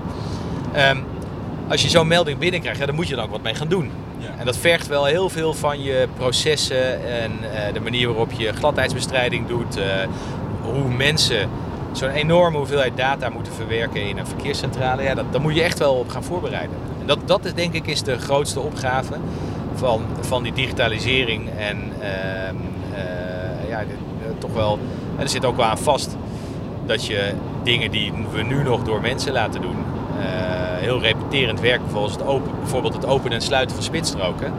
Um, 0.90 1.04
als 1.68 1.82
je 1.82 1.88
zo'n 1.88 2.08
melding 2.08 2.38
binnenkrijgt, 2.38 2.78
ja, 2.78 2.86
dan 2.86 2.94
moet 2.94 3.08
je 3.08 3.16
er 3.16 3.22
ook 3.22 3.30
wat 3.30 3.42
mee 3.42 3.54
gaan 3.54 3.68
doen. 3.68 3.90
Ja. 4.18 4.28
En 4.38 4.44
dat 4.46 4.56
vergt 4.56 4.86
wel 4.86 5.04
heel 5.04 5.28
veel 5.28 5.54
van 5.54 5.82
je 5.82 6.08
processen 6.16 7.08
en 7.08 7.32
de 7.72 7.80
manier 7.80 8.06
waarop 8.06 8.32
je 8.32 8.52
gladheidsbestrijding 8.52 9.46
doet. 9.46 9.78
hoe 10.62 10.88
mensen 10.88 11.48
zo'n 11.96 12.10
enorme 12.10 12.56
hoeveelheid 12.56 12.96
data 12.96 13.28
moeten 13.28 13.52
verwerken 13.52 14.08
in 14.08 14.18
een 14.18 14.26
verkeerscentrale. 14.26 15.02
Ja, 15.02 15.14
dat, 15.14 15.24
daar 15.30 15.40
moet 15.40 15.54
je 15.54 15.62
echt 15.62 15.78
wel 15.78 15.94
op 15.94 16.08
gaan 16.08 16.24
voorbereiden 16.24 16.76
dat, 17.06 17.18
dat 17.24 17.44
is 17.44 17.54
denk 17.54 17.72
ik 17.72 17.86
is 17.86 18.02
de 18.02 18.18
grootste 18.18 18.60
opgave 18.60 19.14
van, 19.74 20.02
van 20.20 20.42
die 20.42 20.52
digitalisering. 20.52 21.50
En 21.58 21.78
ehm, 22.00 22.56
eh, 22.94 23.68
ja, 23.68 23.82
toch 24.38 24.52
wel, 24.52 24.78
en 25.16 25.22
er 25.22 25.28
zit 25.28 25.44
ook 25.44 25.56
wel 25.56 25.66
aan 25.66 25.78
vast 25.78 26.16
dat 26.86 27.06
je 27.06 27.32
dingen 27.62 27.90
die 27.90 28.12
we 28.32 28.42
nu 28.42 28.62
nog 28.62 28.82
door 28.82 29.00
mensen 29.00 29.32
laten 29.32 29.60
doen, 29.60 29.76
uh, 29.76 30.24
heel 30.80 31.00
repeterend 31.00 31.60
werk, 31.60 31.80
zoals 31.90 32.12
het 32.12 32.26
open, 32.26 32.50
bijvoorbeeld 32.58 32.94
het 32.94 33.06
openen 33.06 33.32
en 33.32 33.42
sluiten 33.42 33.74
van 33.76 33.84
spitsstroken, 33.84 34.52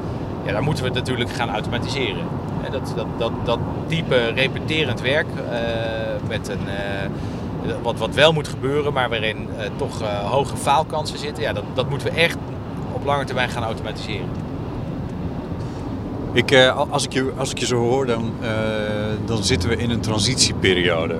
ja, 0.45 0.51
daar 0.51 0.63
moeten 0.63 0.83
we 0.83 0.89
natuurlijk 0.89 1.29
gaan 1.29 1.49
automatiseren. 1.49 2.27
En 2.63 2.71
dat, 2.71 2.93
dat, 2.95 3.07
dat, 3.17 3.31
dat 3.43 3.59
type 3.87 4.27
repeterend 4.27 5.01
werk 5.01 5.27
uh, 5.27 6.04
met 6.27 6.47
een 6.47 6.59
wat, 7.81 7.97
wat 7.97 8.15
wel 8.15 8.33
moet 8.33 8.47
gebeuren, 8.47 8.93
maar 8.93 9.09
waarin 9.09 9.37
uh, 9.37 9.63
toch 9.75 10.01
uh, 10.01 10.31
hoge 10.31 10.57
faalkansen 10.57 11.17
zitten. 11.17 11.43
Ja, 11.43 11.53
dat, 11.53 11.63
dat 11.73 11.89
moeten 11.89 12.07
we 12.07 12.19
echt 12.19 12.37
op 12.93 13.05
lange 13.05 13.23
termijn 13.23 13.49
gaan 13.49 13.63
automatiseren. 13.63 14.29
Ik, 16.33 16.55
als, 16.89 17.05
ik 17.05 17.13
je, 17.13 17.31
als 17.37 17.51
ik 17.51 17.57
je 17.57 17.65
zo 17.65 17.77
hoor, 17.77 18.05
dan, 18.05 18.33
dan 19.25 19.43
zitten 19.43 19.69
we 19.69 19.77
in 19.77 19.89
een 19.89 20.01
transitieperiode. 20.01 21.15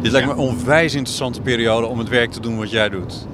Dit 0.00 0.12
lijkt 0.12 0.26
me 0.26 0.32
een 0.32 0.38
onwijs 0.38 0.94
interessante 0.94 1.40
periode 1.40 1.86
om 1.86 1.98
het 1.98 2.08
werk 2.08 2.32
te 2.32 2.40
doen 2.40 2.58
wat 2.58 2.70
jij 2.70 2.88
doet. 2.88 3.26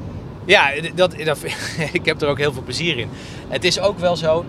Ja, 0.45 0.71
dat, 0.95 1.15
dat, 1.25 1.39
ik 1.93 2.05
heb 2.05 2.23
er 2.23 2.29
ook 2.29 2.39
heel 2.39 2.53
veel 2.53 2.63
plezier 2.63 2.99
in. 2.99 3.09
Het 3.49 3.65
is 3.65 3.81
ook 3.81 3.99
wel 3.99 4.17
zo, 4.17 4.45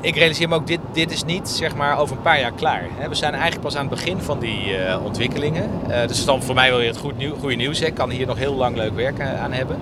ik 0.00 0.16
realiseer 0.16 0.48
me 0.48 0.54
ook, 0.54 0.66
dit, 0.66 0.80
dit 0.92 1.12
is 1.12 1.24
niet 1.24 1.48
zeg 1.48 1.76
maar 1.76 1.98
over 1.98 2.16
een 2.16 2.22
paar 2.22 2.40
jaar 2.40 2.52
klaar. 2.52 2.82
We 3.08 3.14
zijn 3.14 3.32
eigenlijk 3.32 3.62
pas 3.62 3.76
aan 3.76 3.86
het 3.86 3.94
begin 3.94 4.20
van 4.20 4.38
die 4.38 4.78
uh, 4.78 5.04
ontwikkelingen. 5.04 5.70
Uh, 5.88 6.06
dus 6.06 6.24
dan 6.24 6.42
voor 6.42 6.54
mij 6.54 6.70
wel 6.70 6.78
weer 6.78 6.88
het 6.88 6.96
goed 6.96 7.16
nieuw, 7.16 7.36
goede 7.36 7.54
nieuws. 7.54 7.80
Ik 7.80 7.94
kan 7.94 8.10
hier 8.10 8.26
nog 8.26 8.38
heel 8.38 8.54
lang 8.54 8.76
leuk 8.76 8.94
werk 8.94 9.18
eh, 9.18 9.42
aan 9.42 9.52
hebben. 9.52 9.78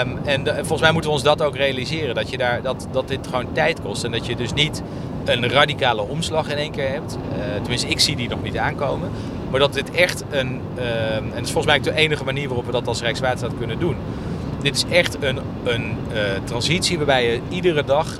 Um, 0.00 0.18
en 0.24 0.46
volgens 0.46 0.80
mij 0.80 0.92
moeten 0.92 1.10
we 1.10 1.16
ons 1.16 1.24
dat 1.24 1.42
ook 1.42 1.56
realiseren. 1.56 2.14
Dat, 2.14 2.30
je 2.30 2.38
daar, 2.38 2.62
dat, 2.62 2.86
dat 2.90 3.08
dit 3.08 3.26
gewoon 3.26 3.52
tijd 3.52 3.80
kost. 3.80 4.04
En 4.04 4.10
dat 4.10 4.26
je 4.26 4.36
dus 4.36 4.52
niet 4.52 4.82
een 5.24 5.48
radicale 5.48 6.02
omslag 6.02 6.50
in 6.50 6.56
één 6.56 6.70
keer 6.70 6.88
hebt. 6.88 7.18
Tenminste, 7.60 7.88
ik 7.88 8.00
zie 8.00 8.16
die 8.16 8.28
nog 8.28 8.42
niet 8.42 8.58
aankomen. 8.58 9.10
Maar 9.50 9.60
dat 9.60 9.72
dit 9.72 9.90
echt 9.90 10.24
een... 10.30 10.60
Uh, 10.78 11.16
en 11.16 11.30
dat 11.34 11.44
is 11.44 11.50
volgens 11.50 11.66
mij 11.66 11.80
de 11.80 11.94
enige 11.94 12.24
manier 12.24 12.46
waarop 12.46 12.66
we 12.66 12.72
dat 12.72 12.86
als 12.86 13.00
Rijkswaterstaat 13.00 13.58
kunnen 13.58 13.78
doen. 13.78 13.96
Dit 14.62 14.76
is 14.76 14.84
echt 14.90 15.16
een, 15.22 15.38
een 15.64 15.96
transitie 16.44 16.96
waarbij 16.96 17.32
je 17.32 17.40
iedere 17.48 17.84
dag 17.84 18.18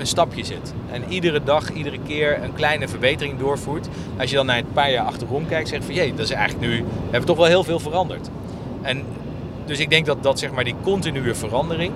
een 0.00 0.06
stapje 0.06 0.44
zet. 0.44 0.74
En 0.92 1.04
iedere 1.08 1.42
dag, 1.44 1.72
iedere 1.72 1.98
keer 2.06 2.42
een 2.42 2.54
kleine 2.54 2.88
verbetering 2.88 3.38
doorvoert. 3.38 3.88
Als 4.18 4.30
je 4.30 4.36
dan 4.36 4.46
naar 4.46 4.58
een 4.58 4.72
paar 4.72 4.90
jaar 4.90 5.04
achterom 5.04 5.46
kijkt, 5.46 5.68
zeg 5.68 5.84
van 5.84 5.94
jee, 5.94 6.10
dat 6.14 6.24
is 6.24 6.30
eigenlijk 6.30 6.66
nu, 6.66 6.76
we 6.76 6.84
hebben 7.02 7.26
toch 7.26 7.36
wel 7.36 7.46
heel 7.46 7.64
veel 7.64 7.78
veranderd. 7.78 8.28
En 8.82 9.02
dus 9.64 9.78
ik 9.78 9.90
denk 9.90 10.06
dat, 10.06 10.22
dat 10.22 10.38
zeg 10.38 10.52
maar 10.52 10.64
die 10.64 10.74
continue 10.82 11.34
verandering, 11.34 11.92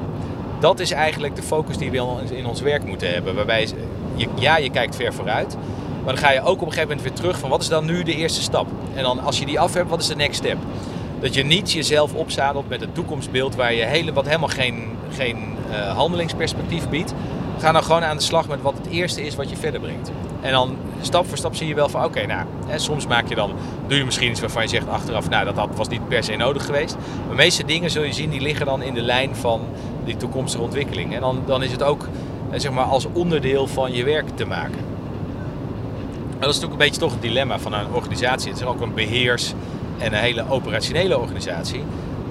dat 0.60 0.80
is 0.80 0.90
eigenlijk 0.90 1.36
de 1.36 1.42
focus 1.42 1.76
die 1.76 1.90
we 1.90 1.96
in 2.30 2.46
ons 2.46 2.60
werk 2.60 2.84
moeten 2.84 3.12
hebben. 3.12 3.34
Waarbij, 3.34 3.68
je, 4.14 4.28
ja, 4.34 4.56
je 4.56 4.70
kijkt 4.70 4.96
ver 4.96 5.14
vooruit, 5.14 5.56
maar 6.04 6.14
dan 6.14 6.22
ga 6.22 6.30
je 6.30 6.40
ook 6.40 6.60
op 6.60 6.66
een 6.66 6.72
gegeven 6.72 6.88
moment 6.88 7.02
weer 7.02 7.12
terug 7.12 7.38
van 7.38 7.50
wat 7.50 7.60
is 7.60 7.68
dan 7.68 7.84
nu 7.84 8.02
de 8.02 8.14
eerste 8.14 8.42
stap? 8.42 8.66
En 8.94 9.02
dan 9.02 9.20
als 9.20 9.38
je 9.38 9.46
die 9.46 9.60
af 9.60 9.74
hebt, 9.74 9.90
wat 9.90 10.00
is 10.00 10.06
de 10.06 10.16
next 10.16 10.36
step? 10.36 10.56
Dat 11.20 11.34
je 11.34 11.44
niet 11.44 11.72
jezelf 11.72 12.14
opzadelt 12.14 12.68
met 12.68 12.82
een 12.82 12.92
toekomstbeeld 12.92 13.54
waar 13.54 13.74
je 13.74 13.84
hele, 13.84 14.12
wat 14.12 14.26
helemaal 14.26 14.48
geen, 14.48 14.84
geen 15.10 15.36
uh, 15.70 15.96
handelingsperspectief 15.96 16.88
biedt. 16.88 17.14
Ga 17.64 17.72
dan 17.72 17.82
gewoon 17.82 18.04
aan 18.04 18.16
de 18.16 18.22
slag 18.22 18.48
met 18.48 18.62
wat 18.62 18.74
het 18.76 18.86
eerste 18.86 19.22
is 19.22 19.34
wat 19.34 19.50
je 19.50 19.56
verder 19.56 19.80
brengt. 19.80 20.10
En 20.40 20.52
dan 20.52 20.76
stap 21.00 21.28
voor 21.28 21.36
stap 21.36 21.54
zie 21.54 21.68
je 21.68 21.74
wel 21.74 21.88
van 21.88 22.04
oké, 22.04 22.26
nou, 22.26 22.46
hè, 22.66 22.78
soms 22.78 23.06
maak 23.06 23.28
je 23.28 23.34
dan, 23.34 23.52
doe 23.86 23.98
je 23.98 24.04
misschien 24.04 24.30
iets 24.30 24.40
waarvan 24.40 24.62
je 24.62 24.68
zegt 24.68 24.88
achteraf, 24.88 25.28
nou 25.28 25.44
dat, 25.54 25.68
was 25.76 25.88
niet 25.88 26.08
per 26.08 26.24
se 26.24 26.36
nodig 26.36 26.64
geweest. 26.64 26.96
Maar 26.96 27.36
de 27.36 27.42
meeste 27.42 27.64
dingen 27.64 27.90
zul 27.90 28.02
je 28.02 28.12
zien, 28.12 28.30
die 28.30 28.40
liggen 28.40 28.66
dan 28.66 28.82
in 28.82 28.94
de 28.94 29.02
lijn 29.02 29.36
van 29.36 29.60
die 30.04 30.16
toekomstige 30.16 30.62
ontwikkeling. 30.62 31.14
En 31.14 31.20
dan, 31.20 31.42
dan 31.46 31.62
is 31.62 31.72
het 31.72 31.82
ook 31.82 32.08
zeg 32.54 32.72
maar, 32.72 32.84
als 32.84 33.06
onderdeel 33.12 33.66
van 33.66 33.92
je 33.92 34.04
werk 34.04 34.28
te 34.34 34.46
maken. 34.46 34.80
dat 36.38 36.48
is 36.48 36.60
natuurlijk 36.60 36.72
een 36.72 36.86
beetje 36.86 37.00
toch 37.00 37.12
het 37.12 37.22
dilemma 37.22 37.58
van 37.58 37.72
een 37.72 37.92
organisatie. 37.92 38.50
Het 38.50 38.60
is 38.60 38.66
ook 38.66 38.80
een 38.80 38.94
beheers- 38.94 39.54
en 39.98 40.12
een 40.12 40.20
hele 40.20 40.44
operationele 40.48 41.18
organisatie 41.18 41.82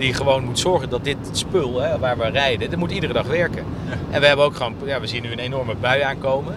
die 0.03 0.13
gewoon 0.13 0.43
moet 0.43 0.59
zorgen 0.59 0.89
dat 0.89 1.03
dit 1.03 1.17
spul 1.31 1.81
hè, 1.81 1.99
waar 1.99 2.17
we 2.17 2.29
rijden, 2.29 2.69
dat 2.69 2.79
moet 2.79 2.91
iedere 2.91 3.13
dag 3.13 3.27
werken. 3.27 3.63
En 4.11 4.21
we 4.21 4.27
hebben 4.27 4.45
ook 4.45 4.55
gewoon, 4.55 4.75
ja, 4.85 4.99
we 4.99 5.07
zien 5.07 5.21
nu 5.21 5.31
een 5.31 5.39
enorme 5.39 5.75
bui 5.75 6.01
aankomen. 6.01 6.53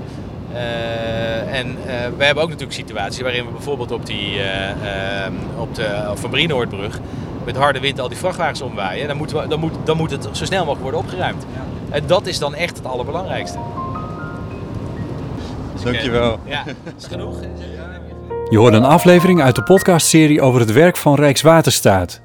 en 1.50 1.76
we 2.16 2.24
hebben 2.24 2.42
ook 2.42 2.48
natuurlijk 2.48 2.76
situaties 2.76 3.20
waarin 3.20 3.44
we 3.44 3.50
bijvoorbeeld 3.50 3.92
op, 3.92 4.06
die, 4.06 4.40
ehm, 4.40 5.32
op 5.58 5.74
de 5.74 6.10
Van 6.14 6.30
Brienoordbrug 6.30 7.00
met 7.44 7.56
harde 7.56 7.80
wind 7.80 8.00
al 8.00 8.08
die 8.08 8.18
vrachtwagens 8.18 8.60
omwaaien. 8.60 9.08
Dan, 9.08 9.16
moeten 9.16 9.36
we, 9.36 9.48
dan, 9.48 9.60
moet, 9.60 9.72
dan 9.84 9.96
moet 9.96 10.10
het 10.10 10.28
zo 10.32 10.44
snel 10.44 10.58
mogelijk 10.58 10.82
worden 10.82 11.00
opgeruimd. 11.00 11.46
En 11.90 12.02
dat 12.06 12.26
is 12.26 12.38
dan 12.38 12.54
echt 12.54 12.76
het 12.76 12.86
allerbelangrijkste. 12.86 13.58
Dus 15.72 15.82
Dankjewel. 15.82 16.38
Ja, 16.44 16.64
is 16.98 17.06
genoeg. 17.06 17.40
Je 18.50 18.58
hoort 18.58 18.74
een 18.74 18.84
aflevering 18.84 19.42
uit 19.42 19.54
de 19.54 19.62
podcastserie 19.62 20.40
over 20.40 20.60
het 20.60 20.72
werk 20.72 20.96
van 20.96 21.14
Rijkswaterstaat. 21.14 22.24